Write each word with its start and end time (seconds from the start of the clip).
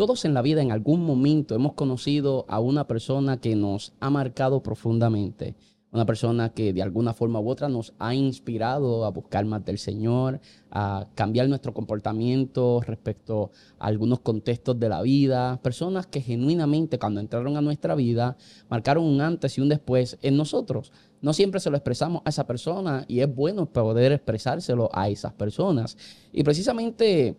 Todos 0.00 0.24
en 0.24 0.32
la 0.32 0.40
vida 0.40 0.62
en 0.62 0.72
algún 0.72 1.04
momento 1.04 1.54
hemos 1.54 1.74
conocido 1.74 2.46
a 2.48 2.58
una 2.58 2.86
persona 2.86 3.38
que 3.38 3.54
nos 3.54 3.92
ha 4.00 4.08
marcado 4.08 4.62
profundamente 4.62 5.56
una 5.92 6.06
persona 6.06 6.50
que 6.50 6.72
de 6.72 6.82
alguna 6.82 7.12
forma 7.14 7.40
u 7.40 7.48
otra 7.48 7.68
nos 7.68 7.92
ha 7.98 8.14
inspirado 8.14 9.04
a 9.04 9.10
buscar 9.10 9.44
más 9.44 9.64
del 9.64 9.78
Señor, 9.78 10.40
a 10.70 11.08
cambiar 11.14 11.48
nuestro 11.48 11.74
comportamiento 11.74 12.80
respecto 12.86 13.50
a 13.78 13.88
algunos 13.88 14.20
contextos 14.20 14.78
de 14.78 14.88
la 14.88 15.02
vida, 15.02 15.60
personas 15.62 16.06
que 16.06 16.20
genuinamente 16.20 16.98
cuando 16.98 17.20
entraron 17.20 17.56
a 17.56 17.60
nuestra 17.60 17.94
vida 17.94 18.36
marcaron 18.68 19.04
un 19.04 19.20
antes 19.20 19.58
y 19.58 19.60
un 19.60 19.68
después 19.68 20.16
en 20.22 20.36
nosotros. 20.36 20.92
No 21.20 21.32
siempre 21.32 21.60
se 21.60 21.70
lo 21.70 21.76
expresamos 21.76 22.22
a 22.24 22.30
esa 22.30 22.46
persona 22.46 23.04
y 23.08 23.20
es 23.20 23.34
bueno 23.34 23.66
poder 23.66 24.12
expresárselo 24.12 24.88
a 24.92 25.08
esas 25.08 25.32
personas. 25.32 25.96
Y 26.32 26.44
precisamente 26.44 27.36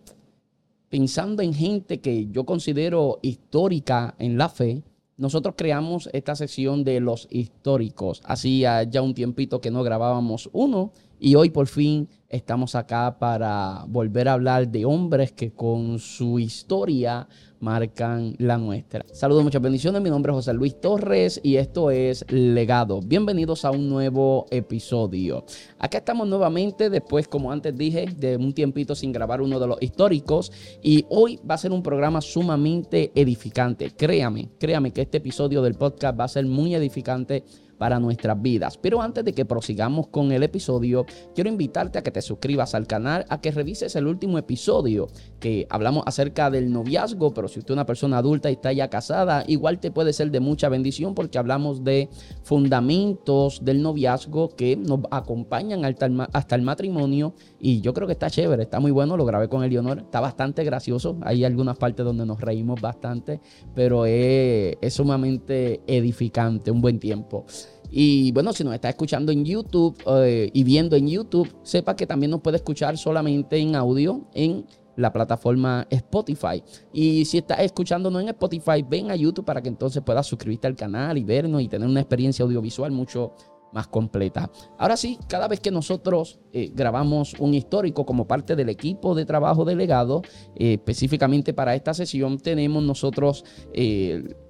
pensando 0.92 1.40
en 1.42 1.54
gente 1.54 2.02
que 2.02 2.26
yo 2.30 2.44
considero 2.44 3.18
histórica 3.22 4.14
en 4.18 4.36
la 4.36 4.50
fe, 4.50 4.82
nosotros 5.16 5.54
creamos 5.56 6.10
esta 6.12 6.36
sección 6.36 6.84
de 6.84 7.00
los 7.00 7.28
históricos. 7.30 8.20
Hacía 8.26 8.82
ya 8.82 9.00
un 9.00 9.14
tiempito 9.14 9.62
que 9.62 9.70
no 9.70 9.82
grabábamos 9.84 10.50
uno 10.52 10.92
y 11.24 11.36
hoy 11.36 11.50
por 11.50 11.68
fin 11.68 12.08
estamos 12.28 12.74
acá 12.74 13.16
para 13.16 13.84
volver 13.86 14.28
a 14.28 14.32
hablar 14.32 14.66
de 14.66 14.84
hombres 14.84 15.30
que 15.30 15.52
con 15.52 16.00
su 16.00 16.40
historia 16.40 17.28
marcan 17.60 18.34
la 18.38 18.58
nuestra. 18.58 19.04
Saludos, 19.12 19.44
muchas 19.44 19.62
bendiciones. 19.62 20.02
Mi 20.02 20.10
nombre 20.10 20.32
es 20.32 20.36
José 20.36 20.52
Luis 20.52 20.80
Torres 20.80 21.40
y 21.44 21.56
esto 21.56 21.92
es 21.92 22.24
Legado. 22.28 23.00
Bienvenidos 23.00 23.64
a 23.64 23.70
un 23.70 23.88
nuevo 23.88 24.46
episodio. 24.50 25.44
Acá 25.78 25.98
estamos 25.98 26.26
nuevamente 26.26 26.90
después, 26.90 27.28
como 27.28 27.52
antes 27.52 27.78
dije, 27.78 28.06
de 28.16 28.36
un 28.36 28.52
tiempito 28.52 28.96
sin 28.96 29.12
grabar 29.12 29.40
uno 29.40 29.60
de 29.60 29.68
los 29.68 29.80
históricos 29.80 30.50
y 30.82 31.06
hoy 31.08 31.38
va 31.48 31.54
a 31.54 31.58
ser 31.58 31.70
un 31.70 31.84
programa 31.84 32.20
sumamente 32.20 33.12
edificante. 33.14 33.92
Créame, 33.92 34.48
créame 34.58 34.90
que 34.90 35.02
este 35.02 35.18
episodio 35.18 35.62
del 35.62 35.74
podcast 35.74 36.18
va 36.18 36.24
a 36.24 36.28
ser 36.28 36.46
muy 36.46 36.74
edificante 36.74 37.44
para 37.82 37.98
nuestras 37.98 38.40
vidas. 38.40 38.78
Pero 38.78 39.02
antes 39.02 39.24
de 39.24 39.32
que 39.32 39.44
prosigamos 39.44 40.06
con 40.06 40.30
el 40.30 40.44
episodio, 40.44 41.04
quiero 41.34 41.50
invitarte 41.50 41.98
a 41.98 42.02
que 42.04 42.12
te 42.12 42.22
suscribas 42.22 42.76
al 42.76 42.86
canal, 42.86 43.26
a 43.28 43.40
que 43.40 43.50
revises 43.50 43.96
el 43.96 44.06
último 44.06 44.38
episodio 44.38 45.08
que 45.40 45.66
hablamos 45.68 46.04
acerca 46.06 46.48
del 46.48 46.72
noviazgo, 46.72 47.34
pero 47.34 47.48
si 47.48 47.58
usted 47.58 47.72
es 47.72 47.74
una 47.74 47.84
persona 47.84 48.18
adulta 48.18 48.50
y 48.50 48.52
está 48.52 48.72
ya 48.72 48.88
casada, 48.88 49.42
igual 49.48 49.80
te 49.80 49.90
puede 49.90 50.12
ser 50.12 50.30
de 50.30 50.38
mucha 50.38 50.68
bendición 50.68 51.16
porque 51.16 51.38
hablamos 51.38 51.82
de 51.82 52.08
fundamentos 52.44 53.64
del 53.64 53.82
noviazgo 53.82 54.50
que 54.50 54.76
nos 54.76 55.00
acompañan 55.10 55.84
hasta 55.84 56.54
el, 56.54 56.62
matrimonio 56.62 57.34
y 57.64 57.80
yo 57.80 57.94
creo 57.94 58.08
que 58.08 58.14
está 58.14 58.28
chévere, 58.28 58.64
está 58.64 58.80
muy 58.80 58.90
bueno, 58.90 59.16
lo 59.16 59.24
grabé 59.24 59.48
con 59.48 59.62
Eleonor, 59.62 60.00
está 60.00 60.18
bastante 60.18 60.64
gracioso, 60.64 61.16
hay 61.22 61.44
algunas 61.44 61.76
partes 61.78 62.04
donde 62.04 62.26
nos 62.26 62.40
reímos 62.40 62.80
bastante, 62.80 63.40
pero 63.72 64.04
es, 64.04 64.76
sumamente 64.92 65.80
edificante, 65.86 66.72
un 66.72 66.80
buen 66.80 66.98
tiempo. 66.98 67.46
Y 67.88 68.32
bueno, 68.32 68.52
si 68.52 68.64
nos 68.64 68.74
está 68.74 68.88
escuchando 68.88 69.30
en 69.30 69.44
YouTube 69.44 69.96
eh, 70.08 70.50
y 70.52 70.64
viendo 70.64 70.96
en 70.96 71.06
YouTube, 71.06 71.54
sepa 71.62 71.94
que 71.94 72.04
también 72.04 72.32
nos 72.32 72.40
puede 72.40 72.56
escuchar 72.56 72.98
solamente 72.98 73.58
en 73.58 73.76
audio 73.76 74.22
en 74.34 74.66
la 74.96 75.12
plataforma 75.12 75.86
Spotify. 75.88 76.64
Y 76.92 77.24
si 77.26 77.38
estás 77.38 77.60
escuchándonos 77.60 78.22
en 78.22 78.30
Spotify, 78.30 78.82
ven 78.82 79.12
a 79.12 79.14
YouTube 79.14 79.44
para 79.44 79.62
que 79.62 79.68
entonces 79.68 80.02
puedas 80.02 80.26
suscribirte 80.26 80.66
al 80.66 80.74
canal 80.74 81.16
y 81.16 81.22
vernos 81.22 81.62
y 81.62 81.68
tener 81.68 81.88
una 81.88 82.00
experiencia 82.00 82.44
audiovisual 82.44 82.90
mucho 82.90 83.34
más 83.72 83.88
completa. 83.88 84.50
Ahora 84.78 84.96
sí, 84.96 85.18
cada 85.28 85.48
vez 85.48 85.60
que 85.60 85.70
nosotros 85.70 86.40
eh, 86.52 86.70
grabamos 86.74 87.34
un 87.38 87.54
histórico 87.54 88.04
como 88.06 88.26
parte 88.26 88.56
del 88.56 88.68
equipo 88.68 89.14
de 89.14 89.24
trabajo 89.24 89.64
delegado, 89.64 90.22
eh, 90.56 90.74
específicamente 90.74 91.54
para 91.54 91.74
esta 91.74 91.94
sesión, 91.94 92.38
tenemos 92.38 92.82
nosotros 92.82 93.44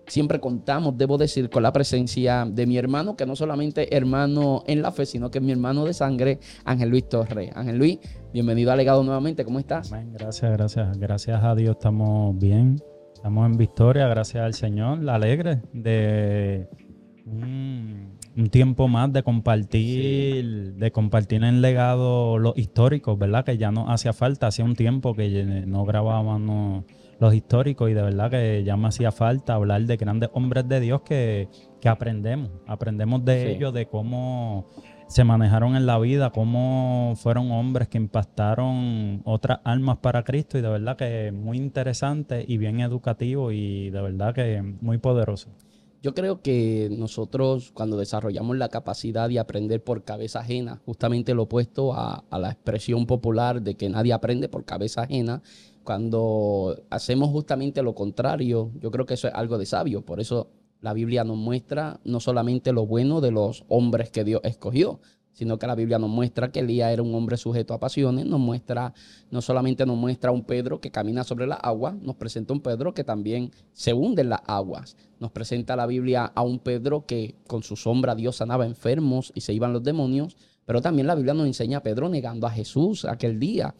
siempre 0.06 0.40
contamos, 0.40 0.96
debo 0.96 1.18
decir, 1.18 1.48
con 1.50 1.62
la 1.62 1.72
presencia 1.72 2.46
de 2.48 2.66
mi 2.66 2.76
hermano, 2.76 3.16
que 3.16 3.26
no 3.26 3.36
solamente 3.36 3.96
hermano 3.96 4.62
en 4.66 4.82
la 4.82 4.92
fe, 4.92 5.06
sino 5.06 5.30
que 5.30 5.38
es 5.38 5.44
mi 5.44 5.52
hermano 5.52 5.84
de 5.84 5.94
sangre, 5.94 6.38
Ángel 6.64 6.90
Luis 6.90 7.08
Torres. 7.08 7.50
Ángel 7.54 7.78
Luis, 7.78 7.98
bienvenido 8.32 8.72
a 8.72 8.76
Legado 8.76 9.02
nuevamente, 9.02 9.44
¿cómo 9.44 9.58
estás? 9.58 9.90
Gracias, 10.12 10.52
gracias. 10.52 10.98
Gracias 10.98 11.42
a 11.42 11.54
Dios 11.54 11.76
estamos 11.76 12.36
bien, 12.38 12.82
estamos 13.14 13.46
en 13.46 13.56
victoria, 13.56 14.06
gracias 14.08 14.44
al 14.44 14.54
Señor, 14.54 15.02
la 15.02 15.14
alegre 15.14 15.62
de 15.72 16.68
tiempo 18.50 18.88
más 18.88 19.12
de 19.12 19.22
compartir, 19.22 20.74
de 20.74 20.92
compartir 20.92 21.44
en 21.44 21.60
legado 21.60 22.38
los 22.38 22.56
históricos, 22.56 23.18
¿verdad? 23.18 23.44
Que 23.44 23.58
ya 23.58 23.70
no 23.70 23.90
hacía 23.90 24.12
falta, 24.12 24.46
hacía 24.46 24.64
un 24.64 24.74
tiempo 24.74 25.14
que 25.14 25.64
no 25.66 25.84
grabábamos 25.84 26.84
los 27.18 27.34
históricos 27.34 27.90
y 27.90 27.94
de 27.94 28.02
verdad 28.02 28.30
que 28.30 28.64
ya 28.64 28.76
me 28.76 28.88
hacía 28.88 29.12
falta 29.12 29.54
hablar 29.54 29.82
de 29.82 29.96
grandes 29.96 30.30
hombres 30.32 30.68
de 30.68 30.80
Dios 30.80 31.02
que, 31.02 31.48
aprendemos, 31.84 32.50
aprendemos 32.66 33.24
de 33.24 33.52
ellos, 33.52 33.72
de 33.74 33.86
cómo 33.86 34.66
se 35.08 35.24
manejaron 35.24 35.76
en 35.76 35.84
la 35.84 35.98
vida, 35.98 36.30
cómo 36.30 37.12
fueron 37.16 37.50
hombres 37.50 37.88
que 37.88 37.98
impactaron 37.98 39.20
otras 39.24 39.60
almas 39.64 39.98
para 39.98 40.24
Cristo 40.24 40.56
y 40.56 40.62
de 40.62 40.68
verdad 40.70 40.96
que 40.96 41.32
muy 41.32 41.58
interesante 41.58 42.44
y 42.48 42.56
bien 42.56 42.80
educativo 42.80 43.52
y 43.52 43.90
de 43.90 44.00
verdad 44.00 44.34
que 44.34 44.62
muy 44.80 44.98
poderoso. 44.98 45.50
Yo 46.02 46.14
creo 46.14 46.42
que 46.42 46.88
nosotros 46.90 47.70
cuando 47.72 47.96
desarrollamos 47.96 48.56
la 48.56 48.68
capacidad 48.68 49.28
de 49.28 49.38
aprender 49.38 49.84
por 49.84 50.02
cabeza 50.02 50.40
ajena, 50.40 50.82
justamente 50.84 51.32
lo 51.32 51.44
opuesto 51.44 51.94
a, 51.94 52.24
la 52.32 52.50
expresión 52.50 53.06
popular 53.06 53.62
de 53.62 53.76
que 53.76 53.88
nadie 53.88 54.12
aprende 54.12 54.48
por 54.48 54.64
cabeza 54.64 55.02
ajena, 55.02 55.42
cuando 55.84 56.76
hacemos 56.90 57.30
justamente 57.30 57.84
lo 57.84 57.94
contrario, 57.94 58.72
yo 58.80 58.90
creo 58.90 59.06
que 59.06 59.14
eso 59.14 59.28
es 59.28 59.34
algo 59.34 59.58
de 59.58 59.66
sabio. 59.66 60.04
Por 60.04 60.18
eso 60.18 60.48
la 60.80 60.92
Biblia 60.92 61.22
nos 61.22 61.36
muestra 61.36 62.00
no 62.02 62.18
solamente 62.18 62.72
lo 62.72 62.84
bueno 62.84 63.20
de 63.20 63.30
los 63.30 63.64
hombres 63.68 64.10
que 64.10 64.24
Dios 64.24 64.40
escogió, 64.42 64.98
sino 65.32 65.58
que 65.58 65.66
la 65.66 65.74
Biblia 65.74 65.98
nos 65.98 66.10
muestra 66.10 66.52
que 66.52 66.60
Elías 66.60 66.92
era 66.92 67.02
un 67.02 67.14
hombre 67.14 67.36
sujeto 67.36 67.74
a 67.74 67.80
pasiones, 67.80 68.26
nos 68.26 68.40
muestra, 68.40 68.92
no 69.30 69.40
solamente 69.40 69.86
nos 69.86 69.96
muestra 69.96 70.30
un 70.30 70.44
Pedro 70.44 70.80
que 70.80 70.90
camina 70.90 71.24
sobre 71.24 71.46
las 71.46 71.58
aguas, 71.62 71.94
nos 71.94 72.16
presenta 72.16 72.52
un 72.52 72.60
Pedro 72.60 72.94
que 72.94 73.04
también 73.04 73.50
se 73.72 73.92
hunde 73.92 74.22
en 74.22 74.28
las 74.28 74.40
aguas, 74.46 74.96
nos 75.20 75.30
presenta 75.30 75.76
la 75.76 75.86
Biblia 75.86 76.24
a 76.34 76.42
un 76.42 76.58
Pedro 76.58 77.06
que 77.06 77.36
con 77.46 77.62
su 77.62 77.76
sombra 77.76 78.14
Dios 78.14 78.36
sanaba 78.36 78.66
enfermos 78.66 79.32
y 79.34 79.40
se 79.40 79.52
iban 79.52 79.72
los 79.72 79.82
demonios, 79.82 80.36
pero 80.64 80.80
también 80.80 81.06
la 81.06 81.14
Biblia 81.14 81.34
nos 81.34 81.46
enseña 81.46 81.78
a 81.78 81.82
Pedro 81.82 82.08
negando 82.08 82.46
a 82.46 82.50
Jesús 82.50 83.04
aquel 83.04 83.38
día. 83.38 83.74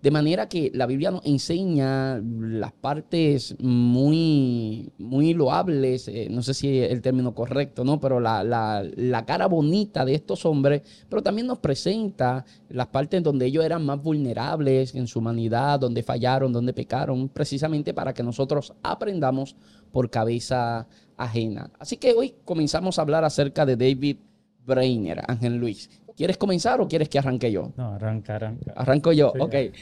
De 0.00 0.12
manera 0.12 0.48
que 0.48 0.70
la 0.74 0.86
Biblia 0.86 1.10
nos 1.10 1.26
enseña 1.26 2.22
las 2.22 2.72
partes 2.72 3.56
muy, 3.58 4.92
muy 4.96 5.34
loables, 5.34 6.06
eh, 6.06 6.28
no 6.30 6.42
sé 6.42 6.54
si 6.54 6.78
es 6.78 6.92
el 6.92 7.02
término 7.02 7.34
correcto, 7.34 7.82
¿no? 7.82 7.98
Pero 7.98 8.20
la, 8.20 8.44
la, 8.44 9.26
cara 9.26 9.46
bonita 9.46 10.04
de 10.04 10.14
estos 10.14 10.46
hombres, 10.46 10.82
pero 11.08 11.20
también 11.20 11.48
nos 11.48 11.58
presenta 11.58 12.44
las 12.68 12.86
partes 12.86 13.24
donde 13.24 13.46
ellos 13.46 13.64
eran 13.64 13.84
más 13.84 14.00
vulnerables 14.00 14.94
en 14.94 15.08
su 15.08 15.18
humanidad, 15.18 15.80
donde 15.80 16.04
fallaron, 16.04 16.52
donde 16.52 16.72
pecaron, 16.72 17.28
precisamente 17.28 17.92
para 17.92 18.14
que 18.14 18.22
nosotros 18.22 18.74
aprendamos 18.84 19.56
por 19.90 20.10
cabeza 20.10 20.86
ajena. 21.16 21.72
Así 21.80 21.96
que 21.96 22.12
hoy 22.12 22.36
comenzamos 22.44 22.98
a 22.98 23.02
hablar 23.02 23.24
acerca 23.24 23.66
de 23.66 23.76
David 23.76 24.18
Brainer, 24.68 25.22
Ángel 25.26 25.56
Luis. 25.56 25.90
¿Quieres 26.16 26.36
comenzar 26.36 26.80
o 26.80 26.88
quieres 26.88 27.08
que 27.08 27.18
arranque 27.18 27.50
yo? 27.50 27.72
No, 27.76 27.94
arranca, 27.94 28.36
arranca. 28.36 28.72
Arranco 28.76 29.12
yo, 29.12 29.32
ok. 29.38 29.54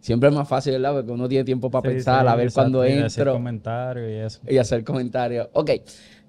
Siempre 0.00 0.30
es 0.30 0.34
más 0.34 0.48
fácil, 0.48 0.72
¿verdad? 0.72 0.94
Porque 0.94 1.12
uno 1.12 1.28
tiene 1.28 1.44
tiempo 1.44 1.70
para 1.70 1.82
pensar, 1.82 2.26
a 2.26 2.34
ver 2.34 2.50
cuándo 2.52 2.82
entro. 2.82 3.02
Y 3.02 3.06
hacer 3.06 3.28
comentarios 3.28 4.10
y 4.10 4.14
eso. 4.14 4.40
Y 4.48 4.56
hacer 4.58 4.84
comentarios. 4.84 5.48
Ok. 5.52 5.70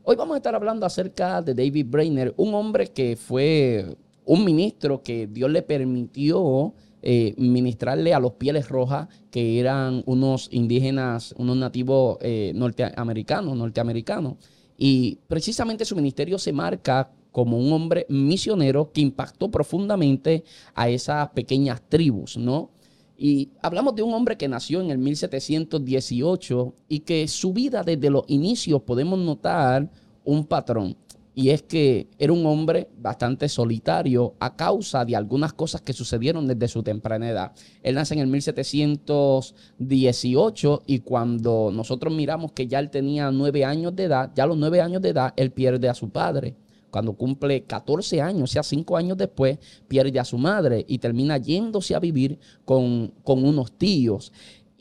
Hoy 0.04 0.16
vamos 0.16 0.34
a 0.36 0.38
estar 0.38 0.54
hablando 0.54 0.86
acerca 0.86 1.42
de 1.42 1.54
David 1.54 1.86
Brainer, 1.90 2.34
un 2.38 2.54
hombre 2.56 2.88
que 2.88 3.16
fue 3.16 3.96
un 4.26 4.44
ministro 4.44 5.02
que 5.02 5.28
Dios 5.28 5.50
le 5.50 5.62
permitió 5.62 6.74
eh, 7.04 7.34
ministrarle 7.38 8.14
a 8.14 8.20
los 8.20 8.34
pieles 8.34 8.70
rojas, 8.70 9.08
que 9.32 9.60
eran 9.60 10.04
unos 10.06 10.50
indígenas, 10.52 11.34
unos 11.38 11.58
nativos 11.58 12.18
eh, 12.22 12.52
norteamericanos, 12.54 13.58
norteamericanos. 13.58 14.36
Y 14.78 15.20
precisamente 15.28 15.86
su 15.86 15.96
ministerio 15.96 16.38
se 16.38 16.54
marca 16.54 17.12
como 17.32 17.58
un 17.58 17.72
hombre 17.72 18.06
misionero 18.10 18.92
que 18.92 19.02
impactó 19.02 19.50
profundamente 19.50 20.44
a 20.76 20.90
esas 20.90 21.30
pequeñas 21.30 21.82
tribus, 21.88 22.38
¿no? 22.38 22.72
Y 23.18 23.50
hablamos 23.62 23.96
de 23.96 24.02
un 24.02 24.14
hombre 24.14 24.36
que 24.36 24.48
nació 24.48 24.82
en 24.82 24.90
el 24.90 24.98
1718 24.98 26.74
y 26.90 27.00
que 27.02 27.28
su 27.28 27.54
vida 27.54 27.84
desde 27.84 28.10
los 28.10 28.24
inicios 28.28 28.82
podemos 28.82 29.20
notar 29.20 29.90
un 30.26 30.46
patrón. 30.46 30.98
Y 31.34 31.50
es 31.50 31.64
que 31.64 32.10
era 32.20 32.34
un 32.34 32.46
hombre 32.46 32.90
bastante 32.98 33.48
solitario 33.48 34.36
a 34.40 34.58
causa 34.58 35.06
de 35.06 35.16
algunas 35.16 35.54
cosas 35.54 35.80
que 35.82 35.94
sucedieron 35.94 36.46
desde 36.46 36.68
su 36.68 36.84
temprana 36.84 37.30
edad. 37.30 37.54
Él 37.84 37.96
nace 37.96 38.16
en 38.16 38.20
el 38.20 38.28
1718 38.28 40.84
y 40.88 41.00
cuando 41.00 41.72
nosotros 41.74 42.14
miramos 42.14 42.52
que 42.52 42.68
ya 42.68 42.80
él 42.80 42.90
tenía 42.90 43.32
nueve 43.32 43.64
años 43.64 43.96
de 43.96 44.04
edad, 44.04 44.30
ya 44.36 44.44
a 44.44 44.48
los 44.48 44.58
nueve 44.58 44.82
años 44.82 45.02
de 45.02 45.08
edad, 45.10 45.34
él 45.38 45.52
pierde 45.52 45.88
a 45.88 45.94
su 45.94 46.10
padre 46.10 46.58
cuando 46.92 47.14
cumple 47.14 47.64
14 47.64 48.22
años, 48.22 48.44
o 48.44 48.48
sea, 48.48 48.64
5 48.64 48.98
años 48.98 49.18
después, 49.18 49.58
pierde 49.88 50.20
a 50.20 50.26
su 50.26 50.38
madre 50.38 50.86
y 50.88 51.00
termina 51.00 51.38
yéndose 51.38 51.96
a 51.96 52.00
vivir 52.00 52.38
con, 52.66 53.14
con 53.24 53.44
unos 53.44 53.72
tíos. 53.72 54.32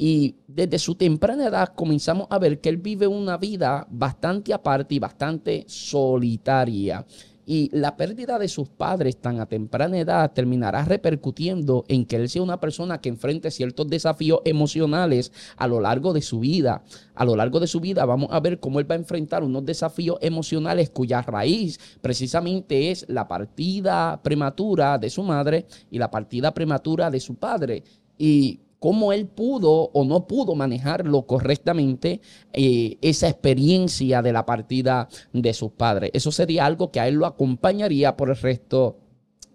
Y 0.02 0.37
desde 0.49 0.79
su 0.79 0.94
temprana 0.94 1.49
edad 1.49 1.75
comenzamos 1.76 2.26
a 2.31 2.38
ver 2.38 2.58
que 2.62 2.70
él 2.70 2.79
vive 2.79 3.06
una 3.06 3.37
vida 3.37 3.87
bastante 3.91 4.55
aparte 4.55 4.94
y 4.94 4.99
bastante 4.99 5.67
solitaria. 5.69 7.05
Y 7.44 7.69
la 7.76 7.99
pérdida 7.99 8.38
de 8.38 8.49
sus 8.49 8.70
padres 8.70 9.19
tan 9.19 9.41
a 9.41 9.47
temprana 9.47 9.99
edad 9.99 10.32
terminará 10.32 10.87
repercutiendo 10.87 11.85
en 11.87 12.06
que 12.06 12.17
él 12.17 12.31
sea 12.31 12.41
una 12.41 12.58
persona 12.58 13.02
que 13.02 13.11
enfrente 13.11 13.50
ciertos 13.50 13.88
desafíos 13.88 14.41
emocionales 14.47 15.32
a 15.58 15.69
lo 15.69 15.81
largo 15.81 16.14
de 16.14 16.23
su 16.23 16.41
vida. 16.41 16.82
A 17.14 17.26
lo 17.26 17.37
largo 17.37 17.61
de 17.61 17.67
su 17.67 17.79
vida 17.79 18.06
vamos 18.06 18.31
a 18.32 18.41
ver 18.41 18.58
cómo 18.58 18.81
él 18.81 18.91
va 18.91 18.94
a 18.94 18.99
enfrentar 18.99 19.44
unos 19.44 19.67
desafíos 19.67 20.17
emocionales 20.23 20.88
cuya 20.88 21.20
raíz 21.20 21.79
precisamente 22.00 22.91
es 22.91 23.05
la 23.06 23.29
partida 23.29 24.19
prematura 24.23 24.96
de 24.96 25.11
su 25.11 25.23
madre 25.23 25.67
y 25.91 25.99
la 25.99 26.11
partida 26.11 26.55
prematura 26.55 27.11
de 27.11 27.20
su 27.20 27.35
padre. 27.35 27.85
Y 28.17 28.61
cómo 28.81 29.12
él 29.12 29.27
pudo 29.29 29.91
o 29.93 30.05
no 30.05 30.27
pudo 30.27 30.56
manejarlo 30.56 31.23
correctamente, 31.27 32.21
eh, 32.53 32.99
esa 33.03 33.29
experiencia 33.29 34.23
de 34.23 34.32
la 34.32 34.47
partida 34.47 35.09
de 35.32 35.53
sus 35.53 35.71
padres. 35.71 36.11
Eso 36.15 36.32
sería 36.32 36.67
algo 36.67 36.91
que 36.91 36.99
a 36.99 37.06
él 37.06 37.15
lo 37.15 37.27
acompañaría 37.27 38.17
por 38.17 38.31
el 38.31 38.37
resto 38.37 38.97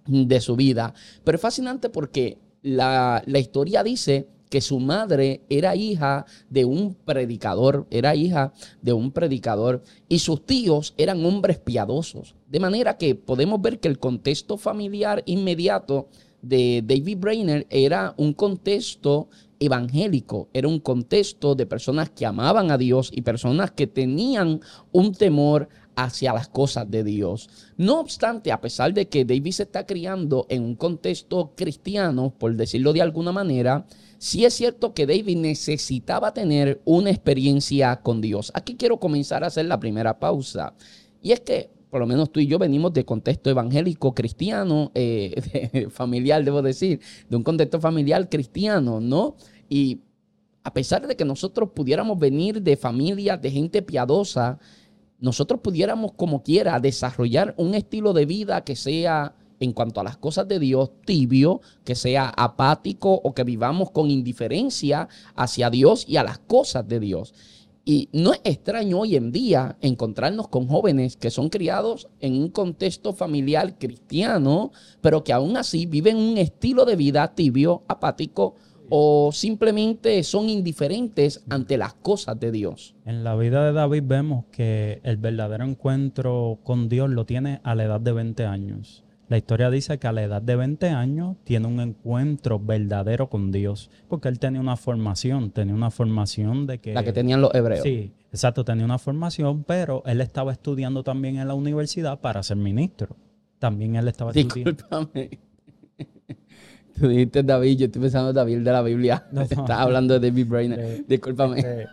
de 0.06 0.39
su 0.39 0.56
vida. 0.56 0.94
Pero 1.24 1.36
es 1.36 1.42
fascinante 1.42 1.89
porque 1.89 2.38
la, 2.62 3.24
la 3.25 3.39
historia 3.39 3.83
dice 3.83 4.30
que 4.50 4.62
su 4.62 4.80
madre 4.80 5.42
era 5.50 5.75
hija 5.75 6.25
de 6.50 6.66
un 6.66 6.94
predicador, 6.94 7.88
era 7.89 8.16
hija 8.16 8.54
de 8.83 8.94
un 8.94 9.12
predicador 9.12 9.81
y 10.07 10.19
sus 10.19 10.45
tíos 10.45 10.94
eran 10.98 11.25
hombres 11.25 11.57
piadosos. 11.57 12.36
De 12.48 12.60
manera 12.60 12.98
que 12.98 13.16
podemos 13.16 13.60
ver 13.60 13.80
que 13.80 13.88
el 13.88 13.98
contexto 13.98 14.57
familiar 14.57 15.24
inmediato 15.25 16.10
de 16.42 16.84
David 16.86 17.18
Brainer 17.20 17.68
era 17.70 18.14
un 18.18 18.34
contexto 18.34 19.30
evangélico, 19.60 20.50
era 20.54 20.68
un 20.68 20.80
contexto 20.80 21.56
de 21.56 21.66
personas 21.66 22.10
que 22.10 22.26
amaban 22.26 22.72
a 22.72 22.78
Dios 22.78 23.10
y 23.14 23.22
personas 23.22 23.72
que 23.72 23.88
tenían 23.88 24.62
un 24.92 25.14
temor 25.14 25.70
hacia 25.96 26.34
las 26.34 26.48
cosas 26.48 26.90
de 26.90 27.04
Dios. 27.04 27.50
No 27.78 28.00
obstante, 28.00 28.52
a 28.52 28.62
pesar 28.62 28.94
de 28.94 29.08
que 29.08 29.26
David 29.26 29.52
se 29.52 29.64
está 29.64 29.86
criando 29.86 30.46
en 30.50 30.64
un 30.64 30.76
contexto 30.76 31.54
cristiano, 31.56 32.34
por 32.38 32.56
decirlo 32.56 32.94
de 32.94 33.02
alguna 33.02 33.32
manera, 33.32 33.86
sí 34.18 34.46
es 34.46 34.54
cierto 34.54 34.94
que 34.94 35.06
David 35.06 35.38
necesitaba 35.38 36.34
tener 36.34 36.82
una 36.86 37.10
experiencia 37.10 38.02
con 38.02 38.22
Dios. 38.22 38.52
Aquí 38.54 38.76
quiero 38.76 39.00
comenzar 39.00 39.44
a 39.44 39.48
hacer 39.48 39.66
la 39.66 39.80
primera 39.80 40.20
pausa. 40.20 40.74
Y 41.22 41.32
es 41.32 41.40
que 41.40 41.70
por 41.95 42.01
lo 42.01 42.07
menos 42.07 42.30
tú 42.30 42.42
y 42.42 42.47
yo 42.47 42.59
venimos 42.59 42.92
de 42.92 43.06
contexto 43.06 43.50
evangélico 43.50 44.13
cristiano, 44.13 44.92
eh, 44.95 45.88
familiar, 45.92 46.44
debo 46.44 46.62
decir, 46.62 47.00
de 47.30 47.38
un 47.38 47.44
contexto 47.44 47.80
familiar 47.80 48.27
cristiano, 48.27 49.00
¿no? 49.00 49.38
Y 49.69 50.01
a 50.65 50.74
pesar 50.74 51.07
de 51.07 51.15
que 51.15 51.24
nosotros 51.24 51.69
pudiéramos 51.74 52.19
venir 52.19 52.62
de 52.62 52.75
familias 52.75 53.42
de 53.42 53.50
gente 53.50 53.81
piadosa, 53.81 54.59
nosotros 55.21 55.62
pudiéramos 55.62 56.12
como 56.18 56.44
quiera 56.44 56.77
desarrollar 56.81 57.56
un 57.57 57.75
estilo 57.75 58.12
de 58.12 58.25
vida 58.25 58.65
que 58.65 58.75
sea 58.75 59.33
en 59.62 59.71
cuanto 59.71 60.01
a 60.01 60.03
las 60.03 60.18
cosas 60.18 60.50
de 60.50 60.59
Dios 60.59 60.91
tibio, 61.06 61.62
que 61.86 61.95
sea 61.95 62.27
apático 62.27 63.13
o 63.13 63.33
que 63.33 63.45
vivamos 63.45 63.89
con 63.91 64.12
indiferencia 64.12 65.07
hacia 65.33 65.69
Dios 65.69 66.03
y 66.09 66.18
a 66.18 66.24
las 66.24 66.39
cosas 66.39 66.86
de 66.89 67.00
Dios. 67.00 67.33
Y 67.88 68.10
no 68.14 68.34
es 68.34 68.42
extraño 68.44 69.00
hoy 69.00 69.16
en 69.16 69.32
día 69.32 69.78
encontrarnos 69.80 70.48
con 70.48 70.68
jóvenes 70.68 71.18
que 71.18 71.30
son 71.30 71.50
criados 71.50 72.10
en 72.20 72.34
un 72.34 72.50
contexto 72.50 73.14
familiar 73.14 73.78
cristiano, 73.78 74.72
pero 75.02 75.24
que 75.24 75.32
aún 75.32 75.56
así 75.56 75.86
viven 75.86 76.18
un 76.18 76.40
estilo 76.40 76.86
de 76.86 76.96
vida 76.96 77.36
tibio, 77.36 77.84
apático 77.88 78.56
o 78.90 79.32
simplemente 79.32 80.24
son 80.24 80.50
indiferentes 80.50 81.44
ante 81.48 81.78
las 81.78 81.94
cosas 81.94 82.40
de 82.40 82.52
Dios. 82.52 82.96
En 83.06 83.24
la 83.24 83.36
vida 83.36 83.64
de 83.64 83.74
David 83.74 84.04
vemos 84.06 84.46
que 84.52 85.00
el 85.04 85.18
verdadero 85.18 85.64
encuentro 85.64 86.60
con 86.64 86.90
Dios 86.90 87.12
lo 87.12 87.26
tiene 87.26 87.62
a 87.64 87.76
la 87.76 87.84
edad 87.84 88.02
de 88.02 88.14
20 88.14 88.46
años. 88.46 89.05
La 89.27 89.38
historia 89.38 89.72
dice 89.72 89.98
que 89.98 90.07
a 90.07 90.12
la 90.12 90.24
edad 90.24 90.42
de 90.42 90.56
20 90.56 90.89
años 90.89 91.36
tiene 91.44 91.68
un 91.68 91.80
encuentro 91.80 92.60
verdadero 92.60 93.27
con 93.27 93.51
Dios, 93.51 93.89
porque 94.07 94.27
él 94.27 94.38
tenía 94.38 94.62
una 94.62 94.77
formación, 94.77 95.50
tenía 95.50 95.74
una 95.74 95.89
formación 95.89 96.68
de 96.68 96.80
que... 96.80 96.94
La 96.94 97.04
que 97.04 97.12
tenían 97.12 97.42
los 97.42 97.54
hebreos. 97.56 97.81
Sí, 97.81 98.13
exacto, 98.31 98.63
tenía 98.63 98.86
una 98.86 99.00
formación, 99.00 99.63
pero 99.63 100.04
él 100.06 100.22
estaba 100.22 100.51
estudiando 100.51 101.04
también 101.04 101.38
en 101.38 101.48
la 101.48 101.56
universidad 101.56 102.19
para 102.22 102.44
ser 102.44 102.57
ministro. 102.57 103.16
También 103.57 103.95
él 103.95 104.07
estaba 104.07 104.31
estudiando... 104.36 105.10
Tú 107.00 107.09
dijiste 107.09 107.44
David, 107.44 107.77
yo 107.77 107.86
estoy 107.88 108.01
pensando 108.01 108.30
en 108.30 108.36
David 108.36 108.59
de 108.59 108.71
la 108.71 108.81
Biblia. 108.81 109.25
No, 109.31 109.42
Estás 109.44 109.69
hablando 109.69 110.18
de 110.18 110.30
David 110.30 110.47
Brainer. 110.47 110.80
Este, 110.80 111.03
Discúlpame. 111.07 111.59
Este, 111.59 111.88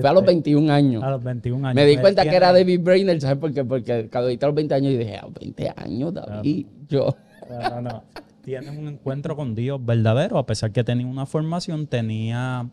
Fue 0.00 0.10
a 0.10 0.12
los 0.12 0.24
21 0.24 0.60
este, 0.60 0.72
años. 0.72 1.02
A 1.02 1.10
los 1.10 1.22
21 1.22 1.68
años. 1.68 1.74
Me 1.74 1.86
di 1.86 1.96
cuenta 1.98 2.24
que 2.24 2.34
era 2.34 2.52
David 2.52 2.80
Brainer, 2.82 3.20
¿sabes 3.20 3.38
por 3.38 3.52
qué? 3.52 3.64
Porque 3.64 4.08
cuando 4.10 4.28
dijiste 4.28 4.46
a 4.46 4.48
los 4.48 4.56
20 4.56 4.74
años, 4.74 4.92
yo 4.92 4.98
dije, 4.98 5.16
a 5.16 5.22
los 5.22 5.34
20 5.34 5.72
años, 5.76 6.14
David, 6.14 6.66
yo. 6.88 7.16
No, 7.48 7.70
no, 7.70 7.80
no. 7.80 8.04
Tienes 8.42 8.76
un 8.76 8.88
encuentro 8.88 9.36
con 9.36 9.54
Dios 9.54 9.84
verdadero, 9.84 10.38
a 10.38 10.46
pesar 10.46 10.72
que 10.72 10.82
tenía 10.82 11.06
una 11.06 11.26
formación, 11.26 11.86
tenía 11.86 12.68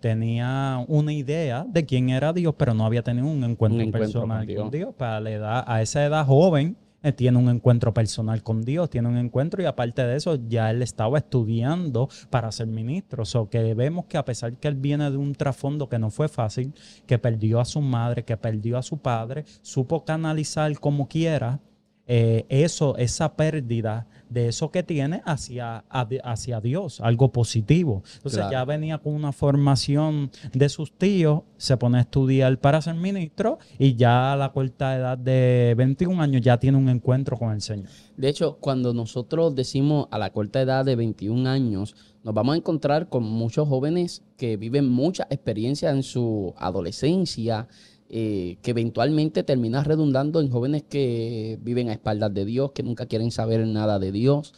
tenía 0.00 0.84
una 0.86 1.12
idea 1.12 1.64
de 1.68 1.84
quién 1.84 2.10
era 2.10 2.32
Dios, 2.32 2.54
pero 2.56 2.74
no 2.74 2.86
había 2.86 3.02
tenido 3.02 3.26
un 3.26 3.42
encuentro, 3.42 3.90
personal 3.90 4.46
con 4.54 4.70
Dios. 4.70 4.94
Para 4.94 5.20
la 5.20 5.30
edad, 5.30 5.64
a 5.66 5.82
esa 5.82 6.04
edad 6.04 6.24
joven, 6.24 6.76
eh, 6.78 6.85
tiene 7.12 7.38
un 7.38 7.48
encuentro 7.48 7.92
personal 7.94 8.42
con 8.42 8.62
Dios, 8.62 8.90
tiene 8.90 9.08
un 9.08 9.18
encuentro 9.18 9.62
y 9.62 9.66
aparte 9.66 10.04
de 10.04 10.16
eso 10.16 10.38
ya 10.48 10.70
él 10.70 10.82
estaba 10.82 11.18
estudiando 11.18 12.08
para 12.30 12.52
ser 12.52 12.66
ministro. 12.66 13.22
O 13.22 13.26
so 13.26 13.48
que 13.48 13.74
vemos 13.74 14.06
que 14.06 14.16
a 14.16 14.24
pesar 14.24 14.54
que 14.54 14.68
él 14.68 14.74
viene 14.74 15.10
de 15.10 15.16
un 15.16 15.34
trasfondo 15.34 15.88
que 15.88 15.98
no 15.98 16.10
fue 16.10 16.28
fácil, 16.28 16.74
que 17.06 17.18
perdió 17.18 17.60
a 17.60 17.64
su 17.64 17.80
madre, 17.80 18.24
que 18.24 18.36
perdió 18.36 18.78
a 18.78 18.82
su 18.82 18.98
padre, 18.98 19.44
supo 19.62 20.04
canalizar 20.04 20.78
como 20.78 21.08
quiera 21.08 21.60
eh, 22.06 22.46
eso, 22.48 22.96
esa 22.96 23.34
pérdida 23.34 24.06
de 24.28 24.48
eso 24.48 24.70
que 24.70 24.82
tiene 24.82 25.22
hacia, 25.24 25.84
hacia 25.88 26.60
Dios, 26.60 27.00
algo 27.00 27.30
positivo. 27.30 28.02
Entonces 28.16 28.44
ya 28.50 28.64
venía 28.64 28.98
con 28.98 29.14
una 29.14 29.32
formación 29.32 30.30
de 30.52 30.68
sus 30.68 30.92
tíos, 30.92 31.42
se 31.56 31.76
pone 31.76 31.98
a 31.98 32.00
estudiar 32.02 32.58
para 32.58 32.80
ser 32.82 32.94
ministro 32.94 33.58
y 33.78 33.94
ya 33.94 34.32
a 34.32 34.36
la 34.36 34.52
corta 34.52 34.96
edad 34.96 35.18
de 35.18 35.74
21 35.76 36.20
años 36.20 36.42
ya 36.42 36.58
tiene 36.58 36.78
un 36.78 36.88
encuentro 36.88 37.36
con 37.36 37.52
el 37.52 37.60
Señor. 37.60 37.88
De 38.16 38.28
hecho, 38.28 38.56
cuando 38.60 38.94
nosotros 38.94 39.54
decimos 39.54 40.08
a 40.10 40.18
la 40.18 40.30
corta 40.30 40.60
edad 40.60 40.84
de 40.84 40.96
21 40.96 41.48
años, 41.48 41.94
nos 42.24 42.34
vamos 42.34 42.54
a 42.54 42.56
encontrar 42.56 43.08
con 43.08 43.22
muchos 43.22 43.68
jóvenes 43.68 44.22
que 44.36 44.56
viven 44.56 44.88
mucha 44.88 45.26
experiencia 45.30 45.90
en 45.90 46.02
su 46.02 46.54
adolescencia, 46.56 47.68
eh, 48.08 48.58
que 48.62 48.70
eventualmente 48.70 49.42
termina 49.42 49.82
redundando 49.82 50.40
en 50.40 50.50
jóvenes 50.50 50.84
que 50.88 51.58
viven 51.62 51.88
a 51.88 51.92
espaldas 51.92 52.32
de 52.32 52.44
Dios, 52.44 52.72
que 52.72 52.82
nunca 52.82 53.06
quieren 53.06 53.30
saber 53.30 53.66
nada 53.66 53.98
de 53.98 54.12
Dios, 54.12 54.54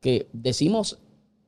que 0.00 0.28
decimos 0.32 0.98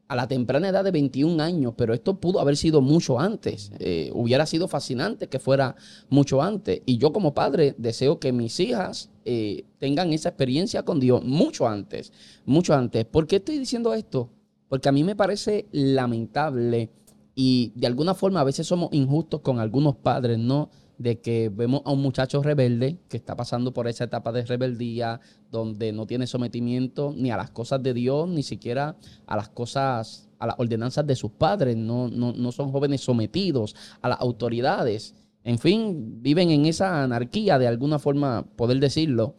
a 0.08 0.16
la 0.16 0.28
temprana 0.28 0.68
edad 0.68 0.84
de 0.84 0.90
21 0.90 1.42
años, 1.42 1.74
pero 1.76 1.94
esto 1.94 2.20
pudo 2.20 2.40
haber 2.40 2.56
sido 2.56 2.80
mucho 2.80 3.18
antes. 3.18 3.72
Eh, 3.78 4.10
hubiera 4.14 4.46
sido 4.46 4.68
fascinante 4.68 5.28
que 5.28 5.38
fuera 5.38 5.76
mucho 6.10 6.42
antes. 6.42 6.82
Y 6.86 6.98
yo 6.98 7.12
como 7.12 7.34
padre 7.34 7.74
deseo 7.78 8.18
que 8.18 8.32
mis 8.32 8.60
hijas 8.60 9.10
eh, 9.24 9.64
tengan 9.78 10.12
esa 10.12 10.30
experiencia 10.30 10.82
con 10.82 11.00
Dios 11.00 11.24
mucho 11.24 11.66
antes, 11.66 12.12
mucho 12.44 12.74
antes. 12.74 13.04
¿Por 13.06 13.26
qué 13.26 13.36
estoy 13.36 13.58
diciendo 13.58 13.94
esto? 13.94 14.30
Porque 14.68 14.88
a 14.88 14.92
mí 14.92 15.04
me 15.04 15.16
parece 15.16 15.66
lamentable 15.72 16.90
y 17.34 17.72
de 17.74 17.86
alguna 17.86 18.14
forma 18.14 18.40
a 18.40 18.44
veces 18.44 18.66
somos 18.66 18.90
injustos 18.92 19.40
con 19.40 19.58
algunos 19.58 19.96
padres, 19.96 20.38
¿no? 20.38 20.70
De 21.04 21.20
que 21.20 21.50
vemos 21.50 21.82
a 21.84 21.92
un 21.92 22.00
muchacho 22.00 22.42
rebelde 22.42 22.99
que 23.11 23.18
está 23.18 23.37
pasando 23.37 23.75
por 23.75 23.87
esa 23.88 24.04
etapa 24.04 24.32
de 24.32 24.46
rebeldía, 24.46 25.20
donde 25.50 25.92
no 25.92 26.06
tiene 26.06 26.26
sometimiento 26.26 27.12
ni 27.14 27.30
a 27.30 27.37
las 27.37 27.50
cosas 27.50 27.82
de 27.82 27.92
Dios, 27.92 28.26
ni 28.26 28.42
siquiera 28.42 28.96
a 29.26 29.37
las 29.37 29.50
cosas, 29.50 30.30
a 30.38 30.46
las 30.46 30.56
ordenanzas 30.58 31.06
de 31.06 31.14
sus 31.14 31.32
padres, 31.32 31.76
no, 31.76 32.08
no, 32.08 32.32
no 32.32 32.52
son 32.52 32.73
jóvenes 32.73 33.02
sometidos 33.02 33.76
a 34.00 34.08
las 34.08 34.18
autoridades. 34.18 35.14
En 35.44 35.58
fin, 35.58 36.23
viven 36.23 36.50
en 36.50 36.64
esa 36.64 37.02
anarquía, 37.02 37.58
de 37.58 37.68
alguna 37.68 37.99
forma, 37.99 38.46
poder 38.56 38.80
decirlo. 38.80 39.34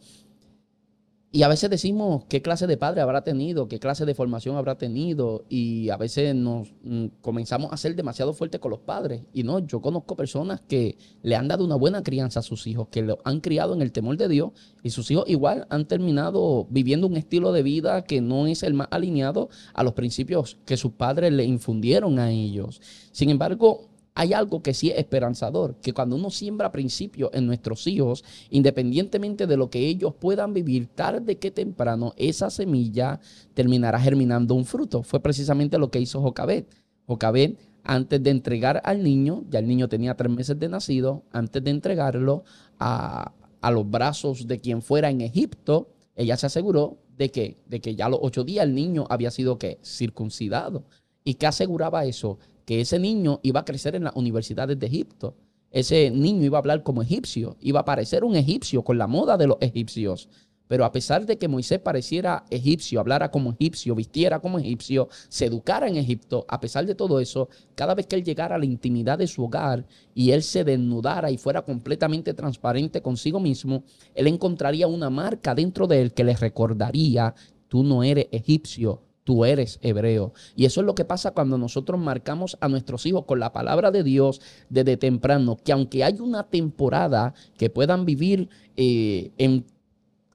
Y 1.36 1.42
a 1.42 1.48
veces 1.48 1.68
decimos 1.68 2.24
qué 2.30 2.40
clase 2.40 2.66
de 2.66 2.78
padre 2.78 3.02
habrá 3.02 3.22
tenido, 3.22 3.68
qué 3.68 3.78
clase 3.78 4.06
de 4.06 4.14
formación 4.14 4.56
habrá 4.56 4.78
tenido. 4.78 5.44
Y 5.50 5.90
a 5.90 5.98
veces 5.98 6.34
nos 6.34 6.72
mm, 6.82 7.08
comenzamos 7.20 7.74
a 7.74 7.76
ser 7.76 7.94
demasiado 7.94 8.32
fuertes 8.32 8.58
con 8.58 8.70
los 8.70 8.80
padres. 8.80 9.20
Y 9.34 9.42
no, 9.42 9.58
yo 9.58 9.82
conozco 9.82 10.16
personas 10.16 10.62
que 10.66 10.96
le 11.22 11.36
han 11.36 11.46
dado 11.46 11.62
una 11.62 11.74
buena 11.74 12.02
crianza 12.02 12.40
a 12.40 12.42
sus 12.42 12.66
hijos, 12.66 12.88
que 12.90 13.02
lo 13.02 13.18
han 13.24 13.40
criado 13.40 13.74
en 13.74 13.82
el 13.82 13.92
temor 13.92 14.16
de 14.16 14.28
Dios. 14.28 14.52
Y 14.82 14.88
sus 14.88 15.10
hijos 15.10 15.24
igual 15.28 15.66
han 15.68 15.86
terminado 15.86 16.68
viviendo 16.70 17.06
un 17.06 17.18
estilo 17.18 17.52
de 17.52 17.62
vida 17.62 18.04
que 18.04 18.22
no 18.22 18.46
es 18.46 18.62
el 18.62 18.72
más 18.72 18.88
alineado 18.90 19.50
a 19.74 19.82
los 19.82 19.92
principios 19.92 20.56
que 20.64 20.78
sus 20.78 20.92
padres 20.92 21.34
le 21.34 21.44
infundieron 21.44 22.18
a 22.18 22.30
ellos. 22.30 22.80
Sin 23.12 23.28
embargo, 23.28 23.90
hay 24.18 24.32
algo 24.32 24.62
que 24.62 24.72
sí 24.72 24.90
es 24.90 24.98
esperanzador, 24.98 25.76
que 25.82 25.92
cuando 25.92 26.16
uno 26.16 26.30
siembra 26.30 26.72
principios 26.72 27.30
en 27.34 27.46
nuestros 27.46 27.86
hijos, 27.86 28.24
independientemente 28.48 29.46
de 29.46 29.58
lo 29.58 29.68
que 29.68 29.86
ellos 29.86 30.14
puedan 30.18 30.54
vivir, 30.54 30.86
tarde 30.86 31.36
que 31.36 31.50
temprano, 31.50 32.14
esa 32.16 32.48
semilla 32.48 33.20
terminará 33.52 34.00
germinando 34.00 34.54
un 34.54 34.64
fruto. 34.64 35.02
Fue 35.02 35.20
precisamente 35.20 35.76
lo 35.76 35.90
que 35.90 36.00
hizo 36.00 36.22
Jocabet. 36.22 36.66
Jocabet 37.06 37.58
antes 37.84 38.22
de 38.22 38.30
entregar 38.30 38.80
al 38.84 39.02
niño, 39.02 39.44
ya 39.50 39.58
el 39.58 39.68
niño 39.68 39.86
tenía 39.86 40.16
tres 40.16 40.32
meses 40.32 40.58
de 40.58 40.70
nacido, 40.70 41.22
antes 41.30 41.62
de 41.62 41.70
entregarlo 41.70 42.42
a, 42.78 43.34
a 43.60 43.70
los 43.70 43.88
brazos 43.88 44.46
de 44.46 44.60
quien 44.60 44.80
fuera 44.80 45.10
en 45.10 45.20
Egipto, 45.20 45.90
ella 46.14 46.38
se 46.38 46.46
aseguró 46.46 46.96
de 47.18 47.30
que, 47.30 47.58
de 47.66 47.82
que 47.82 47.94
ya 47.94 48.06
a 48.06 48.08
los 48.08 48.20
ocho 48.22 48.44
días 48.44 48.64
el 48.64 48.74
niño 48.74 49.06
había 49.10 49.30
sido 49.30 49.58
¿qué? 49.58 49.78
circuncidado. 49.84 50.84
¿Y 51.22 51.34
qué 51.34 51.46
aseguraba 51.46 52.06
eso? 52.06 52.38
Que 52.66 52.82
ese 52.82 52.98
niño 52.98 53.40
iba 53.42 53.60
a 53.60 53.64
crecer 53.64 53.94
en 53.94 54.04
las 54.04 54.14
universidades 54.16 54.78
de 54.78 54.86
Egipto. 54.86 55.36
Ese 55.70 56.10
niño 56.10 56.44
iba 56.44 56.58
a 56.58 56.60
hablar 56.60 56.82
como 56.82 57.00
egipcio, 57.00 57.56
iba 57.60 57.80
a 57.80 57.84
parecer 57.84 58.24
un 58.24 58.36
egipcio 58.36 58.82
con 58.82 58.98
la 58.98 59.06
moda 59.06 59.38
de 59.38 59.46
los 59.46 59.56
egipcios. 59.60 60.28
Pero 60.68 60.84
a 60.84 60.92
pesar 60.92 61.26
de 61.26 61.38
que 61.38 61.48
Moisés 61.48 61.78
pareciera 61.78 62.44
egipcio, 62.50 62.98
hablara 62.98 63.30
como 63.30 63.52
egipcio, 63.52 63.94
vistiera 63.94 64.40
como 64.40 64.58
egipcio, 64.58 65.08
se 65.28 65.46
educara 65.46 65.86
en 65.86 65.96
Egipto, 65.96 66.44
a 66.48 66.58
pesar 66.58 66.86
de 66.86 66.94
todo 66.94 67.20
eso, 67.20 67.48
cada 67.74 67.94
vez 67.94 68.06
que 68.06 68.16
él 68.16 68.24
llegara 68.24 68.56
a 68.56 68.58
la 68.58 68.64
intimidad 68.64 69.18
de 69.18 69.28
su 69.28 69.44
hogar 69.44 69.86
y 70.14 70.32
él 70.32 70.42
se 70.42 70.64
desnudara 70.64 71.30
y 71.30 71.38
fuera 71.38 71.62
completamente 71.62 72.34
transparente 72.34 73.00
consigo 73.00 73.38
mismo, 73.38 73.84
él 74.14 74.26
encontraría 74.26 74.88
una 74.88 75.08
marca 75.08 75.54
dentro 75.54 75.86
de 75.86 76.02
él 76.02 76.12
que 76.12 76.24
le 76.24 76.34
recordaría, 76.34 77.34
tú 77.68 77.84
no 77.84 78.02
eres 78.02 78.26
egipcio, 78.32 79.02
tú 79.26 79.44
eres 79.44 79.80
hebreo. 79.82 80.32
Y 80.54 80.66
eso 80.66 80.80
es 80.80 80.86
lo 80.86 80.94
que 80.94 81.04
pasa 81.04 81.32
cuando 81.32 81.58
nosotros 81.58 82.00
marcamos 82.00 82.56
a 82.60 82.68
nuestros 82.68 83.04
hijos 83.06 83.24
con 83.26 83.40
la 83.40 83.52
palabra 83.52 83.90
de 83.90 84.04
Dios 84.04 84.40
desde 84.70 84.96
temprano, 84.96 85.58
que 85.62 85.72
aunque 85.72 86.04
hay 86.04 86.20
una 86.20 86.44
temporada 86.44 87.34
que 87.58 87.68
puedan 87.68 88.04
vivir 88.04 88.48
eh, 88.76 89.32
en 89.36 89.66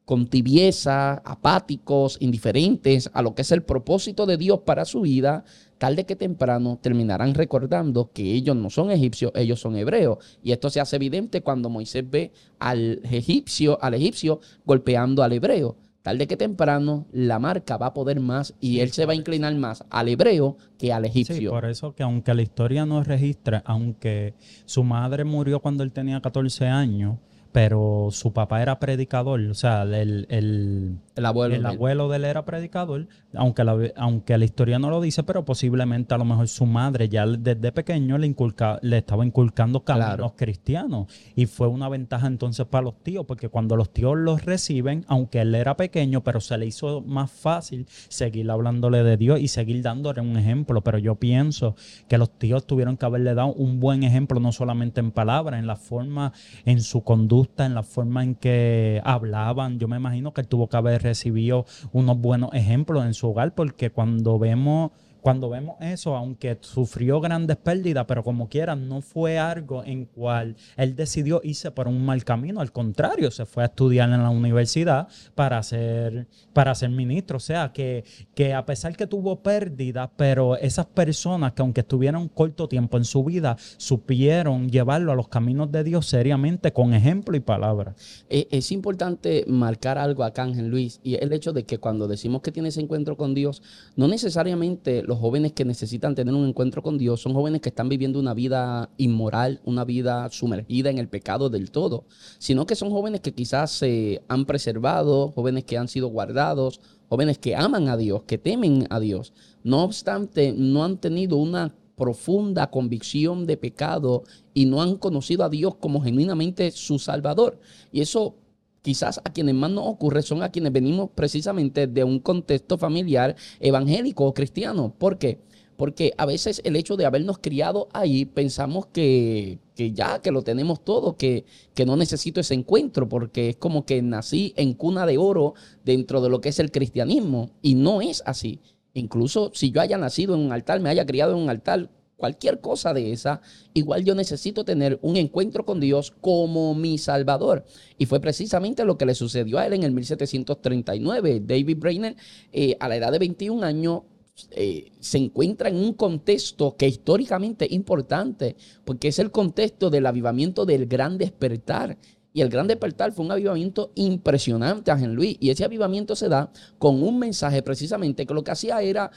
con 0.04 0.28
tibieza, 0.28 1.22
apáticos, 1.24 2.18
indiferentes 2.20 3.10
a 3.14 3.22
lo 3.22 3.34
que 3.34 3.44
es 3.44 3.52
el 3.54 3.64
propósito 3.64 4.26
de 4.26 4.36
Dios 4.36 4.60
para 4.66 4.84
su 4.84 5.02
vida, 5.02 5.46
tarde 5.78 6.06
que 6.06 6.18
temprano 6.18 6.80
terminarán 6.82 7.34
recordando 7.34 8.12
que 8.12 8.34
ellos 8.34 8.58
no 8.58 8.70
son 8.70 8.92
egipcios, 8.92 9.32
ellos 9.36 9.62
son 9.62 9.78
hebreos. 9.78 10.18
Y 10.44 10.52
esto 10.52 10.70
se 10.70 10.82
hace 10.82 10.98
evidente 10.98 11.40
cuando 11.42 11.70
Moisés 11.70 12.04
ve 12.10 12.34
al 12.60 13.00
egipcio, 13.10 13.82
al 13.82 13.94
egipcio 13.94 14.42
golpeando 14.66 15.24
al 15.24 15.32
hebreo. 15.32 15.78
Tarde 16.02 16.28
que 16.28 16.36
temprano 16.36 17.06
la 17.12 17.38
marca 17.38 17.78
va 17.78 17.88
a 17.88 17.94
poder 17.94 18.20
más 18.20 18.56
y 18.60 18.80
él 18.80 18.92
se 18.92 19.06
va 19.06 19.14
a 19.14 19.16
inclinar 19.16 19.54
más 19.56 19.86
al 19.92 20.10
hebreo 20.10 20.58
que 20.80 20.92
al 20.92 21.06
egipcio. 21.06 21.36
Sí, 21.36 21.48
por 21.48 21.66
eso 21.66 21.94
que 21.94 22.02
aunque 22.02 22.34
la 22.34 22.42
historia 22.42 22.88
no 22.88 23.04
registra, 23.04 23.62
aunque 23.66 24.34
su 24.66 24.84
madre 24.84 25.26
murió 25.26 25.60
cuando 25.60 25.84
él 25.84 25.94
tenía 25.94 26.20
14 26.20 26.66
años, 26.66 27.18
pero 27.52 28.08
su 28.12 28.34
papá 28.34 28.62
era 28.62 28.80
predicador, 28.80 29.42
o 29.42 29.54
sea, 29.54 29.84
el, 29.84 30.26
el, 30.30 31.26
abuelo, 31.26 31.56
el 31.56 31.66
abuelo 31.66 32.08
de 32.10 32.18
él 32.18 32.26
era 32.26 32.46
predicador, 32.46 33.08
aunque 33.34 33.64
la, 33.64 33.78
aunque 33.98 34.38
la 34.38 34.46
historia 34.46 34.80
no 34.80 34.90
lo 34.90 35.02
dice, 35.02 35.24
pero 35.24 35.44
posiblemente 35.44 36.14
a 36.14 36.18
lo 36.18 36.26
mejor 36.26 36.48
su 36.48 36.66
madre 36.66 37.10
ya 37.10 37.26
desde 37.26 37.72
pequeño 37.72 38.18
le, 38.18 38.28
inculca, 38.28 38.80
le 38.82 39.00
estaba 39.00 39.26
inculcando 39.26 39.84
caminos 39.84 40.34
cristianos. 40.36 41.08
Y 41.36 41.46
fue 41.46 41.68
una 41.68 41.90
ventaja 41.90 42.28
entonces 42.28 42.66
para 42.66 42.84
los 42.84 43.04
tíos, 43.04 43.26
porque 43.26 43.50
cuando 43.50 43.76
los 43.76 43.92
tíos 43.92 44.18
los 44.18 44.46
reciben, 44.46 45.06
aunque 45.08 45.42
él 45.42 45.54
era 45.54 45.76
pequeño, 45.76 46.24
pero 46.24 46.40
se 46.40 46.58
le 46.58 46.66
hizo 46.66 47.02
más 47.02 47.32
fácil 47.32 47.86
seguir 47.90 48.50
hablándole 48.50 49.04
de 49.04 49.18
Dios 49.18 49.40
y 49.40 49.48
seguir 49.48 49.82
dándole 49.82 50.22
un 50.22 50.38
ejemplo. 50.38 50.82
Pero 50.82 50.98
yo 50.98 51.16
pienso 51.16 51.76
que 52.08 52.18
los 52.18 52.38
tíos 52.38 52.66
tuvieron 52.66 52.98
que 52.98 53.06
haberle 53.06 53.34
dado 53.34 53.54
un 53.54 53.80
buen 53.80 54.04
ejemplo, 54.04 54.40
no 54.40 54.52
solamente 54.52 55.02
en 55.02 55.12
palabras, 55.12 55.60
en 55.60 55.68
la 55.68 55.76
forma, 55.76 56.32
en 56.66 56.82
su 56.82 57.04
conducta 57.04 57.41
en 57.66 57.76
la 57.76 57.84
forma 57.84 58.24
en 58.24 58.36
que 58.36 59.02
hablaban. 59.04 59.80
Yo 59.80 59.88
me 59.88 59.98
imagino 59.98 60.34
que 60.34 60.42
él 60.42 60.48
tuvo 60.48 60.68
que 60.68 60.78
haber 60.78 61.04
recibido 61.04 61.66
unos 61.92 62.18
buenos 62.20 62.52
ejemplos 62.54 63.06
en 63.06 63.14
su 63.14 63.30
hogar, 63.30 63.54
porque 63.56 63.92
cuando 63.92 64.40
vemos 64.40 64.92
cuando 65.22 65.50
vemos 65.50 65.76
eso, 65.80 66.16
aunque 66.16 66.58
sufrió 66.62 67.22
grandes 67.22 67.58
pérdidas, 67.58 68.06
pero 68.08 68.24
como 68.24 68.50
quiera, 68.50 68.76
no 68.76 69.02
fue 69.02 69.38
algo 69.38 69.84
en 69.84 70.06
cual 70.06 70.56
él 70.78 70.96
decidió 70.96 71.42
irse 71.44 71.72
por 71.72 71.88
un 71.88 72.04
mal 72.04 72.24
camino. 72.24 72.60
Al 72.60 72.72
contrario, 72.72 73.30
se 73.30 73.46
fue 73.46 73.64
a 73.64 73.68
estudiar 73.68 74.10
en 74.10 74.24
la 74.24 74.30
universidad 74.32 75.08
para 75.36 75.62
ser, 75.64 76.28
para 76.54 76.74
ser 76.74 76.90
ministro. 76.90 77.38
O 77.38 77.40
sea, 77.40 77.72
que, 77.72 78.04
que 78.34 78.54
a 78.54 78.66
pesar 78.66 78.96
que 78.96 79.08
tuvo 79.08 79.42
pérdidas, 79.42 80.10
pero 80.18 80.58
esas 80.58 80.88
personas 80.88 81.54
que 81.54 81.62
aunque 81.62 81.82
estuvieron 81.82 82.28
corto 82.28 82.68
tiempo 82.68 82.98
en 82.98 83.06
su 83.06 83.24
vida, 83.24 83.56
supieron 83.78 84.70
llevarlo 84.70 85.12
a 85.12 85.16
los 85.16 85.28
caminos 85.28 85.72
de 85.72 85.84
Dios 85.84 86.08
seriamente 86.08 86.74
con 86.74 86.94
ejemplo 86.94 87.38
y 87.38 87.42
palabra. 87.42 87.96
Es, 88.28 88.48
es 88.50 88.72
importante 88.72 89.46
marcar 89.48 90.00
algo 90.00 90.24
acá, 90.24 90.44
Ángel 90.44 90.68
Luis, 90.68 91.00
y 91.04 91.16
el 91.16 91.32
hecho 91.32 91.54
de 91.54 91.64
que 91.64 91.78
cuando 91.78 92.08
decimos 92.08 92.42
que 92.42 92.52
tienes 92.52 92.78
encuentro 92.78 93.18
con 93.18 93.36
Dios, 93.36 93.62
no 93.96 94.08
necesariamente 94.08 95.04
los 95.12 95.20
jóvenes 95.20 95.52
que 95.52 95.66
necesitan 95.66 96.16
tener 96.16 96.34
un 96.34 96.48
encuentro 96.48 96.82
con 96.82 96.98
Dios 96.98 97.20
son 97.22 97.34
jóvenes 97.34 97.60
que 97.60 97.68
están 97.68 97.90
viviendo 97.90 98.18
una 98.18 98.34
vida 98.34 98.90
inmoral, 98.96 99.60
una 99.66 99.84
vida 99.84 100.30
sumergida 100.30 100.90
en 100.90 101.00
el 101.00 101.10
pecado 101.10 101.50
del 101.50 101.70
todo, 101.70 102.06
sino 102.38 102.66
que 102.66 102.78
son 102.78 102.92
jóvenes 102.92 103.20
que 103.20 103.34
quizás 103.34 103.72
se 103.72 104.22
han 104.30 104.46
preservado, 104.46 105.30
jóvenes 105.32 105.66
que 105.66 105.78
han 105.78 105.90
sido 105.90 106.08
guardados, 106.08 106.80
jóvenes 107.10 107.40
que 107.40 107.58
aman 107.58 107.90
a 107.90 107.98
Dios, 107.98 108.24
que 108.24 108.38
temen 108.38 108.88
a 108.90 109.02
Dios. 109.02 109.34
No 109.66 109.84
obstante, 109.84 110.54
no 110.56 110.86
han 110.86 110.98
tenido 110.98 111.36
una 111.36 111.76
profunda 111.98 112.72
convicción 112.72 113.46
de 113.46 113.58
pecado 113.58 114.24
y 114.54 114.66
no 114.66 114.82
han 114.82 114.96
conocido 114.96 115.44
a 115.44 115.50
Dios 115.50 115.76
como 115.76 116.02
genuinamente 116.02 116.72
su 116.72 117.00
Salvador. 117.00 117.60
Y 117.92 118.00
eso 118.00 118.36
quizás 118.82 119.20
a 119.24 119.32
quienes 119.32 119.56
más 119.56 119.72
nos 119.72 119.88
ocurre 119.88 120.22
son 120.22 120.44
a 120.44 120.50
quienes 120.50 120.72
venimos 120.72 121.10
precisamente 121.14 121.88
de 121.88 122.04
un 122.04 122.20
contexto 122.20 122.78
familiar 122.78 123.36
evangélico 123.60 124.26
o 124.26 124.34
cristiano. 124.34 124.94
¿Por 124.98 125.18
qué? 125.18 125.40
Porque 125.78 126.14
a 126.18 126.28
veces 126.28 126.62
el 126.64 126.76
hecho 126.76 126.96
de 126.96 127.06
habernos 127.06 127.40
criado 127.40 127.88
ahí 127.92 128.26
pensamos 128.26 128.86
que, 128.86 129.58
ya, 129.76 130.22
que 130.22 130.32
lo 130.32 130.44
tenemos 130.44 130.84
todo, 130.84 131.18
que, 131.18 131.46
que 131.74 131.88
no 131.88 131.96
necesito 131.96 132.40
ese 132.40 132.54
encuentro, 132.54 133.10
porque 133.10 133.50
es 133.50 133.56
como 133.56 133.84
que 133.84 134.02
nací 134.04 134.54
en 134.58 134.74
cuna 134.74 135.08
de 135.08 135.18
oro 135.18 135.56
dentro 135.84 136.22
de 136.22 136.30
lo 136.30 136.40
que 136.40 136.50
es 136.50 136.60
el 136.60 136.72
cristianismo. 136.72 137.50
Y 137.64 137.74
no 137.74 138.02
es 138.02 138.22
así. 138.28 138.60
Incluso 138.94 139.52
si 139.56 139.72
yo 139.72 139.82
haya 139.82 139.98
nacido 139.98 140.36
en 140.36 140.42
un 140.42 140.52
altar, 140.52 140.82
me 140.82 140.90
haya 140.90 141.06
criado 141.06 141.32
en 141.32 141.40
un 141.40 141.50
altar, 141.50 141.90
cualquier 142.22 142.62
cosa 142.62 142.94
de 142.94 143.12
esa, 143.12 143.42
igual 143.74 144.06
yo 144.06 144.14
necesito 144.14 144.64
tener 144.64 145.00
un 145.02 145.18
encuentro 145.18 145.66
con 145.66 145.80
Dios 145.80 146.14
como 146.22 146.76
mi 146.76 147.00
Salvador. 147.00 147.66
Y 147.98 148.06
fue 148.06 148.20
precisamente 148.20 148.86
lo 148.86 148.96
que 148.96 149.08
le 149.08 149.16
sucedió 149.16 149.58
a 149.58 149.66
él 149.66 149.74
en 149.74 149.82
el 149.82 149.92
1739. 149.92 151.42
David 151.44 151.78
Brainerd, 151.80 152.16
eh, 152.54 152.78
a 152.80 152.88
la 152.88 152.98
edad 152.98 153.12
de 153.12 153.18
21 153.18 153.64
años, 153.64 154.04
eh, 154.52 154.92
se 155.00 155.18
encuentra 155.18 155.70
en 155.70 155.78
un 155.78 155.94
contexto 155.94 156.78
que 156.78 156.88
históricamente 156.88 157.66
es 157.66 157.72
importante, 157.72 158.56
porque 158.86 159.08
es 159.08 159.18
el 159.18 159.32
contexto 159.32 159.90
del 159.90 160.06
avivamiento 160.06 160.68
del 160.68 160.86
gran 160.86 161.18
despertar. 161.18 161.98
Y 162.34 162.42
el 162.42 162.50
gran 162.50 162.68
despertar 162.68 163.12
fue 163.12 163.26
un 163.26 163.32
avivamiento 163.32 163.92
impresionante, 163.96 164.92
Ángel 164.92 165.14
Luis. 165.14 165.38
Y 165.40 165.50
ese 165.50 165.66
avivamiento 165.66 166.16
se 166.16 166.30
da 166.30 166.52
con 166.78 167.02
un 167.02 167.18
mensaje 167.18 167.64
precisamente 167.64 168.26
que 168.28 168.34
lo 168.34 168.44
que 168.44 168.52
hacía 168.52 168.82
era 168.82 169.12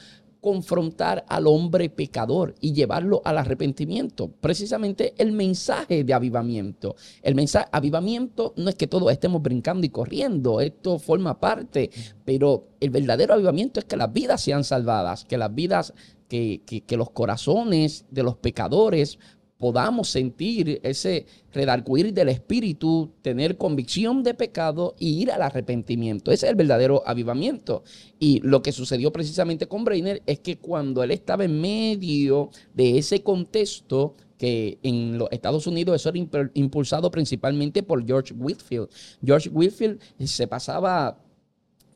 confrontar 0.45 1.25
al 1.27 1.47
hombre 1.47 1.89
pecador 1.89 2.53
y 2.61 2.71
llevarlo 2.71 3.19
al 3.25 3.39
arrepentimiento. 3.39 4.29
Precisamente 4.29 5.15
el 5.17 5.31
mensaje 5.31 6.03
de 6.03 6.13
avivamiento. 6.13 6.95
El 7.23 7.33
mensaje 7.33 7.67
avivamiento 7.71 8.53
no 8.55 8.69
es 8.69 8.75
que 8.75 8.85
todos 8.85 9.11
estemos 9.11 9.41
brincando 9.41 9.87
y 9.87 9.89
corriendo, 9.89 10.61
esto 10.61 10.99
forma 10.99 11.39
parte, 11.39 11.89
pero 12.25 12.67
el 12.79 12.91
verdadero 12.91 13.33
avivamiento 13.33 13.79
es 13.79 13.87
que 13.87 13.97
las 13.97 14.13
vidas 14.13 14.39
sean 14.39 14.63
salvadas, 14.63 15.25
que 15.25 15.39
las 15.39 15.55
vidas, 15.55 15.95
que, 16.29 16.61
que 16.63 16.95
los 16.95 17.09
corazones 17.09 18.05
de 18.11 18.21
los 18.21 18.35
pecadores 18.35 19.17
podamos 19.65 20.09
sentir 20.09 20.79
ese 20.83 21.25
redarguir 21.51 22.13
del 22.13 22.29
espíritu, 22.29 23.09
tener 23.23 23.57
convicción 23.57 24.21
de 24.21 24.35
pecado 24.35 24.93
y 24.99 25.23
ir 25.23 25.31
al 25.31 25.41
arrepentimiento. 25.41 26.31
Ese 26.31 26.45
es 26.45 26.51
el 26.51 26.55
verdadero 26.55 27.01
avivamiento. 27.03 27.83
Y 28.19 28.41
lo 28.41 28.61
que 28.61 28.71
sucedió 28.71 29.11
precisamente 29.11 29.65
con 29.65 29.83
Brainer 29.83 30.21
es 30.27 30.39
que 30.41 30.59
cuando 30.59 31.01
él 31.01 31.09
estaba 31.09 31.45
en 31.45 31.59
medio 31.59 32.51
de 32.75 32.99
ese 32.99 33.23
contexto, 33.23 34.15
que 34.37 34.77
en 34.83 35.17
los 35.17 35.29
Estados 35.31 35.65
Unidos 35.65 35.95
eso 35.95 36.09
era 36.09 36.51
impulsado 36.53 37.09
principalmente 37.09 37.81
por 37.81 38.05
George 38.05 38.35
Whitfield. 38.35 38.87
George 39.25 39.49
Whitfield 39.49 39.99
se 40.25 40.47
pasaba 40.47 41.24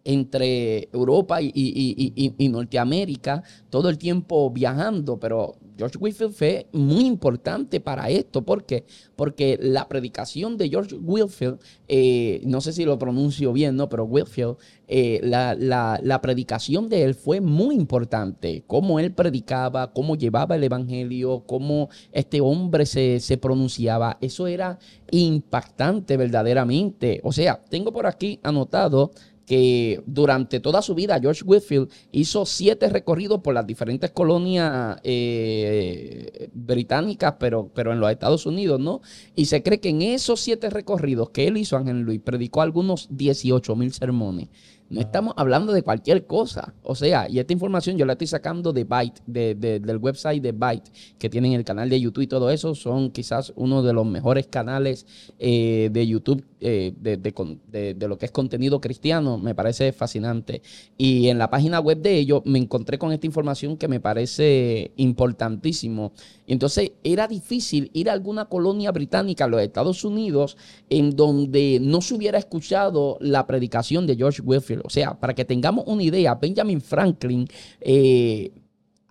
entre 0.09 0.89
Europa 0.91 1.39
y, 1.39 1.51
y, 1.53 2.49
Norteamérica 2.49 3.43
todo 3.69 3.89
el 3.89 3.99
tiempo 3.99 4.49
viajando, 4.49 5.19
pero 5.19 5.55
George 5.77 5.97
Whitfield 5.99 6.33
fue 6.33 6.67
muy 6.73 7.05
importante 7.05 7.79
para 7.79 8.09
esto. 8.09 8.41
¿Por 8.41 8.65
qué? 8.65 8.85
Porque 9.15 9.57
la 9.61 9.87
predicación 9.87 10.57
de 10.57 10.67
George 10.67 10.95
Whitfield, 10.95 11.59
eh, 11.87 12.41
no 12.43 12.59
sé 12.59 12.73
si 12.73 12.85
lo 12.85 12.97
pronuncio 12.97 13.53
bien, 13.53 13.75
¿no? 13.77 13.87
Pero 13.87 14.03
Whitfield, 14.05 14.57
eh, 14.87 15.21
la, 15.23 16.19
predicación 16.21 16.89
de 16.89 17.03
él 17.03 17.13
fue 17.13 17.39
muy 17.39 17.75
importante. 17.75 18.63
Cómo 18.65 18.99
él 18.99 19.13
predicaba, 19.13 19.93
cómo 19.93 20.15
llevaba 20.15 20.55
el 20.55 20.63
evangelio, 20.63 21.43
cómo 21.45 21.89
este 22.11 22.41
hombre 22.41 22.85
se, 22.85 23.19
se 23.19 23.37
pronunciaba. 23.37 24.17
Eso 24.19 24.47
era 24.47 24.79
impactante 25.11 26.17
verdaderamente. 26.17 27.21
O 27.23 27.31
sea, 27.31 27.63
tengo 27.69 27.93
por 27.93 28.07
aquí 28.07 28.39
anotado 28.43 29.11
que 29.50 30.03
durante 30.06 30.60
toda 30.60 30.84
su 30.84 30.94
vida 30.94 31.20
George 31.20 31.44
Whitfield 31.44 31.89
hizo 32.12 32.46
siete 32.46 32.88
recorridos 32.88 33.41
por 33.41 33.56
las 33.56 33.65
diferentes 33.65 34.12
colonias 34.12 35.00
eh, 35.01 36.50
británicas, 36.53 37.34
pero, 37.39 37.72
pero 37.74 37.91
en 37.91 38.00
los 38.00 38.12
Estados 38.12 38.46
Unidos, 38.46 38.79
¿no? 38.79 39.01
Y 39.36 39.46
se 39.46 39.63
cree 39.63 39.79
que 39.79 39.89
en 39.89 40.03
esos 40.03 40.39
siete 40.39 40.70
recorridos 40.70 41.32
que 41.32 41.48
él 41.48 41.58
hizo, 41.58 41.77
Ángel 41.77 42.01
Luis, 42.01 42.22
predicó 42.24 42.62
algunos 42.62 43.08
18 43.10 43.75
mil 43.75 43.91
sermones. 43.91 44.50
No 44.89 45.01
estamos 45.01 45.36
hablando 45.38 45.72
de 45.72 45.84
cualquier 45.84 46.25
cosa. 46.25 46.74
O 46.81 46.96
sea, 46.96 47.29
y 47.29 47.38
esta 47.38 47.53
información 47.53 47.98
yo 47.98 48.05
la 48.05 48.13
estoy 48.13 48.25
sacando 48.25 48.74
de 48.74 48.86
Byte, 48.86 49.22
del 49.27 49.98
website 49.98 50.41
de 50.41 50.51
Byte, 50.51 50.91
que 51.19 51.29
tienen 51.29 51.53
el 51.53 51.63
canal 51.63 51.89
de 51.89 52.01
YouTube 52.01 52.24
y 52.24 52.27
todo 52.27 52.50
eso. 52.50 52.74
Son 52.74 53.12
quizás 53.12 53.53
uno 53.55 53.84
de 53.84 53.93
los 53.93 54.08
mejores 54.08 54.48
canales 54.48 55.05
eh, 55.38 55.89
de 55.91 56.08
YouTube 56.08 56.43
eh, 56.60 56.93
de, 57.00 58.08
lo 58.08 58.17
que 58.17 58.25
es 58.25 58.31
contenido 58.31 58.81
cristiano. 58.81 59.38
Me 59.38 59.53
parece 59.53 59.91
fascinante. 59.93 60.63
Y 60.98 61.27
en 61.27 61.38
la 61.38 61.51
página 61.51 61.79
web 61.79 62.01
de 62.01 62.17
ellos 62.17 62.41
me 62.46 62.58
encontré 62.58 62.98
con 62.98 63.12
esta 63.12 63.27
información 63.27 63.77
que 63.77 63.88
me 63.88 64.00
parece 64.00 64.91
importantísimo. 64.96 66.13
Entonces 66.48 66.93
era 67.03 67.27
difícil 67.27 67.91
ir 67.93 68.10
a 68.10 68.13
alguna 68.13 68.46
colonia 68.46 68.91
británica, 68.91 69.48
los 69.48 69.62
Estados 69.62 70.03
Unidos, 70.03 70.58
en 70.89 71.15
donde 71.15 71.77
no 71.79 72.01
se 72.01 72.15
hubiera 72.15 72.39
escuchado 72.39 73.17
la 73.22 73.46
predicación 73.46 74.08
de 74.08 74.15
George 74.15 74.41
Whitfield. 74.41 74.78
O 74.83 74.89
sea, 74.89 75.19
para 75.19 75.33
que 75.33 75.45
tengamos 75.45 75.86
una 75.88 76.03
idea, 76.03 76.36
Benjamin 76.36 76.81
Franklin 76.81 77.48
eh, 77.81 78.51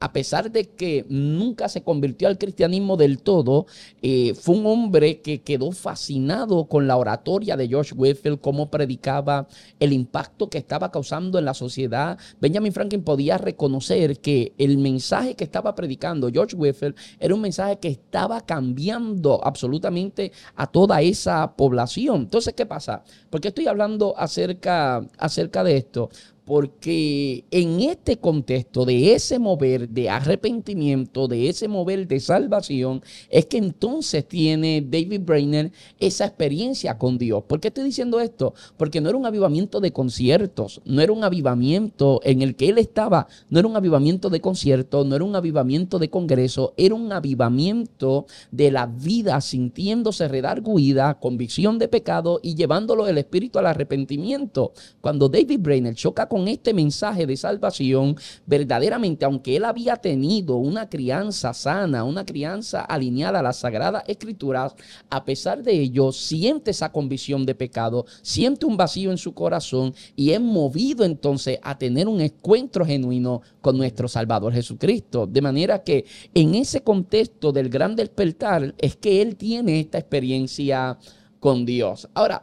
a 0.00 0.12
pesar 0.12 0.50
de 0.50 0.68
que 0.68 1.04
nunca 1.08 1.68
se 1.68 1.82
convirtió 1.82 2.28
al 2.28 2.38
cristianismo 2.38 2.96
del 2.96 3.20
todo, 3.20 3.66
eh, 4.02 4.34
fue 4.34 4.56
un 4.56 4.66
hombre 4.66 5.20
que 5.20 5.42
quedó 5.42 5.72
fascinado 5.72 6.66
con 6.66 6.86
la 6.86 6.96
oratoria 6.96 7.56
de 7.56 7.68
George 7.68 7.94
Whitfield, 7.94 8.40
cómo 8.40 8.70
predicaba, 8.70 9.48
el 9.80 9.92
impacto 9.92 10.48
que 10.48 10.58
estaba 10.58 10.90
causando 10.90 11.38
en 11.38 11.44
la 11.44 11.54
sociedad. 11.54 12.18
Benjamin 12.40 12.72
Franklin 12.72 13.02
podía 13.02 13.38
reconocer 13.38 14.20
que 14.20 14.52
el 14.58 14.78
mensaje 14.78 15.34
que 15.34 15.44
estaba 15.44 15.74
predicando 15.74 16.30
George 16.30 16.56
Whitfield 16.56 16.94
era 17.18 17.34
un 17.34 17.40
mensaje 17.40 17.78
que 17.78 17.88
estaba 17.88 18.40
cambiando 18.40 19.40
absolutamente 19.44 20.32
a 20.54 20.66
toda 20.66 21.00
esa 21.02 21.56
población. 21.56 22.22
Entonces, 22.22 22.54
¿qué 22.54 22.66
pasa? 22.66 23.02
¿Por 23.30 23.40
qué 23.40 23.48
estoy 23.48 23.66
hablando 23.66 24.14
acerca, 24.16 25.06
acerca 25.18 25.64
de 25.64 25.76
esto? 25.76 26.10
Porque 26.48 27.44
en 27.50 27.80
este 27.80 28.16
contexto 28.16 28.86
de 28.86 29.12
ese 29.12 29.38
mover 29.38 29.86
de 29.86 30.08
arrepentimiento, 30.08 31.28
de 31.28 31.50
ese 31.50 31.68
mover 31.68 32.08
de 32.08 32.20
salvación, 32.20 33.02
es 33.28 33.44
que 33.44 33.58
entonces 33.58 34.26
tiene 34.26 34.80
David 34.80 35.20
Brainer 35.26 35.70
esa 36.00 36.24
experiencia 36.24 36.96
con 36.96 37.18
Dios. 37.18 37.44
¿Por 37.46 37.60
qué 37.60 37.68
estoy 37.68 37.84
diciendo 37.84 38.18
esto? 38.18 38.54
Porque 38.78 39.02
no 39.02 39.10
era 39.10 39.18
un 39.18 39.26
avivamiento 39.26 39.78
de 39.78 39.92
conciertos, 39.92 40.80
no 40.86 41.02
era 41.02 41.12
un 41.12 41.22
avivamiento 41.22 42.22
en 42.24 42.40
el 42.40 42.56
que 42.56 42.70
él 42.70 42.78
estaba, 42.78 43.28
no 43.50 43.58
era 43.58 43.68
un 43.68 43.76
avivamiento 43.76 44.30
de 44.30 44.40
conciertos, 44.40 45.04
no 45.04 45.16
era 45.16 45.26
un 45.26 45.36
avivamiento 45.36 45.98
de 45.98 46.08
congreso, 46.08 46.72
era 46.78 46.94
un 46.94 47.12
avivamiento 47.12 48.24
de 48.50 48.70
la 48.70 48.86
vida 48.86 49.38
sintiéndose 49.42 50.28
redarguida, 50.28 51.18
convicción 51.20 51.78
de 51.78 51.88
pecado 51.88 52.40
y 52.42 52.54
llevándolo 52.54 53.06
el 53.06 53.18
espíritu 53.18 53.58
al 53.58 53.66
arrepentimiento. 53.66 54.72
Cuando 55.02 55.28
David 55.28 55.60
Brainer 55.60 55.94
choca 55.94 56.26
con 56.26 56.37
este 56.46 56.72
mensaje 56.72 57.26
de 57.26 57.36
salvación, 57.36 58.16
verdaderamente, 58.46 59.24
aunque 59.24 59.56
él 59.56 59.64
había 59.64 59.96
tenido 59.96 60.56
una 60.56 60.88
crianza 60.88 61.52
sana, 61.54 62.04
una 62.04 62.24
crianza 62.24 62.82
alineada 62.82 63.40
a 63.40 63.42
las 63.42 63.56
sagradas 63.56 64.04
escrituras, 64.06 64.74
a 65.10 65.24
pesar 65.24 65.62
de 65.62 65.72
ello, 65.72 66.12
siente 66.12 66.70
esa 66.70 66.92
convicción 66.92 67.46
de 67.46 67.54
pecado, 67.54 68.06
siente 68.22 68.66
un 68.66 68.76
vacío 68.76 69.10
en 69.10 69.18
su 69.18 69.34
corazón 69.34 69.94
y 70.14 70.30
es 70.30 70.40
movido 70.40 71.04
entonces 71.04 71.58
a 71.62 71.78
tener 71.78 72.06
un 72.08 72.20
encuentro 72.20 72.84
genuino 72.84 73.42
con 73.60 73.76
nuestro 73.76 74.06
Salvador 74.06 74.52
Jesucristo. 74.52 75.26
De 75.26 75.42
manera 75.42 75.82
que 75.82 76.04
en 76.34 76.54
ese 76.54 76.82
contexto 76.82 77.52
del 77.52 77.68
gran 77.68 77.96
despertar 77.96 78.74
es 78.78 78.96
que 78.96 79.22
él 79.22 79.36
tiene 79.36 79.80
esta 79.80 79.98
experiencia 79.98 80.98
con 81.40 81.64
Dios. 81.64 82.08
Ahora, 82.14 82.42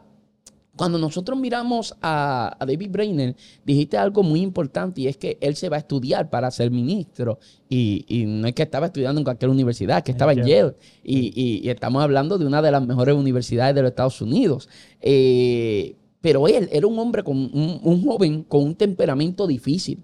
cuando 0.76 0.98
nosotros 0.98 1.38
miramos 1.38 1.96
a, 2.02 2.56
David 2.60 2.90
Brainer, 2.90 3.34
dijiste 3.64 3.96
algo 3.96 4.22
muy 4.22 4.42
importante 4.42 5.00
y 5.00 5.08
es 5.08 5.16
que 5.16 5.38
él 5.40 5.56
se 5.56 5.68
va 5.68 5.76
a 5.76 5.80
estudiar 5.80 6.30
para 6.30 6.50
ser 6.50 6.70
ministro. 6.70 7.38
Y, 7.68 8.24
no 8.26 8.46
es 8.46 8.54
que 8.54 8.62
estaba 8.62 8.86
estudiando 8.86 9.20
en 9.20 9.24
cualquier 9.24 9.50
universidad, 9.50 10.04
que 10.04 10.12
estaba 10.12 10.32
en 10.32 10.44
Yale. 10.44 10.74
Y, 11.02 11.68
estamos 11.68 12.02
hablando 12.02 12.38
de 12.38 12.46
una 12.46 12.62
de 12.62 12.70
las 12.70 12.86
mejores 12.86 13.14
universidades 13.14 13.74
de 13.74 13.82
los 13.82 13.90
Estados 13.90 14.20
Unidos. 14.20 14.68
Eh, 15.00 15.96
pero 16.20 16.48
él 16.48 16.68
era 16.72 16.86
un 16.86 16.98
hombre, 16.98 17.22
con 17.22 17.36
un, 17.36 18.04
joven 18.04 18.42
con 18.42 18.64
un 18.64 18.74
temperamento 18.74 19.46
difícil. 19.46 20.02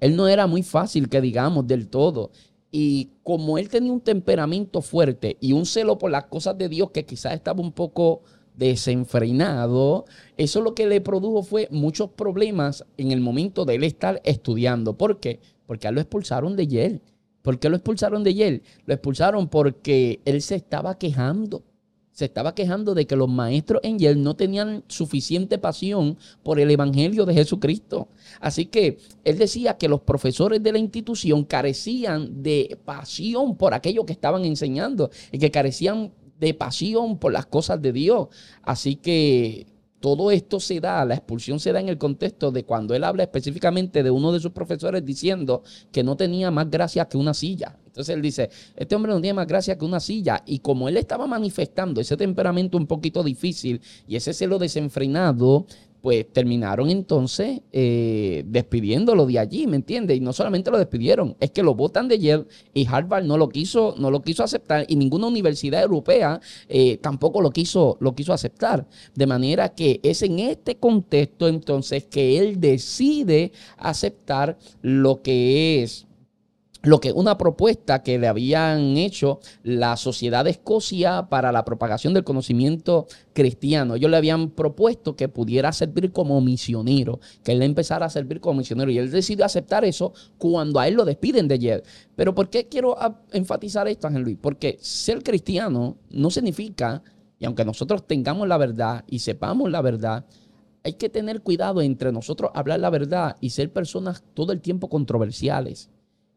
Él 0.00 0.16
no 0.16 0.28
era 0.28 0.46
muy 0.46 0.62
fácil, 0.62 1.08
que 1.08 1.20
digamos, 1.20 1.66
del 1.66 1.88
todo. 1.88 2.30
Y 2.70 3.10
como 3.22 3.58
él 3.58 3.68
tenía 3.68 3.92
un 3.92 4.00
temperamento 4.00 4.82
fuerte 4.82 5.36
y 5.40 5.52
un 5.52 5.66
celo 5.66 5.98
por 5.98 6.10
las 6.10 6.24
cosas 6.24 6.56
de 6.58 6.68
Dios 6.68 6.90
que 6.90 7.04
quizás 7.04 7.34
estaba 7.34 7.60
un 7.60 7.72
poco 7.72 8.22
desenfrenado, 8.54 10.04
eso 10.36 10.60
lo 10.60 10.74
que 10.74 10.86
le 10.86 11.00
produjo 11.00 11.42
fue 11.42 11.68
muchos 11.70 12.10
problemas 12.10 12.84
en 12.96 13.10
el 13.10 13.20
momento 13.20 13.64
de 13.64 13.76
él 13.76 13.84
estar 13.84 14.20
estudiando. 14.24 14.96
¿Por 14.96 15.20
qué? 15.20 15.40
Porque 15.66 15.90
lo 15.90 16.00
expulsaron 16.00 16.56
de 16.56 16.66
Yale. 16.66 17.00
¿Por 17.42 17.58
qué 17.58 17.68
lo 17.68 17.76
expulsaron 17.76 18.24
de 18.24 18.34
Yale? 18.34 18.62
Lo 18.86 18.94
expulsaron 18.94 19.48
porque 19.48 20.20
él 20.24 20.40
se 20.40 20.54
estaba 20.54 20.98
quejando. 20.98 21.62
Se 22.10 22.26
estaba 22.26 22.54
quejando 22.54 22.94
de 22.94 23.08
que 23.08 23.16
los 23.16 23.28
maestros 23.28 23.80
en 23.82 23.98
Yale 23.98 24.20
no 24.20 24.36
tenían 24.36 24.84
suficiente 24.86 25.58
pasión 25.58 26.16
por 26.44 26.60
el 26.60 26.70
Evangelio 26.70 27.26
de 27.26 27.34
Jesucristo. 27.34 28.08
Así 28.40 28.66
que 28.66 28.98
él 29.24 29.36
decía 29.36 29.76
que 29.76 29.88
los 29.88 30.02
profesores 30.02 30.62
de 30.62 30.72
la 30.72 30.78
institución 30.78 31.44
carecían 31.44 32.42
de 32.42 32.78
pasión 32.84 33.56
por 33.56 33.74
aquello 33.74 34.06
que 34.06 34.12
estaban 34.12 34.44
enseñando 34.44 35.10
y 35.32 35.38
que 35.38 35.50
carecían 35.50 36.12
de 36.44 36.54
pasión 36.54 37.18
por 37.18 37.32
las 37.32 37.46
cosas 37.46 37.80
de 37.80 37.92
Dios. 37.92 38.28
Así 38.62 38.96
que 38.96 39.66
todo 40.00 40.30
esto 40.30 40.60
se 40.60 40.80
da, 40.80 41.02
la 41.06 41.14
expulsión 41.14 41.58
se 41.58 41.72
da 41.72 41.80
en 41.80 41.88
el 41.88 41.96
contexto 41.96 42.52
de 42.52 42.64
cuando 42.64 42.94
él 42.94 43.04
habla 43.04 43.22
específicamente 43.22 44.02
de 44.02 44.10
uno 44.10 44.32
de 44.32 44.40
sus 44.40 44.52
profesores 44.52 45.02
diciendo 45.02 45.62
que 45.90 46.04
no 46.04 46.14
tenía 46.14 46.50
más 46.50 46.68
gracia 46.68 47.06
que 47.06 47.16
una 47.16 47.32
silla. 47.32 47.78
Entonces 47.86 48.14
él 48.14 48.20
dice, 48.20 48.50
este 48.76 48.94
hombre 48.94 49.12
no 49.12 49.20
tiene 49.22 49.32
más 49.32 49.46
gracia 49.46 49.78
que 49.78 49.84
una 49.86 50.00
silla. 50.00 50.42
Y 50.44 50.58
como 50.58 50.90
él 50.90 50.98
estaba 50.98 51.26
manifestando 51.26 52.02
ese 52.02 52.18
temperamento 52.18 52.76
un 52.76 52.86
poquito 52.86 53.22
difícil 53.22 53.80
y 54.06 54.16
ese 54.16 54.34
celo 54.34 54.58
desenfrenado, 54.58 55.64
pues 56.04 56.30
terminaron 56.30 56.90
entonces 56.90 57.62
eh, 57.72 58.44
despidiéndolo 58.46 59.24
de 59.24 59.38
allí, 59.38 59.66
¿me 59.66 59.76
entiendes? 59.76 60.18
Y 60.18 60.20
no 60.20 60.34
solamente 60.34 60.70
lo 60.70 60.76
despidieron, 60.76 61.34
es 61.40 61.50
que 61.50 61.62
lo 61.62 61.74
votan 61.74 62.08
de 62.08 62.18
Yale 62.18 62.44
y 62.74 62.86
Harvard 62.86 63.24
no 63.24 63.38
lo 63.38 63.48
quiso, 63.48 63.94
no 63.96 64.10
lo 64.10 64.20
quiso 64.20 64.44
aceptar 64.44 64.84
y 64.86 64.96
ninguna 64.96 65.28
universidad 65.28 65.82
europea 65.82 66.42
eh, 66.68 66.98
tampoco 66.98 67.40
lo 67.40 67.52
quiso, 67.52 67.96
lo 68.00 68.14
quiso 68.14 68.34
aceptar. 68.34 68.86
De 69.14 69.26
manera 69.26 69.70
que 69.70 70.00
es 70.02 70.20
en 70.20 70.40
este 70.40 70.76
contexto 70.76 71.48
entonces 71.48 72.04
que 72.04 72.38
él 72.38 72.60
decide 72.60 73.52
aceptar 73.78 74.58
lo 74.82 75.22
que 75.22 75.82
es 75.82 76.06
lo 76.84 77.00
que 77.00 77.12
una 77.12 77.38
propuesta 77.38 78.02
que 78.02 78.18
le 78.18 78.28
habían 78.28 78.96
hecho 78.96 79.40
la 79.62 79.96
Sociedad 79.96 80.44
de 80.44 80.50
Escocia 80.50 81.28
para 81.28 81.50
la 81.50 81.64
propagación 81.64 82.14
del 82.14 82.24
conocimiento 82.24 83.06
cristiano. 83.32 83.94
Ellos 83.94 84.10
le 84.10 84.16
habían 84.16 84.50
propuesto 84.50 85.16
que 85.16 85.28
pudiera 85.28 85.72
servir 85.72 86.12
como 86.12 86.40
misionero, 86.40 87.20
que 87.42 87.52
él 87.52 87.62
empezara 87.62 88.06
a 88.06 88.10
servir 88.10 88.40
como 88.40 88.58
misionero. 88.58 88.90
Y 88.90 88.98
él 88.98 89.10
decidió 89.10 89.44
aceptar 89.44 89.84
eso 89.84 90.12
cuando 90.38 90.78
a 90.78 90.86
él 90.86 90.94
lo 90.94 91.04
despiden 91.04 91.48
de 91.48 91.58
Yale. 91.58 91.82
Pero 92.14 92.34
¿por 92.34 92.50
qué 92.50 92.68
quiero 92.68 92.96
enfatizar 93.32 93.88
esto, 93.88 94.06
Ángel 94.06 94.22
Luis? 94.22 94.38
Porque 94.40 94.76
ser 94.80 95.22
cristiano 95.22 95.96
no 96.10 96.30
significa, 96.30 97.02
y 97.38 97.46
aunque 97.46 97.64
nosotros 97.64 98.06
tengamos 98.06 98.46
la 98.46 98.58
verdad 98.58 99.04
y 99.08 99.20
sepamos 99.20 99.70
la 99.70 99.80
verdad, 99.80 100.26
hay 100.84 100.92
que 100.94 101.08
tener 101.08 101.40
cuidado 101.40 101.80
entre 101.80 102.12
nosotros 102.12 102.50
hablar 102.54 102.78
la 102.78 102.90
verdad 102.90 103.36
y 103.40 103.50
ser 103.50 103.72
personas 103.72 104.22
todo 104.34 104.52
el 104.52 104.60
tiempo 104.60 104.90
controversiales 104.90 105.88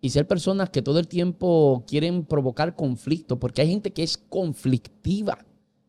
y 0.02 0.10
ser 0.10 0.28
personas 0.28 0.70
que 0.70 0.82
todo 0.82 1.00
el 1.00 1.08
tiempo 1.08 1.84
quieren 1.88 2.26
provocar 2.26 2.76
conflicto, 2.76 3.40
porque 3.40 3.62
hay 3.62 3.70
gente 3.70 3.92
que 3.92 4.04
es 4.04 4.18
conflictiva, 4.18 5.40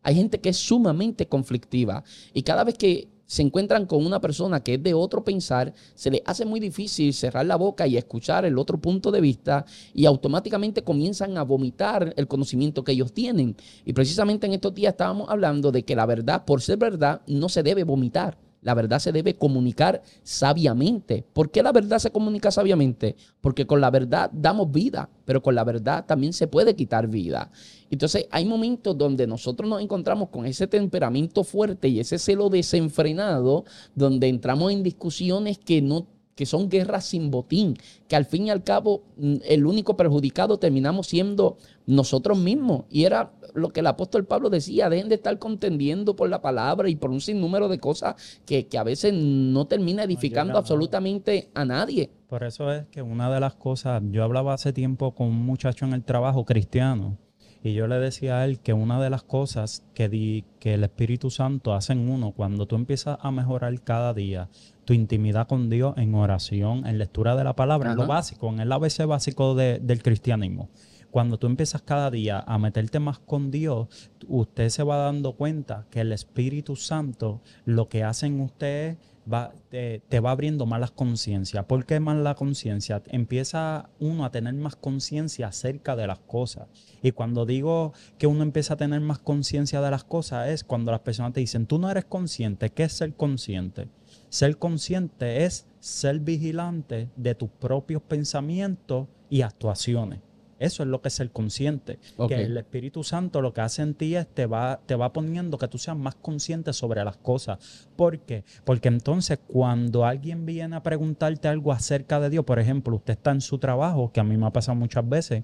hay 0.01 0.15
gente 0.15 0.39
que 0.39 0.49
es 0.49 0.57
sumamente 0.57 1.27
conflictiva 1.27 2.03
y 2.33 2.43
cada 2.43 2.63
vez 2.63 2.75
que 2.75 3.09
se 3.29 3.43
encuentran 3.43 3.85
con 3.85 4.03
una 4.03 4.19
persona 4.19 4.63
que 4.63 4.73
es 4.73 4.81
de 4.81 4.95
otro 4.95 5.23
pensar, 5.23 5.71
se 5.93 6.09
les 6.09 6.21
hace 6.25 6.45
muy 6.45 6.59
difícil 6.59 7.13
cerrar 7.13 7.45
la 7.45 7.57
boca 7.57 7.85
y 7.85 7.95
escuchar 7.95 8.43
el 8.43 8.57
otro 8.57 8.79
punto 8.81 9.11
de 9.11 9.21
vista 9.21 9.67
y 9.93 10.07
automáticamente 10.07 10.83
comienzan 10.83 11.37
a 11.37 11.43
vomitar 11.43 12.11
el 12.17 12.27
conocimiento 12.27 12.83
que 12.83 12.93
ellos 12.93 13.13
tienen. 13.13 13.55
Y 13.85 13.93
precisamente 13.93 14.47
en 14.47 14.53
estos 14.53 14.73
días 14.73 14.93
estábamos 14.93 15.29
hablando 15.29 15.71
de 15.71 15.85
que 15.85 15.95
la 15.95 16.07
verdad, 16.07 16.43
por 16.43 16.63
ser 16.63 16.79
verdad, 16.79 17.21
no 17.27 17.49
se 17.49 17.61
debe 17.61 17.83
vomitar. 17.83 18.35
La 18.61 18.73
verdad 18.73 18.99
se 18.99 19.11
debe 19.11 19.35
comunicar 19.35 20.01
sabiamente. 20.23 21.25
¿Por 21.33 21.49
qué 21.49 21.63
la 21.63 21.71
verdad 21.71 21.99
se 21.99 22.11
comunica 22.11 22.51
sabiamente? 22.51 23.15
Porque 23.41 23.65
con 23.65 23.79
la 23.81 23.89
verdad 23.89 24.29
damos 24.33 24.71
vida, 24.71 25.09
pero 25.25 25.41
con 25.41 25.55
la 25.55 25.63
verdad 25.63 26.05
también 26.05 26.33
se 26.33 26.47
puede 26.47 26.75
quitar 26.75 27.07
vida. 27.07 27.51
Entonces 27.89 28.27
hay 28.31 28.45
momentos 28.45 28.97
donde 28.97 29.27
nosotros 29.27 29.69
nos 29.69 29.81
encontramos 29.81 30.29
con 30.29 30.45
ese 30.45 30.67
temperamento 30.67 31.43
fuerte 31.43 31.87
y 31.87 31.99
ese 31.99 32.19
celo 32.19 32.49
desenfrenado, 32.49 33.65
donde 33.95 34.27
entramos 34.27 34.71
en 34.71 34.83
discusiones 34.83 35.57
que 35.57 35.81
no 35.81 36.07
que 36.39 36.45
son 36.45 36.69
guerras 36.69 37.03
sin 37.03 37.31
botín, 37.31 37.75
que 38.07 38.15
al 38.15 38.23
fin 38.23 38.47
y 38.47 38.49
al 38.49 38.63
cabo 38.63 39.03
mm, 39.17 39.35
el 39.43 39.65
único 39.65 39.97
perjudicado 39.97 40.57
terminamos 40.57 41.07
siendo 41.07 41.57
nosotros 41.85 42.37
mismos. 42.37 42.85
Y 42.89 43.03
era 43.03 43.33
lo 43.53 43.69
que 43.69 43.79
el 43.81 43.87
apóstol 43.87 44.25
Pablo 44.25 44.49
decía, 44.49 44.89
dejen 44.89 45.09
de 45.09 45.15
estar 45.15 45.37
contendiendo 45.39 46.15
por 46.15 46.29
la 46.29 46.41
palabra 46.41 46.89
y 46.89 46.95
por 46.95 47.09
un 47.09 47.21
sinnúmero 47.21 47.67
de 47.67 47.79
cosas 47.79 48.15
que, 48.45 48.67
a 48.77 48.83
veces 48.83 49.13
no 49.13 49.67
termina 49.67 50.03
edificando 50.03 50.57
absolutamente 50.57 51.49
a 51.53 51.65
nadie. 51.65 52.11
Por 52.27 52.43
eso 52.43 52.71
es 52.71 52.85
que 52.87 53.01
una 53.01 53.31
de 53.31 53.39
las 53.39 53.55
cosas, 53.55 54.01
yo 54.11 54.23
hablaba 54.23 54.53
hace 54.53 54.71
tiempo 54.71 55.15
con 55.15 55.27
un 55.27 55.45
muchacho 55.45 55.85
en 55.85 55.93
el 55.93 56.03
trabajo 56.03 56.45
cristiano, 56.45 57.17
y 57.61 57.73
yo 57.73 57.87
le 57.87 57.99
decía 57.99 58.37
a 58.37 58.45
él 58.45 58.59
que 58.59 58.71
una 58.71 59.01
de 59.01 59.09
las 59.09 59.23
cosas 59.23 59.83
que, 59.93 60.07
di, 60.07 60.45
que 60.59 60.75
el 60.75 60.83
Espíritu 60.83 61.29
Santo 61.29 61.73
hace 61.73 61.91
en 61.91 62.09
uno, 62.09 62.31
cuando 62.31 62.67
tú 62.67 62.75
empiezas 62.75 63.17
a 63.21 63.31
mejorar 63.31 63.81
cada 63.81 64.13
día 64.13 64.47
tu 64.85 64.93
intimidad 64.93 65.47
con 65.47 65.69
Dios 65.69 65.93
en 65.97 66.15
oración, 66.15 66.87
en 66.87 66.97
lectura 66.97 67.35
de 67.35 67.43
la 67.43 67.55
palabra, 67.55 67.91
en 67.91 67.97
lo 67.97 68.07
básico, 68.07 68.47
en 68.49 68.61
el 68.61 68.71
ABC 68.71 69.05
básico 69.05 69.55
del 69.55 70.01
cristianismo. 70.01 70.69
Cuando 71.11 71.39
tú 71.39 71.47
empiezas 71.47 71.81
cada 71.81 72.11
día 72.11 72.43
a 72.45 72.59
meterte 72.59 72.99
más 72.99 73.17
con 73.17 73.49
Dios, 73.49 73.87
usted 74.27 74.69
se 74.69 74.83
va 74.83 74.97
dando 74.97 75.33
cuenta 75.33 75.87
que 75.89 76.01
el 76.01 76.11
Espíritu 76.11 76.75
Santo 76.75 77.41
lo 77.65 77.89
que 77.89 78.03
hace 78.03 78.27
en 78.27 78.41
usted 78.41 78.97
va, 79.31 79.51
te, 79.69 80.19
va 80.19 80.31
abriendo 80.31 80.67
más 80.67 80.79
la 80.79 80.87
conciencia. 80.87 81.67
¿Por 81.67 81.85
qué 81.85 81.99
más 81.99 82.17
la 82.17 82.35
conciencia? 82.35 83.01
Empieza 83.07 83.89
uno 83.99 84.23
a 84.23 84.31
tener 84.31 84.53
más 84.53 84.75
conciencia 84.75 85.47
acerca 85.47 85.95
de 85.95 86.05
las 86.05 86.19
cosas. 86.19 86.67
Y 87.01 87.11
cuando 87.11 87.47
digo 87.47 87.93
que 88.19 88.27
uno 88.27 88.43
empieza 88.43 88.75
a 88.75 88.77
tener 88.77 89.01
más 89.01 89.17
conciencia 89.17 89.81
de 89.81 89.89
las 89.89 90.03
cosas 90.03 90.49
es 90.49 90.63
cuando 90.63 90.91
las 90.91 91.01
personas 91.01 91.33
te 91.33 91.39
dicen, 91.39 91.65
tú 91.65 91.79
no 91.79 91.89
eres 91.89 92.05
consciente. 92.05 92.69
¿Qué 92.69 92.83
es 92.83 92.93
ser 92.93 93.15
consciente? 93.15 93.87
Ser 94.29 94.57
consciente 94.57 95.45
es 95.45 95.65
ser 95.79 96.19
vigilante 96.19 97.09
de 97.15 97.33
tus 97.33 97.49
propios 97.49 98.03
pensamientos 98.03 99.07
y 99.29 99.41
actuaciones. 99.41 100.28
Eso 100.59 100.83
es 100.83 100.89
lo 100.89 101.01
que 101.01 101.07
es 101.07 101.13
ser 101.13 101.31
consciente. 101.31 101.99
Que 102.27 102.43
el 102.43 102.57
Espíritu 102.57 103.03
Santo 103.03 103.41
lo 103.41 103.53
que 103.53 103.61
hace 103.61 103.81
en 103.81 103.95
ti 103.95 104.15
es 104.15 104.27
te 104.27 104.45
va, 104.45 104.81
te 104.85 104.95
va 104.95 105.13
poniendo 105.13 105.57
que 105.57 105.67
tú 105.67 105.77
seas 105.77 105.97
más 105.97 106.15
consciente 106.15 106.73
sobre 106.73 107.03
las 107.03 107.17
cosas. 107.17 107.87
¿Por 107.95 108.19
qué? 108.19 108.43
Porque 108.65 108.89
entonces 108.89 109.39
cuando 109.47 110.05
alguien 110.05 110.45
viene 110.45 110.75
a 110.75 110.83
preguntarte 110.83 111.47
algo 111.47 111.71
acerca 111.71 112.19
de 112.19 112.29
Dios, 112.29 112.45
por 112.45 112.59
ejemplo, 112.59 112.95
usted 112.95 113.13
está 113.13 113.31
en 113.31 113.41
su 113.41 113.57
trabajo, 113.57 114.11
que 114.11 114.19
a 114.19 114.23
mí 114.23 114.37
me 114.37 114.45
ha 114.45 114.51
pasado 114.51 114.75
muchas 114.75 115.07
veces, 115.07 115.43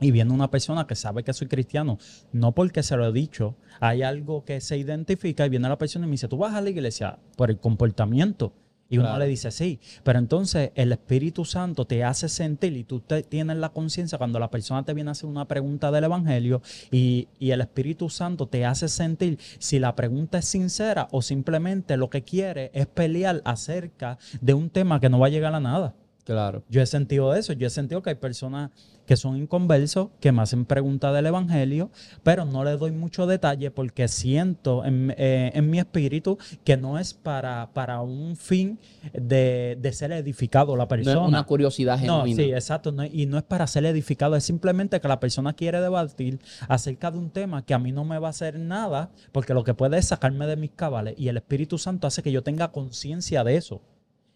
y 0.00 0.10
viene 0.10 0.32
una 0.32 0.50
persona 0.50 0.86
que 0.86 0.94
sabe 0.94 1.24
que 1.24 1.32
soy 1.32 1.48
cristiano, 1.48 1.98
no 2.32 2.52
porque 2.52 2.82
se 2.82 2.96
lo 2.96 3.06
he 3.06 3.12
dicho, 3.12 3.56
hay 3.80 4.02
algo 4.02 4.44
que 4.44 4.60
se 4.60 4.76
identifica 4.76 5.46
y 5.46 5.48
viene 5.48 5.68
la 5.68 5.78
persona 5.78 6.04
y 6.04 6.08
me 6.08 6.12
dice, 6.12 6.28
tú 6.28 6.36
vas 6.36 6.54
a 6.54 6.60
la 6.60 6.70
iglesia 6.70 7.18
por 7.36 7.50
el 7.50 7.58
comportamiento. 7.58 8.52
Y 8.88 8.98
uno 8.98 9.18
le 9.18 9.26
dice, 9.26 9.50
sí, 9.50 9.80
pero 10.02 10.18
entonces 10.18 10.70
el 10.74 10.92
Espíritu 10.92 11.44
Santo 11.44 11.86
te 11.86 12.04
hace 12.04 12.28
sentir 12.28 12.76
y 12.76 12.84
tú 12.84 13.00
tienes 13.00 13.56
la 13.56 13.70
conciencia 13.70 14.18
cuando 14.18 14.38
la 14.38 14.50
persona 14.50 14.84
te 14.84 14.92
viene 14.94 15.10
a 15.10 15.12
hacer 15.12 15.28
una 15.28 15.48
pregunta 15.48 15.90
del 15.90 16.04
Evangelio 16.04 16.62
y, 16.90 17.28
y, 17.38 17.50
el 17.50 17.60
Espíritu 17.62 18.10
Santo 18.10 18.46
te 18.46 18.64
hace 18.64 18.88
sentir 18.88 19.38
si 19.58 19.78
la 19.78 19.96
pregunta 19.96 20.38
es 20.38 20.44
sincera 20.44 21.08
o 21.12 21.22
simplemente 21.22 21.96
lo 21.96 22.10
que 22.10 22.22
quiere 22.22 22.70
es 22.74 22.86
pelear 22.86 23.40
acerca 23.44 24.18
de 24.40 24.54
un 24.54 24.70
tema 24.70 25.00
que 25.00 25.08
no 25.08 25.18
va 25.18 25.26
a 25.26 25.30
llegar 25.30 25.54
a 25.54 25.60
nada. 25.60 25.94
Claro. 26.24 26.62
Yo 26.68 26.80
he 26.80 26.86
sentido 26.86 27.34
eso, 27.34 27.52
yo 27.52 27.66
he 27.66 27.70
sentido 27.70 28.02
que 28.02 28.10
hay 28.10 28.16
personas 28.16 28.70
que 29.06 29.16
son 29.16 29.36
inconversos, 29.36 30.08
que 30.20 30.32
me 30.32 30.42
hacen 30.42 30.64
preguntas 30.64 31.14
del 31.14 31.26
Evangelio, 31.26 31.90
pero 32.22 32.44
no 32.44 32.64
le 32.64 32.72
doy 32.76 32.90
mucho 32.90 33.26
detalle 33.26 33.70
porque 33.70 34.08
siento 34.08 34.84
en, 34.84 35.14
eh, 35.18 35.60
mi 35.62 35.78
espíritu 35.78 36.38
que 36.64 36.76
no 36.76 36.98
es 36.98 37.12
para, 37.12 37.70
para 37.74 38.00
un 38.00 38.36
fin 38.36 38.78
de, 39.12 39.78
ser 39.92 40.12
edificado 40.12 40.76
la 40.76 40.88
persona. 40.88 41.14
No 41.14 41.22
es 41.22 41.28
una 41.28 41.44
curiosidad 41.44 41.98
genuina. 41.98 42.24
No, 42.24 42.42
sí, 42.42 42.52
exacto. 42.52 42.94
y 43.12 43.26
no 43.26 43.36
es 43.36 43.44
para 43.44 43.66
ser 43.66 43.84
edificado, 43.84 44.34
es 44.34 44.44
simplemente 44.44 45.00
que 45.00 45.08
la 45.08 45.20
persona 45.20 45.52
quiere 45.52 45.80
debatir 45.80 46.40
acerca 46.68 47.10
de 47.10 47.18
un 47.18 47.30
tema 47.30 47.64
que 47.64 47.74
a 47.74 47.78
mí 47.78 47.92
no 47.92 48.04
me 48.04 48.18
va 48.18 48.28
a 48.28 48.30
hacer 48.30 48.58
nada, 48.58 49.10
porque 49.32 49.54
lo 49.54 49.62
que 49.62 49.74
puede 49.74 49.98
es 49.98 50.06
sacarme 50.06 50.46
de 50.46 50.56
mis 50.56 50.70
cabales 50.70 51.14
y 51.18 51.28
el 51.28 51.36
Espíritu 51.36 51.78
Santo 51.78 52.06
hace 52.06 52.22
que 52.22 52.32
yo 52.32 52.42
tenga 52.42 52.72
conciencia 52.72 53.44
de 53.44 53.56
eso. 53.56 53.82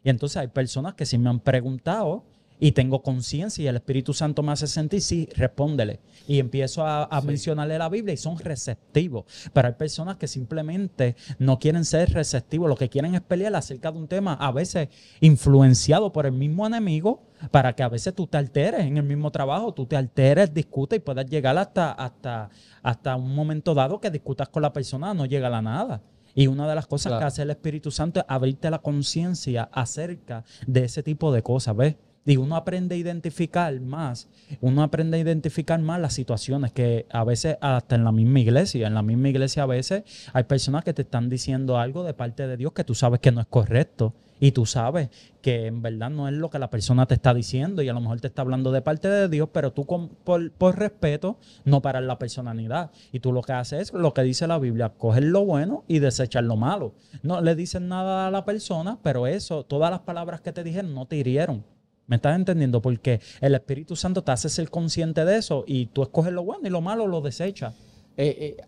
Y 0.09 0.11
entonces 0.11 0.39
hay 0.39 0.49
personas 0.49 0.95
que 0.95 1.05
sí 1.05 1.19
me 1.19 1.29
han 1.29 1.39
preguntado 1.39 2.25
y 2.59 2.73
tengo 2.73 3.03
conciencia 3.03 3.63
y 3.63 3.67
el 3.67 3.77
Espíritu 3.77 4.15
Santo 4.15 4.43
me 4.43 4.53
hace 4.53 4.67
sentir, 4.67 5.03
sí, 5.03 5.29
respóndele. 5.37 6.01
Y 6.27 6.39
empiezo 6.39 6.83
a, 6.83 7.21
mencionarle 7.23 7.77
la 7.77 7.91
Biblia 7.91 8.15
y 8.15 8.17
son 8.17 8.39
receptivos. 8.39 9.27
Pero 9.53 9.69
hay 9.69 9.75
personas 9.75 10.17
que 10.17 10.27
simplemente 10.27 11.15
no 11.39 11.59
quieren 11.59 11.85
ser 11.85 12.11
receptivos, 12.15 12.71
lo 12.71 12.77
que 12.77 12.89
quieren 12.89 13.17
es 13.17 13.21
pelear 13.21 13.55
acerca 13.55 13.93
de 13.93 13.99
un 13.99 14.09
tema, 14.09 14.33
a 14.33 14.51
veces 14.51 14.89
influenciado 15.21 16.11
por 16.11 16.25
el 16.25 16.33
mismo 16.33 16.67
enemigo, 16.67 17.27
para 17.51 17.75
que 17.75 17.83
a 17.83 17.91
veces 17.91 18.15
tú 18.15 18.27
te 18.27 18.39
alteres 18.39 18.87
en 18.87 18.97
el 18.97 19.05
mismo 19.05 19.31
trabajo, 19.31 19.75
tú 19.75 19.85
te 19.85 19.97
alteres, 19.97 20.55
discutes 20.55 20.97
y 20.97 21.01
puedas 21.01 21.27
llegar 21.27 21.59
hasta, 21.59 21.93
hasta, 21.93 22.49
hasta 22.83 23.15
un 23.15 23.35
momento 23.35 23.75
dado 23.75 24.01
que 24.01 24.11
discutas 24.11 24.49
con 24.49 24.63
la 24.63 24.73
persona, 24.73 25.13
no 25.13 25.27
llega 25.27 25.49
a 25.49 25.51
la 25.51 25.61
nada. 25.61 26.01
Y 26.39 26.47
una 26.47 26.69
de 26.69 26.77
las 26.77 26.87
cosas 26.87 27.19
que 27.19 27.25
hace 27.25 27.43
el 27.43 27.51
Espíritu 27.51 27.91
Santo 27.91 28.21
es 28.21 28.27
abrirte 28.29 28.71
la 28.71 28.79
conciencia 28.79 29.69
acerca 29.73 30.45
de 30.69 30.85
ese 30.85 31.03
tipo 31.03 31.33
de 31.33 31.43
cosas, 31.43 31.75
¿ves? 31.75 31.97
Y 32.25 32.37
uno 32.37 32.55
aprende 32.55 32.95
a 32.95 32.99
identificar 32.99 33.81
más, 33.81 34.29
uno 34.61 34.85
aprende 34.85 35.17
a 35.17 35.21
identificar 35.21 35.81
más 35.81 35.99
las 36.01 36.13
situaciones 36.13 36.71
que 36.71 37.07
a 37.11 37.25
veces 37.25 37.57
hasta 37.61 37.97
en 37.97 38.05
la 38.05 38.13
misma 38.13 38.39
iglesia, 38.39 38.87
en 38.87 38.95
la 38.95 39.03
misma 39.03 39.31
iglesia 39.31 39.65
a 39.65 39.67
veces 39.67 40.05
hay 40.33 40.45
personas 40.45 40.85
que 40.85 40.95
te 40.95 41.03
están 41.03 41.29
diciendo 41.29 41.77
algo 41.77 42.05
de 42.05 42.15
parte 42.15 42.47
de 42.47 42.57
Dios 42.57 42.71
que 42.73 42.85
tú 42.85 42.95
sabes 42.95 43.19
que 43.19 43.33
no 43.33 43.41
es 43.41 43.49
correcto 43.49 44.15
y 44.41 44.53
tú 44.53 44.67
sabes 44.67 45.11
que 45.43 45.67
en 45.67 45.83
verdad 45.83 46.11
no 46.11 46.29
es 46.29 46.35
lo 46.35 46.51
que 46.51 46.59
la 46.59 46.71
persona 46.71 47.07
te 47.07 47.15
está 47.15 47.35
diciendo 47.35 47.83
y 47.83 47.89
a 47.89 47.93
lo 47.93 48.01
mejor 48.01 48.21
te 48.21 48.29
está 48.29 48.43
hablando 48.43 48.73
de 48.73 48.83
parte 48.83 49.09
de 49.09 49.29
Dios, 49.29 49.49
pero 49.53 49.73
tú 49.73 49.87
por, 49.87 50.79
respeto 50.79 51.39
no 51.65 51.83
paras 51.83 52.03
la 52.03 52.19
personalidad. 52.19 52.91
Y 53.13 53.21
tú 53.21 53.33
lo 53.33 53.43
que 53.43 53.53
haces 53.53 53.81
es 53.81 53.93
lo 53.93 54.15
que 54.15 54.23
dice 54.23 54.47
la 54.47 54.59
Biblia, 54.59 54.91
coger 54.91 55.25
lo 55.25 55.45
bueno 55.45 55.85
y 55.89 55.99
desechar 55.99 56.45
lo 56.45 56.57
malo. 56.57 56.95
No 57.23 57.41
le 57.41 57.55
dicen 57.55 57.89
nada 57.89 58.27
a 58.27 58.31
la 58.31 58.45
persona, 58.45 58.99
pero 59.03 59.27
eso, 59.27 59.65
todas 59.65 59.91
las 59.91 60.01
palabras 60.01 60.41
que 60.41 60.53
te 60.53 60.65
dijeron 60.65 60.95
no 60.95 61.07
te 61.07 61.17
hirieron. 61.17 61.65
¿Me 62.07 62.17
estás 62.17 62.37
entendiendo? 62.37 62.81
Porque 62.81 63.21
el 63.41 63.55
Espíritu 63.55 63.95
Santo 63.95 64.23
te 64.23 64.33
hace 64.33 64.49
ser 64.49 64.71
consciente 64.71 65.25
de 65.27 65.37
eso 65.37 65.65
y 65.67 65.87
tú 65.87 66.03
escoges 66.03 66.33
lo 66.33 66.43
bueno 66.43 66.67
y 66.67 66.71
lo 66.71 66.81
malo 66.81 67.07
lo 67.07 67.21
desechas. 67.21 67.75
Eh, 68.17 68.57
eh, 68.59 68.65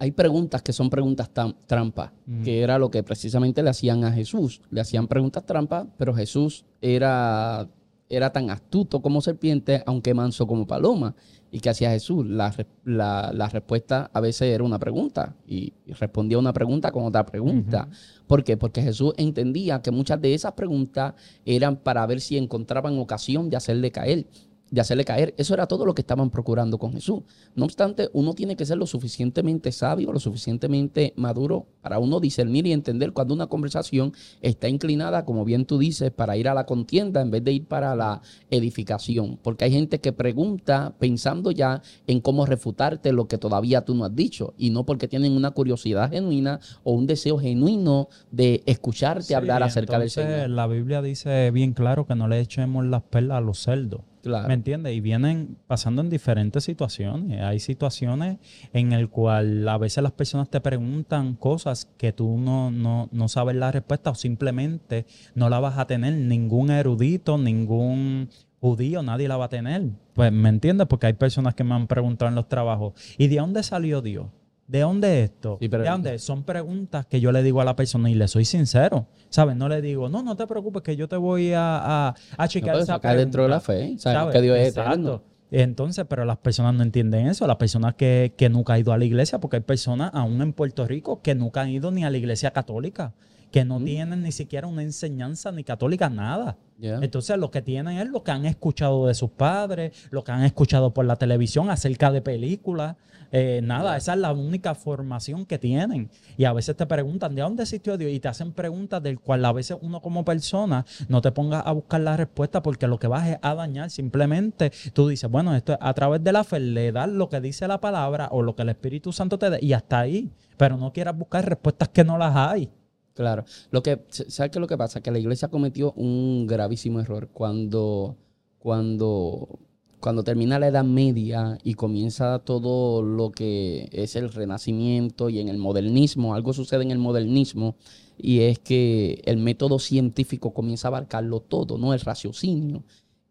hay 0.00 0.12
preguntas 0.12 0.62
que 0.62 0.72
son 0.72 0.88
preguntas 0.88 1.30
trampa, 1.66 2.14
que 2.42 2.62
era 2.62 2.78
lo 2.78 2.90
que 2.90 3.02
precisamente 3.02 3.62
le 3.62 3.68
hacían 3.68 4.02
a 4.04 4.10
Jesús. 4.10 4.62
Le 4.70 4.80
hacían 4.80 5.06
preguntas 5.06 5.44
trampa, 5.44 5.88
pero 5.98 6.14
Jesús 6.14 6.64
era, 6.80 7.68
era 8.08 8.32
tan 8.32 8.48
astuto 8.48 9.02
como 9.02 9.20
serpiente, 9.20 9.82
aunque 9.84 10.14
manso 10.14 10.46
como 10.46 10.66
paloma. 10.66 11.14
¿Y 11.50 11.60
qué 11.60 11.68
hacía 11.68 11.90
Jesús? 11.90 12.26
La, 12.26 13.48
respuesta 13.52 14.10
a 14.14 14.20
veces 14.20 14.54
era 14.54 14.64
una 14.64 14.78
pregunta 14.78 15.36
y, 15.46 15.74
respondía 15.98 16.38
una 16.38 16.54
pregunta 16.54 16.90
con 16.92 17.04
otra 17.04 17.26
pregunta. 17.26 17.86
¿Por 18.26 18.42
qué? 18.42 18.56
Porque 18.56 18.80
Jesús 18.80 19.12
entendía 19.18 19.82
que 19.82 19.90
muchas 19.90 20.18
de 20.22 20.32
esas 20.32 20.52
preguntas 20.52 21.12
eran 21.44 21.76
para 21.76 22.06
ver 22.06 22.22
si 22.22 22.38
encontraban 22.38 22.98
ocasión 22.98 23.50
de 23.50 23.58
hacerle 23.58 23.92
caer 23.92 24.26
de 24.70 24.80
hacerle 24.80 25.04
caer. 25.04 25.34
Eso 25.36 25.54
era 25.54 25.66
todo 25.66 25.84
lo 25.84 25.94
que 25.94 26.02
estaban 26.02 26.30
procurando 26.30 26.78
con 26.78 26.92
Jesús. 26.92 27.22
No 27.54 27.64
obstante, 27.64 28.08
uno 28.12 28.34
tiene 28.34 28.56
que 28.56 28.64
ser 28.64 28.78
lo 28.78 28.86
suficientemente 28.86 29.72
sabio, 29.72 30.12
lo 30.12 30.20
suficientemente 30.20 31.12
maduro 31.16 31.66
para 31.82 31.98
uno 31.98 32.20
discernir 32.20 32.66
y 32.66 32.72
entender 32.72 33.12
cuando 33.12 33.34
una 33.34 33.46
conversación 33.46 34.12
está 34.42 34.68
inclinada, 34.68 35.24
como 35.24 35.44
bien 35.44 35.64
tú 35.64 35.78
dices, 35.78 36.10
para 36.10 36.36
ir 36.36 36.48
a 36.48 36.54
la 36.54 36.66
contienda 36.66 37.20
en 37.20 37.30
vez 37.30 37.44
de 37.44 37.52
ir 37.52 37.66
para 37.66 37.94
la 37.94 38.20
edificación. 38.50 39.38
Porque 39.42 39.64
hay 39.64 39.72
gente 39.72 40.00
que 40.00 40.12
pregunta 40.12 40.94
pensando 40.98 41.50
ya 41.50 41.82
en 42.06 42.20
cómo 42.20 42.46
refutarte 42.46 43.12
lo 43.12 43.26
que 43.26 43.38
todavía 43.38 43.84
tú 43.84 43.94
no 43.94 44.04
has 44.04 44.14
dicho 44.14 44.54
y 44.56 44.70
no 44.70 44.84
porque 44.84 45.08
tienen 45.08 45.32
una 45.32 45.50
curiosidad 45.50 46.10
genuina 46.10 46.60
o 46.84 46.92
un 46.92 47.06
deseo 47.06 47.38
genuino 47.38 48.08
de 48.30 48.62
escucharte 48.66 49.34
hablar 49.34 49.62
acerca 49.62 49.98
del 49.98 50.10
Señor. 50.10 50.50
La 50.50 50.66
Biblia 50.66 51.02
dice 51.02 51.50
bien 51.50 51.72
claro 51.72 52.06
que 52.06 52.14
no 52.14 52.28
le 52.28 52.40
echemos 52.40 52.84
las 52.84 53.02
perlas 53.02 53.38
a 53.38 53.40
los 53.40 53.58
cerdos. 53.58 54.02
¿Me 54.24 54.54
entiendes? 54.54 54.94
Y 54.94 55.00
vienen 55.00 55.56
pasando 55.66 56.02
en 56.02 56.10
diferentes 56.10 56.64
situaciones. 56.64 57.40
Hay 57.42 57.60
situaciones 57.60 58.38
en 58.72 58.92
el 58.92 59.08
cual 59.08 59.68
a 59.68 59.78
veces 59.78 60.02
las 60.02 60.12
personas 60.12 60.50
te 60.50 60.60
preguntan 60.60 61.34
cosas 61.34 61.88
que 61.96 62.12
tú 62.12 62.38
no, 62.38 62.70
no, 62.70 63.08
no 63.12 63.28
sabes 63.28 63.56
la 63.56 63.72
respuesta 63.72 64.10
o 64.10 64.14
simplemente 64.14 65.06
no 65.34 65.48
la 65.48 65.60
vas 65.60 65.78
a 65.78 65.86
tener. 65.86 66.14
Ningún 66.14 66.70
erudito, 66.70 67.38
ningún 67.38 68.28
judío, 68.60 69.02
nadie 69.02 69.28
la 69.28 69.36
va 69.36 69.46
a 69.46 69.48
tener. 69.48 69.88
Pues, 70.14 70.32
¿me 70.32 70.48
entiendes? 70.48 70.86
Porque 70.86 71.06
hay 71.06 71.14
personas 71.14 71.54
que 71.54 71.64
me 71.64 71.74
han 71.74 71.86
preguntado 71.86 72.28
en 72.28 72.34
los 72.34 72.48
trabajos, 72.48 72.92
¿y 73.16 73.28
de 73.28 73.36
dónde 73.36 73.62
salió 73.62 74.02
Dios? 74.02 74.26
¿De 74.70 74.80
dónde 74.80 75.24
es 75.24 75.30
esto? 75.30 75.56
Sí, 75.60 75.68
pero- 75.68 75.82
¿De 75.82 75.90
dónde? 75.90 76.14
es? 76.14 76.22
Son 76.22 76.44
preguntas 76.44 77.04
que 77.06 77.20
yo 77.20 77.32
le 77.32 77.42
digo 77.42 77.60
a 77.60 77.64
la 77.64 77.74
persona 77.74 78.08
y 78.08 78.14
le 78.14 78.28
soy 78.28 78.44
sincero. 78.44 79.06
¿Sabes? 79.28 79.56
No 79.56 79.68
le 79.68 79.82
digo, 79.82 80.08
no, 80.08 80.22
no 80.22 80.36
te 80.36 80.46
preocupes 80.46 80.82
que 80.82 80.94
yo 80.96 81.08
te 81.08 81.16
voy 81.16 81.52
a, 81.52 81.76
a, 81.76 82.08
a 82.36 82.46
No 82.46 82.78
esa 82.78 82.84
sacar 82.86 83.16
dentro 83.16 83.42
de 83.42 83.48
la 83.48 83.60
pregunta". 83.60 83.94
fe. 83.94 83.98
¿Sabes? 83.98 84.32
que 84.32 84.40
Dios 84.42 84.56
es 84.58 84.68
eterno. 84.76 85.22
Entonces, 85.50 86.04
pero 86.08 86.24
las 86.24 86.36
personas 86.38 86.74
no 86.74 86.84
entienden 86.84 87.26
eso. 87.26 87.44
Las 87.48 87.56
personas 87.56 87.94
que, 87.96 88.32
que 88.36 88.48
nunca 88.48 88.74
han 88.74 88.80
ido 88.80 88.92
a 88.92 88.98
la 88.98 89.04
iglesia, 89.04 89.40
porque 89.40 89.56
hay 89.56 89.62
personas 89.62 90.12
aún 90.14 90.40
en 90.40 90.52
Puerto 90.52 90.86
Rico 90.86 91.20
que 91.20 91.34
nunca 91.34 91.62
han 91.62 91.70
ido 91.70 91.90
ni 91.90 92.04
a 92.04 92.10
la 92.10 92.18
iglesia 92.18 92.52
católica, 92.52 93.12
que 93.50 93.64
no 93.64 93.80
Mm. 93.80 93.84
tienen 93.84 94.22
ni 94.22 94.30
siquiera 94.30 94.68
una 94.68 94.84
enseñanza 94.84 95.50
ni 95.50 95.64
católica, 95.64 96.08
nada. 96.08 96.56
Entonces, 96.80 97.36
lo 97.36 97.50
que 97.50 97.60
tienen 97.62 97.98
es 97.98 98.08
lo 98.08 98.22
que 98.22 98.30
han 98.30 98.46
escuchado 98.46 99.08
de 99.08 99.14
sus 99.14 99.30
padres, 99.30 99.92
lo 100.12 100.22
que 100.22 100.30
han 100.30 100.44
escuchado 100.44 100.94
por 100.94 101.04
la 101.04 101.16
televisión 101.16 101.68
acerca 101.68 102.12
de 102.12 102.22
películas. 102.22 102.94
Eh, 103.32 103.60
nada, 103.62 103.96
esa 103.96 104.14
es 104.14 104.18
la 104.18 104.32
única 104.32 104.74
formación 104.74 105.46
que 105.46 105.58
tienen. 105.58 106.10
Y 106.36 106.44
a 106.44 106.52
veces 106.52 106.76
te 106.76 106.86
preguntan, 106.86 107.34
¿de 107.34 107.42
dónde 107.42 107.62
existió 107.62 107.96
Dios? 107.96 108.10
Y 108.12 108.20
te 108.20 108.28
hacen 108.28 108.52
preguntas 108.52 109.02
del 109.02 109.20
cual 109.20 109.44
a 109.44 109.52
veces 109.52 109.76
uno 109.80 110.00
como 110.00 110.24
persona 110.24 110.84
no 111.08 111.20
te 111.20 111.32
pongas 111.32 111.62
a 111.66 111.72
buscar 111.72 112.00
la 112.00 112.16
respuesta 112.16 112.62
porque 112.62 112.86
lo 112.86 112.98
que 112.98 113.06
vas 113.06 113.28
es 113.28 113.38
a 113.42 113.54
dañar. 113.54 113.90
Simplemente 113.90 114.72
tú 114.92 115.08
dices, 115.08 115.30
bueno, 115.30 115.54
esto 115.54 115.72
es 115.72 115.78
a 115.80 115.94
través 115.94 116.22
de 116.22 116.32
la 116.32 116.44
fe 116.44 116.60
le 116.60 116.92
das 116.92 117.08
lo 117.08 117.28
que 117.28 117.40
dice 117.40 117.68
la 117.68 117.80
palabra 117.80 118.28
o 118.32 118.42
lo 118.42 118.54
que 118.54 118.62
el 118.62 118.70
Espíritu 118.70 119.12
Santo 119.12 119.38
te 119.38 119.50
dé 119.50 119.58
y 119.62 119.72
hasta 119.72 120.00
ahí. 120.00 120.30
Pero 120.56 120.76
no 120.76 120.92
quieras 120.92 121.16
buscar 121.16 121.48
respuestas 121.48 121.88
que 121.88 122.04
no 122.04 122.18
las 122.18 122.36
hay. 122.36 122.70
Claro. 123.14 123.44
Lo 123.70 123.82
que, 123.82 124.04
¿sabes 124.08 124.50
qué 124.50 124.58
es 124.58 124.60
lo 124.60 124.66
que 124.66 124.78
pasa? 124.78 125.00
Que 125.00 125.10
la 125.10 125.18
iglesia 125.18 125.48
cometió 125.48 125.92
un 125.92 126.46
gravísimo 126.46 127.00
error 127.00 127.28
cuando, 127.32 128.16
cuando, 128.58 129.58
cuando 130.00 130.24
termina 130.24 130.58
la 130.58 130.68
Edad 130.68 130.84
Media 130.84 131.58
y 131.62 131.74
comienza 131.74 132.38
todo 132.40 133.02
lo 133.02 133.30
que 133.30 133.88
es 133.92 134.16
el 134.16 134.32
renacimiento 134.32 135.28
y 135.28 135.40
en 135.40 135.48
el 135.48 135.58
modernismo. 135.58 136.34
Algo 136.34 136.52
sucede 136.52 136.82
en 136.82 136.90
el 136.90 136.98
modernismo 136.98 137.76
y 138.16 138.40
es 138.40 138.58
que 138.58 139.22
el 139.26 139.36
método 139.36 139.78
científico 139.78 140.52
comienza 140.52 140.88
a 140.88 140.90
abarcarlo 140.90 141.40
todo, 141.40 141.78
¿no? 141.78 141.92
El 141.92 142.00
raciocinio. 142.00 142.82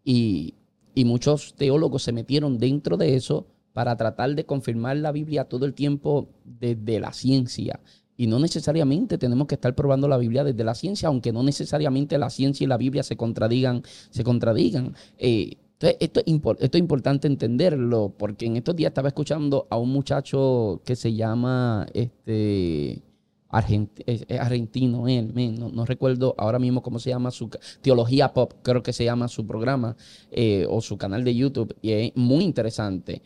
Y, 0.04 0.54
y 0.94 1.06
muchos 1.06 1.56
teólogos 1.56 2.04
se 2.04 2.12
metieron 2.12 2.58
dentro 2.60 2.98
de 2.98 3.16
eso 3.16 3.48
para 3.74 3.98
tratar 3.98 4.36
de 4.36 4.46
confirmar 4.46 4.98
la 4.98 5.12
Biblia 5.12 5.46
todo 5.46 5.66
el 5.66 5.74
tiempo 5.74 6.30
desde 6.44 7.00
la 7.00 7.14
ciencia. 7.14 7.80
Y 8.16 8.28
no 8.28 8.38
necesariamente 8.38 9.18
tenemos 9.18 9.48
que 9.48 9.56
estar 9.56 9.74
probando 9.76 10.08
la 10.08 10.18
Biblia 10.18 10.44
desde 10.44 10.64
la 10.64 10.76
ciencia, 10.76 11.08
aunque 11.08 11.32
no 11.32 11.42
necesariamente 11.42 12.18
la 12.18 12.30
ciencia 12.30 12.66
y 12.66 12.68
la 12.68 12.78
Biblia 12.78 13.02
se 13.02 13.16
contradigan. 13.16 13.82
Se 14.10 14.24
contradigan. 14.24 14.94
Eh, 15.18 15.58
entonces, 15.82 15.98
esto 16.02 16.20
es, 16.26 16.26
esto 16.60 16.78
es 16.78 16.82
importante 16.82 17.28
entenderlo, 17.28 18.14
porque 18.18 18.46
en 18.46 18.58
estos 18.58 18.76
días 18.76 18.90
estaba 18.90 19.08
escuchando 19.08 19.66
a 19.70 19.78
un 19.78 19.92
muchacho 19.92 20.82
que 20.84 20.98
se 20.98 21.14
llama 21.14 21.88
este 21.94 23.02
argent- 23.50 24.04
argentino, 24.40 25.08
él, 25.08 25.34
no, 25.58 25.70
no 25.70 25.86
recuerdo 25.86 26.36
ahora 26.38 26.60
mismo 26.60 26.82
cómo 26.82 27.00
se 27.00 27.12
llama 27.12 27.32
su 27.32 27.50
Teología 27.82 28.34
Pop, 28.34 28.56
creo 28.62 28.84
que 28.84 28.92
se 28.92 29.06
llama 29.06 29.30
su 29.30 29.48
programa 29.48 29.96
eh, 30.32 30.66
o 30.70 30.82
su 30.82 30.98
canal 30.98 31.24
de 31.24 31.34
YouTube, 31.34 31.74
y 31.82 31.92
es 31.92 32.12
muy 32.16 32.44
interesante. 32.44 33.22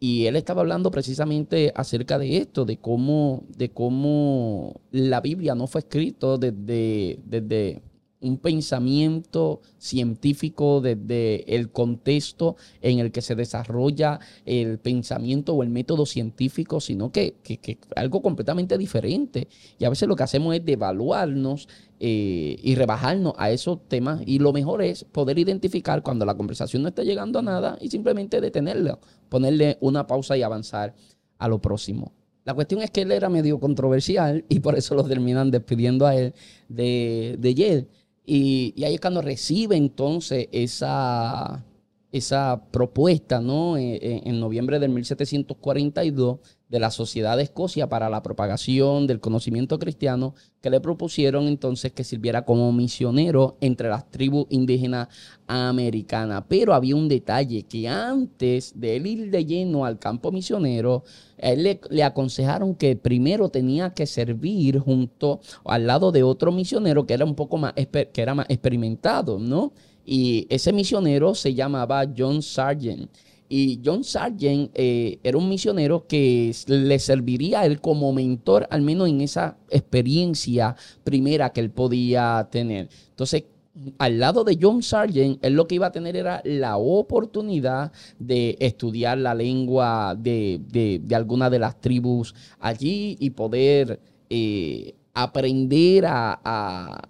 Y 0.00 0.26
él 0.26 0.34
estaba 0.34 0.62
hablando 0.62 0.90
precisamente 0.90 1.72
acerca 1.76 2.18
de 2.18 2.38
esto, 2.38 2.64
de 2.64 2.78
cómo, 2.78 3.44
de 3.56 3.70
cómo 3.70 4.80
la 4.90 5.20
Biblia 5.20 5.54
no 5.54 5.68
fue 5.68 5.82
escrito 5.82 6.36
desde, 6.36 7.20
desde 7.24 7.80
un 8.22 8.38
pensamiento 8.38 9.60
científico, 9.78 10.80
desde 10.80 11.54
el 11.54 11.70
contexto 11.70 12.56
en 12.80 13.00
el 13.00 13.12
que 13.12 13.20
se 13.20 13.34
desarrolla 13.34 14.20
el 14.46 14.78
pensamiento 14.78 15.54
o 15.54 15.62
el 15.62 15.68
método 15.68 16.06
científico, 16.06 16.80
sino 16.80 17.12
que, 17.12 17.34
que, 17.42 17.78
algo 17.96 18.22
completamente 18.22 18.78
diferente. 18.78 19.48
Y 19.78 19.84
a 19.84 19.90
veces 19.90 20.08
lo 20.08 20.16
que 20.16 20.22
hacemos 20.22 20.54
es 20.54 20.64
devaluarnos 20.64 21.68
eh, 22.00 22.56
y 22.62 22.74
rebajarnos 22.74 23.34
a 23.36 23.50
esos 23.50 23.86
temas. 23.88 24.22
Y 24.24 24.38
lo 24.38 24.52
mejor 24.52 24.82
es 24.82 25.04
poder 25.04 25.38
identificar 25.38 26.02
cuando 26.02 26.24
la 26.24 26.36
conversación 26.36 26.82
no 26.82 26.88
está 26.88 27.02
llegando 27.02 27.40
a 27.40 27.42
nada 27.42 27.76
y 27.80 27.90
simplemente 27.90 28.40
detenerla, 28.40 28.98
ponerle 29.28 29.78
una 29.80 30.06
pausa 30.06 30.36
y 30.36 30.42
avanzar 30.42 30.94
a 31.38 31.48
lo 31.48 31.60
próximo. 31.60 32.12
La 32.44 32.54
cuestión 32.54 32.82
es 32.82 32.90
que 32.90 33.02
él 33.02 33.12
era 33.12 33.28
medio 33.28 33.60
controversial 33.60 34.44
y 34.48 34.60
por 34.60 34.76
eso 34.76 34.94
lo 34.94 35.04
terminan 35.04 35.50
despidiendo 35.50 36.06
a 36.06 36.16
él 36.16 36.34
de, 36.68 37.36
de 37.38 37.54
Yale. 37.54 37.88
Y, 38.24 38.74
ahí 38.84 38.94
es 38.94 39.00
cuando 39.00 39.22
recibe 39.22 39.76
entonces 39.76 40.48
esa, 40.52 41.64
esa 42.12 42.62
propuesta, 42.70 43.40
¿no? 43.40 43.76
Eh, 43.76 43.94
eh, 43.96 44.22
en 44.24 44.40
noviembre 44.40 44.78
del 44.78 44.90
1742 44.90 46.38
de 46.72 46.80
la 46.80 46.90
Sociedad 46.90 47.36
de 47.36 47.42
Escocia 47.42 47.90
para 47.90 48.08
la 48.08 48.22
propagación 48.22 49.06
del 49.06 49.20
conocimiento 49.20 49.78
cristiano, 49.78 50.34
que 50.62 50.70
le 50.70 50.80
propusieron 50.80 51.46
entonces 51.46 51.92
que 51.92 52.02
sirviera 52.02 52.46
como 52.46 52.72
misionero 52.72 53.58
entre 53.60 53.90
las 53.90 54.10
tribus 54.10 54.46
indígenas 54.48 55.08
americanas. 55.46 56.44
Pero 56.48 56.72
había 56.72 56.96
un 56.96 57.08
detalle, 57.08 57.64
que 57.64 57.86
antes 57.88 58.72
de 58.74 58.96
él 58.96 59.06
ir 59.06 59.30
de 59.30 59.44
lleno 59.44 59.84
al 59.84 59.98
campo 59.98 60.32
misionero, 60.32 61.04
él 61.36 61.62
le, 61.62 61.80
le 61.90 62.04
aconsejaron 62.04 62.74
que 62.74 62.96
primero 62.96 63.50
tenía 63.50 63.90
que 63.90 64.06
servir 64.06 64.78
junto 64.78 65.40
al 65.66 65.86
lado 65.86 66.10
de 66.10 66.22
otro 66.22 66.52
misionero 66.52 67.06
que 67.06 67.12
era 67.12 67.26
un 67.26 67.34
poco 67.34 67.58
más, 67.58 67.74
que 67.74 68.22
era 68.22 68.34
más 68.34 68.46
experimentado, 68.48 69.38
¿no? 69.38 69.74
Y 70.06 70.46
ese 70.48 70.72
misionero 70.72 71.34
se 71.34 71.52
llamaba 71.52 72.06
John 72.16 72.40
Sargent. 72.40 73.10
Y 73.54 73.82
John 73.84 74.02
Sargent 74.02 74.70
eh, 74.72 75.18
era 75.22 75.36
un 75.36 75.46
misionero 75.46 76.06
que 76.06 76.56
le 76.68 76.98
serviría 76.98 77.60
a 77.60 77.66
él 77.66 77.82
como 77.82 78.10
mentor, 78.10 78.66
al 78.70 78.80
menos 78.80 79.10
en 79.10 79.20
esa 79.20 79.58
experiencia 79.68 80.74
primera 81.04 81.52
que 81.52 81.60
él 81.60 81.70
podía 81.70 82.48
tener. 82.50 82.88
Entonces, 83.10 83.44
al 83.98 84.18
lado 84.18 84.42
de 84.42 84.58
John 84.58 84.82
Sargent, 84.82 85.38
él 85.44 85.52
lo 85.52 85.66
que 85.66 85.74
iba 85.74 85.88
a 85.88 85.92
tener 85.92 86.16
era 86.16 86.40
la 86.46 86.78
oportunidad 86.78 87.92
de 88.18 88.56
estudiar 88.58 89.18
la 89.18 89.34
lengua 89.34 90.16
de, 90.18 90.58
de, 90.68 91.02
de 91.04 91.14
alguna 91.14 91.50
de 91.50 91.58
las 91.58 91.78
tribus 91.78 92.34
allí 92.58 93.18
y 93.20 93.28
poder 93.28 94.00
eh, 94.30 94.94
aprender 95.12 96.06
a, 96.06 97.02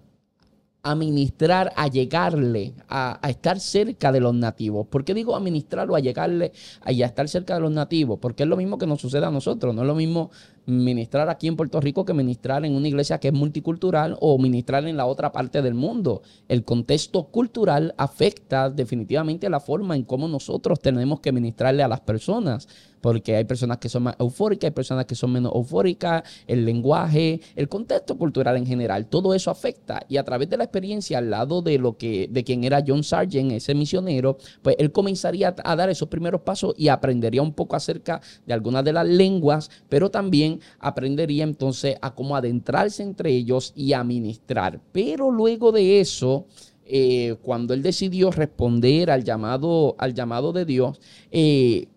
a 0.85 0.97
ministrar, 0.97 1.73
a 1.77 1.87
llegarle, 1.87 2.75
a, 2.89 3.21
estar 3.29 3.61
cerca 3.61 4.11
de 4.11 4.21
los 4.21 4.35
nativos. 4.35 4.87
¿Por 4.89 5.05
qué 5.05 5.15
digo 5.15 5.37
administrar 5.37 5.89
o 5.89 5.95
a 5.95 6.01
llegarle 6.01 6.53
y 6.89 7.03
a 7.03 7.07
estar 7.07 7.29
cerca 7.29 7.55
de 7.55 7.61
los 7.61 7.71
nativos? 7.71 8.19
Porque 8.21 8.43
es 8.43 8.49
lo 8.49 8.57
mismo 8.57 8.79
que 8.79 8.87
nos 8.87 9.01
sucede 9.01 9.25
a 9.25 9.31
nosotros. 9.31 9.75
No 9.75 9.83
es 9.83 9.87
lo 9.87 9.95
mismo 9.95 10.31
ministrar 10.67 11.29
aquí 11.29 11.47
en 11.47 11.57
Puerto 11.57 11.81
Rico 11.81 12.05
que 12.05 12.15
ministrar 12.15 12.65
en 12.65 12.75
una 12.75 12.89
iglesia 12.89 13.19
que 13.19 13.29
es 13.29 13.35
multicultural 13.35 14.17
o 14.21 14.39
ministrar 14.39 14.85
en 14.87 14.97
la 14.97 15.07
otra 15.07 15.31
parte 15.31 15.63
del 15.63 15.75
mundo. 15.75 16.23
El 16.49 16.65
contexto 16.65 17.29
cultural 17.29 17.95
afecta 17.97 18.69
definitivamente 18.69 19.49
la 19.49 19.61
forma 19.61 19.95
en 19.95 20.03
cómo 20.03 20.27
nosotros 20.27 20.81
tenemos 20.81 21.21
que 21.21 21.31
ministrarle 21.31 21.85
a 21.85 21.89
las 21.89 22.01
personas. 22.01 22.67
Porque 23.03 23.37
hay 23.37 23.45
personas 23.45 23.77
que 23.77 23.91
son 23.91 24.05
más 24.05 24.17
eufóricas, 24.19 24.69
hay 24.69 24.75
personas 24.75 25.05
que 25.05 25.15
son 25.15 25.33
menos 25.33 25.53
eufóricas, 25.55 26.23
el 26.47 26.65
lenguaje, 26.65 27.41
el 27.55 27.69
contexto 27.69 28.17
cultural 28.17 28.57
en 28.57 28.65
general, 28.65 29.07
todo 29.07 29.35
eso 29.35 29.51
afecta. 29.51 30.01
Y 30.09 30.17
a 30.17 30.25
través 30.25 30.49
de 30.49 30.57
la 30.57 30.65
experiencia 30.65 31.19
al 31.19 31.29
lado 31.29 31.61
de 31.61 31.79
lo 31.79 31.99
que, 31.99 32.29
de 32.31 32.45
quien 32.45 32.65
era 32.65 32.83
John 32.87 33.05
Sargent, 33.05 33.53
ese 33.53 33.75
misionero, 33.75 34.39
pues 34.63 34.77
él 34.79 34.91
comenzaría 34.93 35.55
a 35.63 35.77
dar 35.77 35.91
esos 35.91 36.09
primeros 36.09 36.41
pasos 36.41 36.75
y 36.79 36.89
aprendería 36.89 37.43
un 37.43 37.53
poco 37.53 37.77
acerca 37.77 38.23
de 38.47 38.55
algunas 38.55 38.85
de 38.85 38.93
las 38.93 39.07
lenguas, 39.07 39.71
pero 39.89 40.11
también 40.11 40.61
aprendería 40.79 41.45
entonces 41.45 41.97
a 42.01 42.15
cómo 42.15 42.37
adentrarse 42.37 43.03
entre 43.03 43.31
ellos 43.31 43.73
y 43.75 43.93
a 43.93 44.05
ministrar. 44.05 44.81
Pero 44.93 45.31
luego 45.31 45.73
de 45.73 46.01
eso, 46.01 46.47
eh, 46.85 47.37
cuando 47.43 47.75
él 47.75 47.83
decidió 47.83 48.31
responder 48.31 49.11
al 49.11 49.25
llamado, 49.25 49.95
al 49.99 50.15
llamado 50.15 50.53
de 50.53 50.65
Dios, 50.65 51.01
eh, 51.31 51.89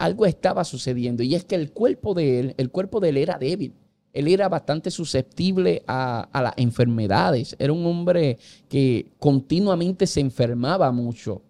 algo 0.00 0.24
estaba 0.24 0.64
sucediendo 0.64 1.22
y 1.22 1.34
es 1.34 1.44
que 1.44 1.54
el 1.54 1.72
cuerpo 1.72 2.14
de 2.14 2.40
él, 2.40 2.54
el 2.56 2.70
cuerpo 2.70 3.00
de 3.00 3.10
él 3.10 3.18
era 3.18 3.38
débil. 3.38 3.74
Él 4.14 4.26
era 4.26 4.48
bastante 4.48 4.90
susceptible 4.90 5.84
a, 5.86 6.22
a 6.32 6.42
las 6.42 6.54
enfermedades. 6.56 7.54
Era 7.58 7.72
un 7.72 7.84
hombre 7.86 8.38
que 8.68 9.12
continuamente 9.18 10.06
se 10.06 10.20
enfermaba 10.20 10.90
mucho. 10.90 11.42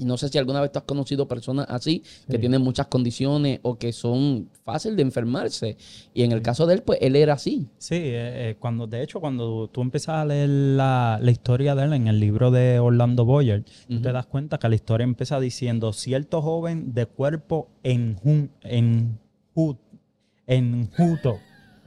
Y 0.00 0.04
no 0.04 0.16
sé 0.16 0.28
si 0.28 0.38
alguna 0.38 0.60
vez 0.60 0.70
tú 0.72 0.78
has 0.78 0.84
conocido 0.84 1.26
personas 1.26 1.66
así, 1.68 2.02
que 2.30 2.38
tienen 2.38 2.62
muchas 2.62 2.86
condiciones 2.86 3.60
o 3.62 3.76
que 3.78 3.92
son 3.92 4.48
fáciles 4.64 4.96
de 4.96 5.02
enfermarse. 5.02 5.76
Y 6.14 6.22
en 6.22 6.32
el 6.32 6.42
caso 6.42 6.66
de 6.66 6.74
él, 6.74 6.82
pues 6.82 6.98
él 7.02 7.16
era 7.16 7.34
así. 7.34 7.66
Sí, 7.78 7.96
eh, 7.96 8.50
eh, 8.50 8.56
cuando, 8.58 8.86
de 8.86 9.02
hecho, 9.02 9.20
cuando 9.20 9.68
tú 9.68 9.82
empiezas 9.82 10.16
a 10.16 10.24
leer 10.24 10.48
la, 10.48 11.18
la 11.20 11.30
historia 11.30 11.74
de 11.74 11.84
él 11.84 11.92
en 11.94 12.06
el 12.08 12.20
libro 12.20 12.50
de 12.50 12.78
Orlando 12.78 13.24
Boyer, 13.24 13.64
te 13.88 14.12
das 14.12 14.26
cuenta 14.26 14.58
que 14.58 14.68
la 14.68 14.74
historia 14.74 15.04
empieza 15.04 15.40
diciendo 15.40 15.92
cierto 15.92 16.42
joven 16.42 16.94
de 16.94 17.06
cuerpo 17.06 17.68
enju- 17.82 18.48
enjuto. 20.46 21.40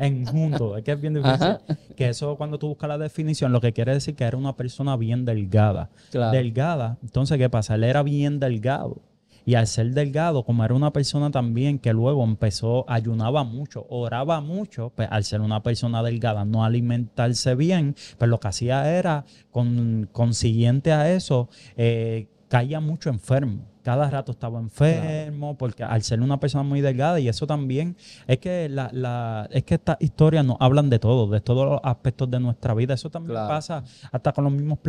Enjunto, 0.05 0.77
es 0.77 0.83
que 0.83 0.91
es 0.91 1.01
bien 1.01 1.13
difícil. 1.13 1.33
Ajá. 1.33 1.61
Que 1.95 2.09
eso 2.09 2.35
cuando 2.35 2.57
tú 2.59 2.67
buscas 2.69 2.87
la 2.87 2.97
definición, 2.97 3.51
lo 3.51 3.61
que 3.61 3.73
quiere 3.73 3.93
decir 3.93 4.15
que 4.15 4.23
era 4.23 4.37
una 4.37 4.55
persona 4.55 4.95
bien 4.97 5.25
delgada. 5.25 5.89
Claro. 6.11 6.31
Delgada. 6.31 6.97
Entonces, 7.01 7.37
¿qué 7.37 7.49
pasa? 7.49 7.75
Él 7.75 7.83
era 7.83 8.03
bien 8.03 8.39
delgado. 8.39 9.01
Y 9.45 9.55
al 9.55 9.67
ser 9.67 9.91
delgado, 9.91 10.43
como 10.43 10.63
era 10.63 10.73
una 10.73 10.93
persona 10.93 11.31
también 11.31 11.79
que 11.79 11.93
luego 11.93 12.23
empezó, 12.23 12.85
ayunaba 12.87 13.43
mucho, 13.43 13.85
oraba 13.89 14.39
mucho, 14.39 14.91
pues 14.95 15.07
al 15.11 15.23
ser 15.23 15.41
una 15.41 15.63
persona 15.63 16.03
delgada, 16.03 16.45
no 16.45 16.63
alimentarse 16.63 17.55
bien, 17.55 17.95
pues 18.17 18.29
lo 18.29 18.39
que 18.39 18.47
hacía 18.47 18.95
era, 18.95 19.25
con, 19.49 20.07
consiguiente 20.11 20.91
a 20.91 21.11
eso, 21.11 21.49
eh, 21.75 22.27
caía 22.51 22.81
mucho 22.81 23.09
enfermo. 23.09 23.63
Cada 23.81 24.09
rato 24.09 24.33
estaba 24.33 24.59
enfermo, 24.59 25.57
porque 25.57 25.85
al 25.85 26.01
ser 26.01 26.19
una 26.19 26.37
persona 26.37 26.63
muy 26.63 26.81
delgada, 26.81 27.17
y 27.17 27.29
eso 27.29 27.47
también, 27.47 27.95
es 28.27 28.39
que 28.39 28.67
la, 28.67 28.89
la 28.91 29.47
es 29.51 29.63
que 29.63 29.75
estas 29.75 29.95
historias 30.01 30.43
nos 30.43 30.57
hablan 30.59 30.89
de 30.89 30.99
todo, 30.99 31.27
de 31.27 31.39
todos 31.39 31.65
los 31.65 31.79
aspectos 31.81 32.29
de 32.29 32.41
nuestra 32.41 32.73
vida. 32.73 32.93
Eso 32.93 33.09
también 33.09 33.37
pasa 33.47 33.85
hasta 34.11 34.33
con 34.33 34.43
los 34.43 34.51
mismos 34.51 34.79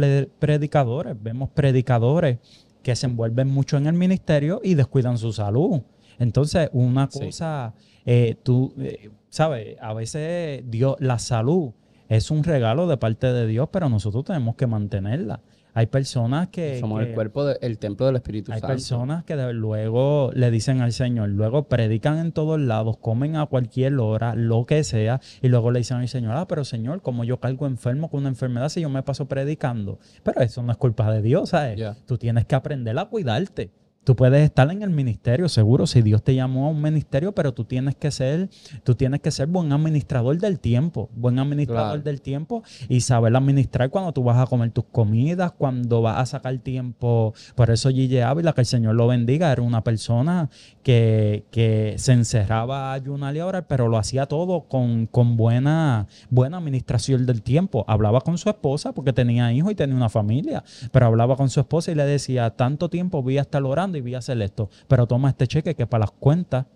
predicadores. 0.40 1.16
Vemos 1.22 1.51
predicadores 1.51 2.38
que 2.83 2.96
se 2.96 3.07
envuelven 3.07 3.46
mucho 3.48 3.77
en 3.77 3.87
el 3.87 3.94
ministerio 3.94 4.61
y 4.64 4.75
descuidan 4.75 5.16
su 5.16 5.33
salud. 5.33 5.83
Entonces, 6.18 6.68
una 6.72 7.07
cosa, 7.07 7.75
eh, 8.05 8.35
tú, 8.42 8.75
eh, 8.77 9.11
¿sabes? 9.29 9.77
A 9.81 9.94
veces 9.94 10.64
Dios, 10.66 10.96
la 10.98 11.20
salud 11.20 11.70
es 12.09 12.33
un 12.33 12.42
regalo 12.42 12.88
de 12.88 12.96
parte 12.96 13.33
de 13.33 13.46
Dios, 13.46 13.68
pero 13.70 13.88
nosotros 13.88 14.25
tenemos 14.25 14.57
que 14.57 14.66
mantenerla. 14.66 15.40
Hay 15.74 15.87
personas 15.87 16.48
que... 16.48 16.78
Somos 16.80 17.02
el 17.02 17.14
cuerpo, 17.14 17.44
del 17.44 17.78
templo 17.78 18.06
del 18.06 18.16
Espíritu 18.16 18.52
Santo. 18.52 18.66
Hay 18.66 18.72
personas 18.72 19.24
que 19.24 19.37
luego 19.37 20.30
le 20.35 20.50
dicen 20.50 20.80
al 20.80 20.92
Señor, 20.92 21.30
luego 21.30 21.64
predican 21.64 22.18
en 22.18 22.32
todos 22.32 22.61
lados, 22.61 22.98
comen 22.98 23.37
a 23.37 23.46
cualquier 23.46 23.98
hora, 23.98 24.35
lo 24.35 24.66
que 24.66 24.85
sea, 24.85 25.20
y 25.40 25.48
luego 25.48 25.70
le 25.70 25.80
dicen 25.80 25.98
al 25.98 26.08
Señor, 26.08 26.37
ah, 26.37 26.46
pero 26.46 26.64
Señor, 26.64 27.00
como 27.00 27.24
yo 27.24 27.40
caigo 27.40 27.66
enfermo 27.66 28.11
con 28.11 28.20
una 28.20 28.28
enfermedad 28.28 28.68
si 28.68 28.80
yo 28.80 28.90
me 28.90 29.02
paso 29.02 29.26
predicando? 29.26 29.98
Pero 30.22 30.42
eso 30.42 30.62
no 30.62 30.72
es 30.72 30.78
culpa 30.78 31.11
de 31.11 31.22
Dios, 31.22 31.50
¿sabes? 31.50 31.80
Tú 32.06 32.18
tienes 32.18 32.44
que 32.44 32.54
aprender 32.54 32.98
a 32.98 33.06
cuidarte. 33.06 33.70
Tú 34.05 34.17
puedes 34.17 34.43
estar 34.43 34.69
en 34.73 34.83
el 34.83 34.91
ministerio, 34.91 35.49
seguro, 35.49 35.87
si 35.87 36.03
Dios 36.03 36.25
te 36.25 36.35
llamó 36.35 36.67
a 36.67 36.71
un 36.71 36.83
ministerio, 36.83 37.33
pero 37.33 37.55
tú 37.55 37.65
tienes 37.65 37.95
que 37.95 38.11
ser, 38.11 38.51
tú 38.83 38.97
tienes 38.97 39.21
que 39.21 39.31
ser 39.31 39.47
buen 39.47 39.71
administrador 39.73 40.37
del 40.38 40.59
tiempo, 40.59 41.09
buen 41.15 41.38
administrador 41.38 42.03
del 42.03 42.21
tiempo 42.21 42.65
y 42.88 43.03
saber 43.03 43.37
administrar 43.37 43.91
cuando 43.91 44.12
tú 44.12 44.25
vas 44.25 44.38
a 44.38 44.47
comer 44.47 44.73
tus 44.73 44.87
comidas, 44.87 45.53
cuando 45.53 46.03
vas 46.03 46.19
a 46.19 46.27
sacar 46.27 46.59
tiempo. 46.59 47.33
Por 47.55 47.71
eso 47.71 47.91
Gigi 47.91 48.19
Ávila, 48.19 48.53
que 48.53 48.62
el 48.62 48.67
Señor 48.67 48.97
lo 48.97 49.07
bendiga, 49.07 49.53
era 49.53 49.62
una 49.62 49.85
persona 49.85 50.51
que, 50.83 51.45
que 51.53 51.95
se 51.97 52.12
encerraba 52.12 52.91
a 52.91 52.95
ayunar 52.95 53.37
y 53.37 53.38
a 53.38 53.47
orar, 53.47 53.69
pero 53.69 53.87
lo 53.87 53.99
hacía 53.99 54.27
todo 54.27 54.62
con, 54.62 55.07
con 55.07 55.37
buena, 55.37 56.09
buena 56.29 56.57
administración 56.57 57.25
del 57.25 57.43
tiempo. 57.43 57.85
Hablaba 57.87 58.21
con 58.21 58.37
su 58.37 58.49
esposa 58.49 58.93
porque 58.93 59.12
tenía 59.12 59.53
hijos 59.53 59.71
y 59.71 59.77
tenía 59.77 59.95
una 59.95 60.09
familia, 60.09 60.65
pero 60.91 61.07
hablaba 61.07 61.37
con 61.37 61.51
su 61.51 61.61
esposa 61.61 61.93
y 61.93 61.95
le 61.95 62.05
decía, 62.05 62.51
tanto 62.51 62.88
tiempo 62.88 63.23
voy 63.23 63.38
a 63.38 63.43
estar 63.43 63.62
orando 63.62 63.91
y 63.98 64.00
voy 64.00 64.14
a 64.14 64.18
hacer 64.18 64.40
esto. 64.42 64.68
Pero 64.88 65.07
toma 65.07 65.31
este 65.31 65.46
cheque 65.46 65.74
que 65.74 65.87
para 65.87 66.02
las 66.02 66.11
cuentas, 66.12 66.66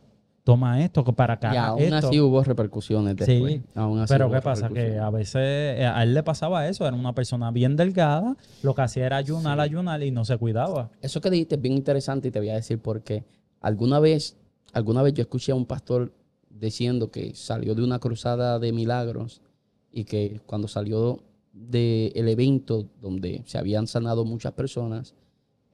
toma 0.47 0.81
esto, 0.85 1.03
que 1.03 1.13
para 1.13 1.35
acá. 1.35 1.53
Y 1.53 1.57
aún 1.57 1.93
así 1.93 2.21
hubo 2.21 2.43
repercusiones 2.45 3.17
después. 3.17 3.55
Sí, 3.55 3.63
pero 4.09 4.31
¿qué 4.31 4.41
pasa? 4.41 4.69
Que 4.69 4.97
a 4.97 5.11
veces 5.11 5.35
eh, 5.35 5.91
a 5.93 6.05
él 6.05 6.15
le 6.15 6.23
pasaba 6.23 6.69
eso, 6.69 6.87
era 6.87 6.97
una 6.97 7.15
persona 7.15 7.51
bien 7.51 7.75
delgada, 7.75 8.37
lo 8.63 8.73
que 8.73 8.83
hacía 8.83 9.07
era 9.07 9.17
ayunar, 9.17 9.59
ayunar 9.59 10.03
y 10.05 10.13
no 10.13 10.25
se 10.25 10.39
cuidaba. 10.39 10.91
Eso 11.03 11.21
que 11.21 11.31
dijiste 11.31 11.57
es 11.57 11.61
bien 11.61 11.75
interesante 11.75 12.29
y 12.29 12.31
te 12.31 12.39
voy 12.39 12.51
a 12.51 12.55
decir 12.55 12.79
por 12.79 13.03
qué. 13.03 13.25
Alguna 13.61 13.99
vez, 13.99 14.37
alguna 14.73 15.03
vez 15.03 15.15
yo 15.15 15.23
escuché 15.23 15.51
a 15.51 15.57
un 15.57 15.67
pastor 15.67 16.13
diciendo 16.49 17.11
que 17.11 17.35
salió 17.35 17.75
de 17.75 17.83
una 17.83 17.99
cruzada 17.99 18.61
de 18.61 18.73
milagros 18.73 19.43
y 19.91 20.05
que 20.05 20.41
cuando 20.47 20.69
salió 20.69 21.25
del 21.53 22.29
evento 22.29 22.87
donde 23.01 23.43
se 23.47 23.59
habían 23.59 23.89
sanado 23.89 24.25
muchas 24.25 24.53
personas, 24.53 25.15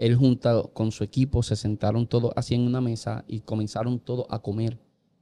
él 0.03 0.17
junto 0.17 0.73
con 0.75 0.91
su 0.91 1.05
equipo 1.05 1.45
se 1.45 1.55
sentaron 1.55 2.09
todos 2.09 2.33
así 2.35 2.57
en 2.57 2.63
una 2.63 2.81
mesa 2.81 3.25
y 3.29 3.39
comenzaron 3.43 4.01
todos 4.01 4.27
a 4.31 4.41
comer. 4.41 4.81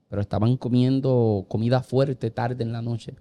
Pero 0.09 0.23
estaban 0.23 0.57
comiendo 0.57 1.45
comida 1.47 1.83
fuerte 1.83 2.31
tarde 2.31 2.63
en 2.63 2.71
la 2.71 2.81
noche. 2.81 3.15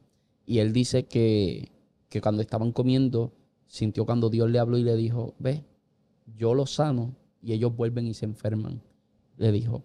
Y 0.47 0.61
él 0.61 0.73
dice 0.73 1.05
que, 1.05 1.71
que 2.09 2.23
cuando 2.23 2.41
estaban 2.41 2.73
comiendo, 2.73 3.35
sintió 3.67 4.07
cuando 4.07 4.31
Dios 4.31 4.49
le 4.49 4.59
habló 4.59 4.79
y 4.79 4.85
le 4.85 4.97
dijo, 4.97 5.35
ve, 5.39 5.63
yo 6.35 6.55
los 6.55 6.71
sano 6.71 7.15
y 7.43 7.53
ellos 7.53 7.77
vuelven 7.77 8.07
y 8.07 8.15
se 8.15 8.25
enferman. 8.25 8.81
Le 9.37 9.53
dijo, 9.53 9.83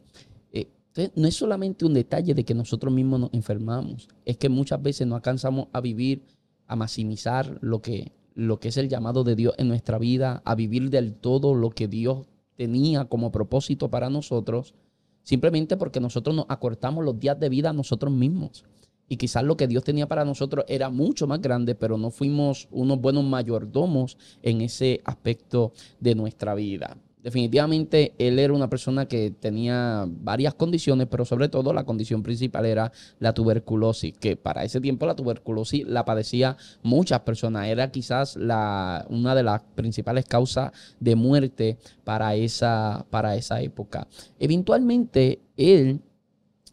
eh, 0.53 0.69
no 1.13 1.27
es 1.27 1.35
solamente 1.35 1.83
un 1.83 1.93
detalle 1.93 2.33
de 2.33 2.45
que 2.45 2.53
nosotros 2.53 2.93
mismos 2.93 3.19
nos 3.19 3.33
enfermamos, 3.33 4.07
es 4.23 4.37
que 4.37 4.47
muchas 4.47 4.81
veces 4.81 5.05
no 5.07 5.15
alcanzamos 5.15 5.67
a 5.73 5.81
vivir, 5.81 6.23
a 6.67 6.77
maximizar 6.77 7.57
lo 7.59 7.81
que, 7.81 8.13
lo 8.35 8.59
que 8.59 8.67
es 8.67 8.77
el 8.77 8.89
llamado 8.89 9.23
de 9.23 9.35
Dios 9.35 9.55
en 9.57 9.69
nuestra 9.69 9.97
vida, 9.97 10.41
a 10.45 10.55
vivir 10.55 10.89
del 10.89 11.15
todo 11.15 11.55
lo 11.55 11.71
que 11.71 11.87
Dios 11.87 12.27
tenía 12.55 13.05
como 13.05 13.31
propósito 13.31 13.89
para 13.89 14.09
nosotros, 14.09 14.75
simplemente 15.23 15.77
porque 15.77 15.99
nosotros 15.99 16.35
nos 16.35 16.45
acortamos 16.49 17.03
los 17.03 17.19
días 17.19 17.39
de 17.39 17.49
vida 17.49 17.71
a 17.71 17.73
nosotros 17.73 18.13
mismos. 18.13 18.65
Y 19.07 19.17
quizás 19.17 19.43
lo 19.43 19.55
que 19.55 19.67
Dios 19.67 19.83
tenía 19.83 20.07
para 20.07 20.25
nosotros 20.25 20.65
era 20.67 20.89
mucho 20.89 21.27
más 21.27 21.41
grande, 21.41 21.75
pero 21.75 21.97
no 21.97 22.11
fuimos 22.11 22.67
unos 22.71 22.99
buenos 22.99 23.23
mayordomos 23.23 24.17
en 24.41 24.61
ese 24.61 25.01
aspecto 25.05 25.73
de 25.99 26.15
nuestra 26.15 26.55
vida 26.55 26.97
definitivamente 27.25 28.13
él 28.19 28.37
era 28.37 28.53
una 28.53 28.69
persona 28.69 29.07
que 29.07 29.31
tenía 29.31 30.05
varias 30.07 30.53
condiciones, 30.53 31.07
pero 31.09 31.25
sobre 31.25 31.49
todo 31.49 31.73
la 31.73 31.83
condición 31.83 32.21
principal 32.21 32.67
era 32.67 32.91
la 33.17 33.33
tuberculosis, 33.33 34.13
que 34.15 34.37
para 34.37 34.63
ese 34.63 34.79
tiempo 34.79 35.07
la 35.07 35.15
tuberculosis 35.15 35.87
la 35.87 36.05
padecía 36.05 36.55
muchas 36.83 37.21
personas. 37.21 37.67
Era 37.67 37.89
quizás 37.89 38.35
la, 38.35 39.07
una 39.09 39.33
de 39.33 39.41
las 39.41 39.61
principales 39.73 40.25
causas 40.25 40.71
de 40.99 41.15
muerte 41.15 41.79
para 42.03 42.35
esa, 42.35 43.07
para 43.09 43.35
esa 43.35 43.59
época. 43.59 44.07
Eventualmente 44.37 45.41
él, 45.57 46.01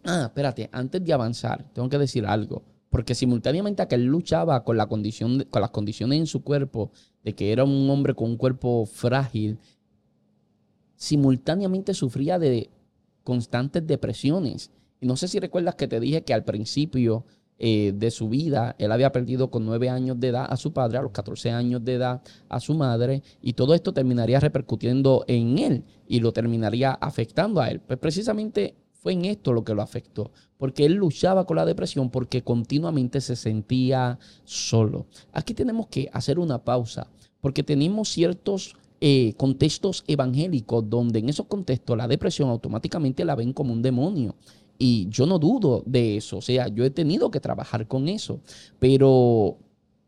ah, 0.05 0.25
espérate, 0.27 0.69
antes 0.71 1.03
de 1.03 1.15
avanzar, 1.15 1.65
tengo 1.73 1.89
que 1.89 1.97
decir 1.97 2.27
algo. 2.27 2.63
Porque 2.91 3.15
simultáneamente 3.15 3.81
a 3.81 3.89
que 3.89 3.95
él 3.95 4.05
luchaba 4.05 4.65
con, 4.65 4.77
la 4.77 4.87
condición, 4.87 5.47
con 5.49 5.63
las 5.63 5.71
condiciones 5.71 6.19
en 6.19 6.27
su 6.27 6.43
cuerpo, 6.43 6.91
de 7.25 7.35
que 7.35 7.53
era 7.53 7.65
un 7.65 7.89
hombre 7.89 8.15
con 8.15 8.29
un 8.29 8.37
cuerpo 8.37 8.85
frágil, 8.85 9.59
simultáneamente 11.03 11.95
sufría 11.95 12.39
de 12.39 12.71
constantes 13.25 13.85
depresiones. 13.85 14.71
Y 15.01 15.07
no 15.07 15.17
sé 15.17 15.27
si 15.27 15.41
recuerdas 15.41 15.75
que 15.75 15.89
te 15.89 15.99
dije 15.99 16.23
que 16.23 16.33
al 16.33 16.45
principio 16.45 17.25
eh, 17.59 17.93
de 17.93 18.13
su 18.13 18.29
vida 18.29 18.77
él 18.79 18.93
había 18.93 19.11
perdido 19.11 19.51
con 19.51 19.67
nueve 19.67 19.91
años 19.91 20.21
de 20.21 20.29
edad 20.29 20.47
a 20.49 20.57
su 20.57 20.73
padre, 20.73 20.99
a 20.99 21.03
los 21.03 21.11
14 21.11 21.51
años 21.51 21.85
de 21.85 21.95
edad 21.95 22.23
a 22.49 22.61
su 22.61 22.75
madre, 22.75 23.25
y 23.41 23.55
todo 23.55 23.75
esto 23.75 23.93
terminaría 23.93 24.39
repercutiendo 24.39 25.25
en 25.27 25.59
él 25.59 25.85
y 26.07 26.21
lo 26.21 26.33
terminaría 26.33 26.93
afectando 26.93 27.61
a 27.61 27.69
él. 27.69 27.81
Pues 27.81 27.99
precisamente 27.99 28.77
fue 28.93 29.15
en 29.15 29.25
esto 29.25 29.53
lo 29.53 29.65
que 29.65 29.75
lo 29.75 29.83
afectó, 29.83 30.31
porque 30.57 30.85
él 30.85 30.93
luchaba 30.93 31.47
con 31.47 31.57
la 31.57 31.65
depresión 31.65 32.11
porque 32.11 32.43
continuamente 32.43 33.21
se 33.21 33.35
sentía 33.35 34.21
solo. 34.45 35.07
Aquí 35.33 35.53
tenemos 35.53 35.89
que 35.89 36.09
hacer 36.13 36.39
una 36.39 36.63
pausa, 36.63 37.09
porque 37.41 37.65
tenemos 37.65 38.09
ciertos 38.09 38.77
eh, 39.05 39.35
contextos 39.37 40.05
evangélicos 40.07 40.89
donde 40.89 41.19
en 41.19 41.29
esos 41.29 41.47
contextos 41.47 41.97
la 41.97 42.07
depresión 42.07 42.49
automáticamente 42.51 43.25
la 43.25 43.35
ven 43.35 43.53
como 43.53 43.73
un 43.73 43.83
demonio. 43.83 44.37
Y 44.79 45.09
yo 45.09 45.27
no 45.27 45.41
dudo 45.41 45.83
de 45.85 46.19
eso, 46.19 46.37
o 46.37 46.41
sea, 46.41 46.69
yo 46.69 46.85
he 46.85 46.91
tenido 46.91 47.29
que 47.29 47.41
trabajar 47.41 47.89
con 47.89 48.07
eso, 48.09 48.39
pero, 48.79 49.59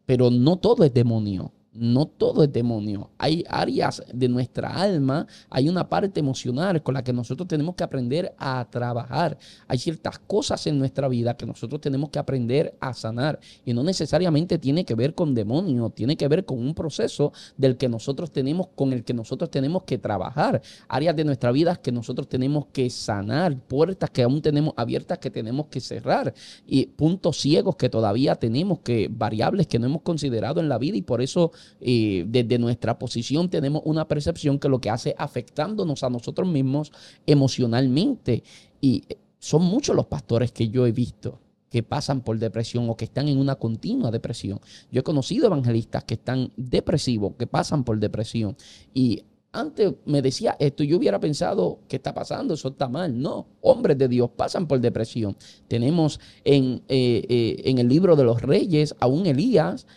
pero 0.07 0.31
no 0.31 0.59
todo 0.59 0.85
es 0.85 0.95
demonio 0.95 1.51
no 1.75 2.07
todo 2.07 2.45
es 2.45 2.53
demonio. 2.53 3.11
Hay 3.19 3.45
áreas 3.49 4.03
de 4.13 4.29
nuestra 4.29 4.69
alma, 4.69 5.27
hay 5.51 5.69
una 5.69 5.89
parte 5.89 6.21
emocional 6.21 6.83
con 6.83 6.95
la 6.95 7.03
que 7.03 7.13
nosotros 7.13 7.49
tenemos 7.49 7.75
que 7.75 7.85
aprender 7.85 8.35
a 8.39 8.67
trabajar. 8.71 9.37
Hay 9.67 9.79
ciertas 9.79 10.19
cosas 10.21 10.67
en 10.67 10.79
nuestra 10.79 11.09
vida 11.09 11.37
que 11.37 11.47
nosotros 11.47 11.81
tenemos 11.81 12.11
que 12.11 12.19
aprender 12.19 12.77
a 12.81 12.95
sanar. 12.95 13.41
Y 13.65 13.75
no 13.75 13.83
necesariamente 13.83 14.59
tiene 14.59 14.85
que 14.85 14.95
ver 14.95 15.15
con 15.15 15.35
demonio, 15.35 15.91
tiene 15.91 16.17
que 16.17 16.29
ver 16.29 16.45
con 16.45 16.59
un 16.59 16.75
proceso 16.75 17.33
del 17.57 17.77
que 17.77 17.89
nosotros 17.89 18.31
tenemos, 18.31 18.69
con 18.75 18.93
el 18.93 19.05
que 19.05 19.15
nosotros 19.15 19.51
tenemos 19.51 19.83
que 19.83 19.99
trabajar. 19.99 20.63
Áreas 20.89 21.17
de 21.17 21.25
nuestra 21.25 21.51
vida 21.51 21.77
que 21.77 21.93
nosotros 21.93 22.29
tenemos 22.29 22.67
que 22.73 22.89
sanar, 22.89 23.57
puertas 23.59 24.11
que 24.11 24.23
aún 24.23 24.41
tenemos 24.41 24.75
abiertas 24.77 25.19
que 25.19 25.31
tenemos 25.31 25.67
que 25.67 25.81
cerrar. 25.81 26.35
Y 26.67 26.87
puntos 26.87 27.41
ciegos 27.41 27.77
que 27.77 27.89
todavía 27.89 28.37
tenemos, 28.37 28.81
que 28.81 29.09
variables 29.11 29.67
que 29.67 29.79
no 29.79 29.87
hemos 29.87 30.03
considerado 30.03 30.61
en 30.61 30.69
la 30.69 30.79
vida 30.79 30.97
y 30.97 31.03
por 31.03 31.21
eso 31.21 31.51
desde 31.81 32.59
nuestra 32.59 32.99
posición 32.99 33.49
tenemos 33.49 33.83
una 33.85 34.07
percepción 34.09 34.59
que 34.59 34.69
lo 34.69 34.81
que 34.81 34.91
hace 34.91 35.15
afectándonos 35.19 36.03
a 36.03 36.11
nosotros 36.11 36.49
mismos 36.49 36.93
emocionalmente. 37.27 38.43
Y 38.81 39.05
son 39.39 39.63
muchos 39.63 39.95
los 39.95 40.07
pastores 40.07 40.53
que 40.53 40.69
yo 40.69 40.87
he 40.87 40.93
visto 40.93 41.41
que 41.75 41.83
pasan 41.83 42.21
por 42.21 42.39
depresión 42.39 42.89
o 42.89 42.97
que 42.97 43.07
están 43.07 43.27
en 43.27 43.37
una 43.37 43.57
continua 43.57 44.13
depresión. 44.13 44.61
Yo 44.93 45.01
he 45.01 45.03
conocido 45.03 45.47
evangelistas 45.47 46.05
que 46.05 46.15
están 46.15 46.53
depresivos, 46.57 47.35
que 47.37 47.49
pasan 47.49 47.83
por 47.83 47.99
depresión. 47.99 48.57
Y 48.95 49.25
antes 49.51 49.93
me 50.05 50.23
decía 50.23 50.57
esto, 50.61 50.85
yo 50.85 50.99
hubiera 50.99 51.19
pensado, 51.19 51.81
¿qué 51.89 51.97
está 51.97 52.15
pasando? 52.15 52.55
Eso 52.55 52.69
está 52.69 52.89
mal. 52.89 53.21
No, 53.21 53.49
hombres 53.61 53.99
de 53.99 54.07
Dios 54.07 54.31
pasan 54.37 54.69
por 54.69 54.79
depresión. 54.79 55.37
Tenemos 55.67 56.21
en, 56.45 56.83
eh, 56.87 57.25
eh, 57.29 57.63
en 57.65 57.79
el 57.79 57.89
libro 57.89 58.15
de 58.15 58.23
los 58.23 58.41
reyes 58.41 58.95
a 59.01 59.09
un 59.09 59.27
Elías 59.27 59.89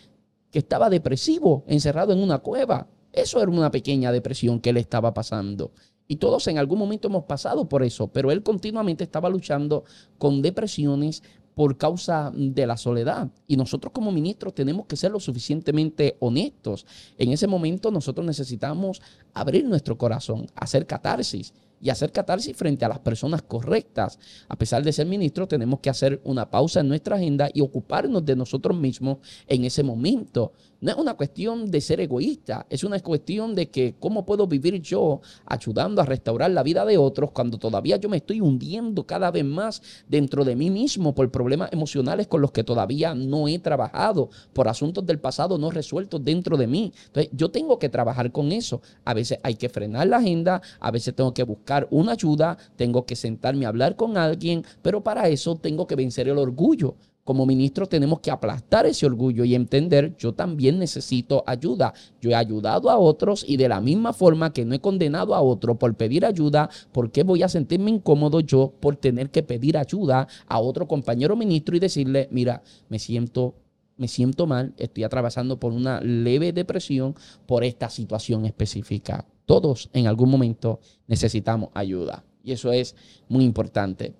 que 0.50 0.60
estaba 0.60 0.90
depresivo, 0.90 1.64
encerrado 1.66 2.12
en 2.12 2.22
una 2.22 2.38
cueva. 2.38 2.88
Eso 3.12 3.40
era 3.40 3.50
una 3.50 3.70
pequeña 3.70 4.12
depresión 4.12 4.60
que 4.60 4.70
él 4.70 4.76
estaba 4.76 5.14
pasando. 5.14 5.72
Y 6.06 6.16
todos 6.16 6.46
en 6.48 6.58
algún 6.58 6.78
momento 6.78 7.08
hemos 7.08 7.24
pasado 7.24 7.68
por 7.68 7.82
eso, 7.82 8.08
pero 8.08 8.30
él 8.30 8.42
continuamente 8.42 9.04
estaba 9.04 9.28
luchando 9.28 9.84
con 10.16 10.40
depresiones 10.40 11.22
por 11.54 11.76
causa 11.76 12.32
de 12.34 12.66
la 12.66 12.76
soledad. 12.76 13.30
Y 13.46 13.56
nosotros 13.56 13.92
como 13.92 14.12
ministros 14.12 14.54
tenemos 14.54 14.86
que 14.86 14.96
ser 14.96 15.10
lo 15.10 15.20
suficientemente 15.20 16.16
honestos. 16.20 16.86
En 17.18 17.32
ese 17.32 17.46
momento 17.46 17.90
nosotros 17.90 18.24
necesitamos 18.24 19.02
abrir 19.34 19.64
nuestro 19.64 19.98
corazón, 19.98 20.46
hacer 20.54 20.86
catarsis 20.86 21.52
y 21.80 21.90
hacer 21.90 22.12
catarsis 22.12 22.56
frente 22.56 22.84
a 22.84 22.88
las 22.88 22.98
personas 22.98 23.42
correctas. 23.42 24.18
A 24.48 24.56
pesar 24.56 24.82
de 24.82 24.92
ser 24.92 25.06
ministro, 25.06 25.46
tenemos 25.46 25.80
que 25.80 25.90
hacer 25.90 26.20
una 26.24 26.50
pausa 26.50 26.80
en 26.80 26.88
nuestra 26.88 27.16
agenda 27.16 27.48
y 27.52 27.60
ocuparnos 27.60 28.24
de 28.24 28.36
nosotros 28.36 28.76
mismos 28.76 29.18
en 29.46 29.64
ese 29.64 29.82
momento. 29.82 30.52
No 30.80 30.92
es 30.92 30.96
una 30.96 31.14
cuestión 31.14 31.72
de 31.72 31.80
ser 31.80 32.00
egoísta, 32.00 32.64
es 32.70 32.84
una 32.84 33.00
cuestión 33.00 33.56
de 33.56 33.68
que 33.68 33.96
cómo 33.98 34.24
puedo 34.24 34.46
vivir 34.46 34.80
yo 34.80 35.20
ayudando 35.44 36.00
a 36.00 36.04
restaurar 36.04 36.52
la 36.52 36.62
vida 36.62 36.84
de 36.84 36.96
otros 36.96 37.32
cuando 37.32 37.58
todavía 37.58 37.96
yo 37.96 38.08
me 38.08 38.18
estoy 38.18 38.40
hundiendo 38.40 39.04
cada 39.04 39.32
vez 39.32 39.44
más 39.44 39.82
dentro 40.08 40.44
de 40.44 40.54
mí 40.54 40.70
mismo 40.70 41.16
por 41.16 41.32
problemas 41.32 41.72
emocionales 41.72 42.28
con 42.28 42.40
los 42.40 42.52
que 42.52 42.62
todavía 42.62 43.12
no 43.12 43.48
he 43.48 43.58
trabajado, 43.58 44.30
por 44.52 44.68
asuntos 44.68 45.04
del 45.04 45.18
pasado 45.18 45.58
no 45.58 45.72
resueltos 45.72 46.24
dentro 46.24 46.56
de 46.56 46.68
mí. 46.68 46.92
Entonces 47.06 47.32
yo 47.34 47.50
tengo 47.50 47.80
que 47.80 47.88
trabajar 47.88 48.30
con 48.30 48.52
eso. 48.52 48.80
A 49.04 49.14
veces 49.14 49.40
hay 49.42 49.56
que 49.56 49.68
frenar 49.68 50.06
la 50.06 50.18
agenda, 50.18 50.62
a 50.78 50.90
veces 50.92 51.12
tengo 51.12 51.34
que 51.34 51.42
buscar 51.42 51.67
una 51.90 52.12
ayuda, 52.12 52.56
tengo 52.76 53.04
que 53.04 53.16
sentarme 53.16 53.66
a 53.66 53.68
hablar 53.68 53.96
con 53.96 54.16
alguien, 54.16 54.64
pero 54.82 55.02
para 55.02 55.28
eso 55.28 55.56
tengo 55.56 55.86
que 55.86 55.96
vencer 55.96 56.28
el 56.28 56.38
orgullo 56.38 56.96
como 57.28 57.44
ministro 57.44 57.86
tenemos 57.86 58.20
que 58.20 58.30
aplastar 58.30 58.86
ese 58.86 59.04
orgullo 59.04 59.44
y 59.44 59.54
entender, 59.54 60.16
yo 60.16 60.32
también 60.32 60.78
necesito 60.78 61.44
ayuda. 61.46 61.92
Yo 62.22 62.30
he 62.30 62.34
ayudado 62.34 62.88
a 62.88 62.96
otros 62.96 63.44
y 63.46 63.58
de 63.58 63.68
la 63.68 63.82
misma 63.82 64.14
forma 64.14 64.54
que 64.54 64.64
no 64.64 64.74
he 64.74 64.80
condenado 64.80 65.34
a 65.34 65.42
otro 65.42 65.78
por 65.78 65.94
pedir 65.94 66.24
ayuda, 66.24 66.70
¿por 66.90 67.10
qué 67.10 67.24
voy 67.24 67.42
a 67.42 67.50
sentirme 67.50 67.90
incómodo 67.90 68.40
yo 68.40 68.72
por 68.80 68.96
tener 68.96 69.28
que 69.28 69.42
pedir 69.42 69.76
ayuda 69.76 70.26
a 70.46 70.58
otro 70.58 70.88
compañero 70.88 71.36
ministro 71.36 71.76
y 71.76 71.80
decirle, 71.80 72.28
mira, 72.30 72.62
me 72.88 72.98
siento 72.98 73.56
me 73.98 74.08
siento 74.08 74.46
mal, 74.46 74.72
estoy 74.78 75.04
atravesando 75.04 75.60
por 75.60 75.74
una 75.74 76.00
leve 76.00 76.54
depresión 76.54 77.14
por 77.44 77.62
esta 77.62 77.90
situación 77.90 78.46
específica. 78.46 79.26
Todos 79.48 79.88
en 79.94 80.06
algún 80.06 80.28
momento 80.28 80.78
necesitamos 81.06 81.70
ayuda 81.72 82.22
y 82.44 82.52
eso 82.52 82.70
es 82.70 82.94
muy 83.30 83.44
importante. 83.44 84.12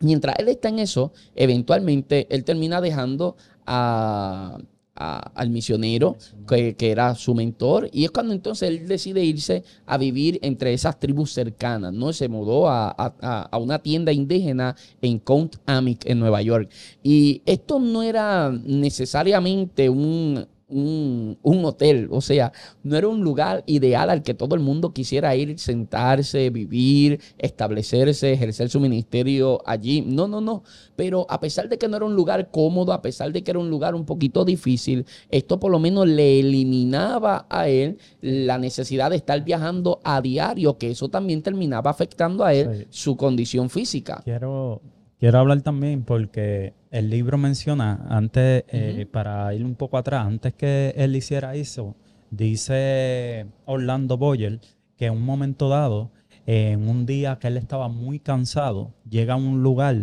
Mientras 0.00 0.36
él 0.38 0.48
está 0.48 0.68
en 0.68 0.78
eso, 0.78 1.14
eventualmente 1.34 2.26
él 2.28 2.44
termina 2.44 2.82
dejando 2.82 3.34
al 3.64 4.60
misionero 5.48 6.18
que, 6.46 6.76
era 6.78 7.14
su 7.14 7.34
mentor 7.34 7.88
y 7.94 8.04
es 8.04 8.10
cuando 8.10 8.34
entonces 8.34 8.68
él 8.68 8.86
decide 8.86 9.24
irse 9.24 9.64
a 9.86 9.96
vivir 9.96 10.38
entre 10.42 10.74
esas 10.74 11.00
tribus 11.00 11.32
cercanas, 11.32 11.94
¿no? 11.94 12.12
Se 12.12 12.28
mudó 12.28 12.68
a, 12.68 12.90
a 12.90 13.56
una 13.56 13.78
tienda 13.78 14.12
indígena 14.12 14.76
en 15.00 15.18
Count 15.18 15.56
Amic 15.64 16.04
en 16.04 16.20
Nueva 16.20 16.42
York. 16.42 16.70
Y 17.02 17.40
esto 17.46 17.80
no 17.80 18.02
era 18.02 18.52
necesariamente 18.52 19.88
un, 19.88 20.46
un, 20.68 21.38
hotel, 21.64 22.08
o 22.10 22.20
sea, 22.20 22.52
no 22.82 22.96
era 22.96 23.08
un 23.08 23.22
lugar 23.22 23.64
ideal 23.66 24.10
al 24.10 24.22
que 24.22 24.34
todo 24.34 24.54
el 24.54 24.60
mundo 24.60 24.92
quisiera 24.92 25.34
ir, 25.34 25.58
sentarse, 25.58 26.50
vivir, 26.50 27.20
establecerse, 27.38 28.32
ejercer 28.32 28.68
su 28.68 28.80
ministerio 28.80 29.60
allí. 29.66 30.02
No, 30.02 30.28
no, 30.28 30.40
no. 30.40 30.62
Pero 30.96 31.26
a 31.30 31.40
pesar 31.40 31.68
de 31.68 31.78
que 31.78 31.88
no 31.88 31.96
era 31.96 32.04
un 32.04 32.14
lugar 32.14 32.50
cómodo, 32.50 32.92
a 32.92 33.02
pesar 33.02 33.32
de 33.32 33.42
que 33.42 33.50
era 33.50 33.60
un 33.60 33.70
lugar 33.70 33.94
un 33.94 34.04
poquito 34.04 34.44
difícil, 34.44 35.06
esto 35.30 35.58
por 35.58 35.70
lo 35.70 35.78
menos 35.78 36.06
le 36.06 36.40
eliminaba 36.40 37.46
a 37.48 37.68
él 37.68 37.98
la 38.20 38.58
necesidad 38.58 39.10
de 39.10 39.16
estar 39.16 39.42
viajando 39.42 40.00
a 40.04 40.20
diario, 40.20 40.76
que 40.78 40.90
eso 40.90 41.08
también 41.08 41.42
terminaba 41.42 41.90
afectando 41.90 42.44
a 42.44 42.52
él 42.52 42.86
su 42.90 43.16
condición 43.16 43.70
física. 43.70 44.20
Quiero 44.24 44.82
Quiero 45.18 45.40
hablar 45.40 45.62
también 45.62 46.04
porque 46.04 46.74
el 46.90 47.10
libro 47.10 47.38
menciona, 47.38 48.06
antes, 48.08 48.64
eh, 48.68 49.04
para 49.10 49.52
ir 49.52 49.64
un 49.64 49.74
poco 49.74 49.98
atrás, 49.98 50.24
antes 50.24 50.54
que 50.54 50.94
él 50.96 51.16
hiciera 51.16 51.56
eso, 51.56 51.96
dice 52.30 53.46
Orlando 53.64 54.16
Boyer 54.16 54.60
que 54.96 55.06
en 55.06 55.14
un 55.14 55.22
momento 55.22 55.68
dado, 55.68 56.10
en 56.46 56.88
un 56.88 57.06
día 57.06 57.38
que 57.38 57.48
él 57.48 57.56
estaba 57.56 57.88
muy 57.88 58.18
cansado, 58.18 58.94
llega 59.08 59.34
a 59.34 59.36
un 59.36 59.62
lugar 59.62 59.96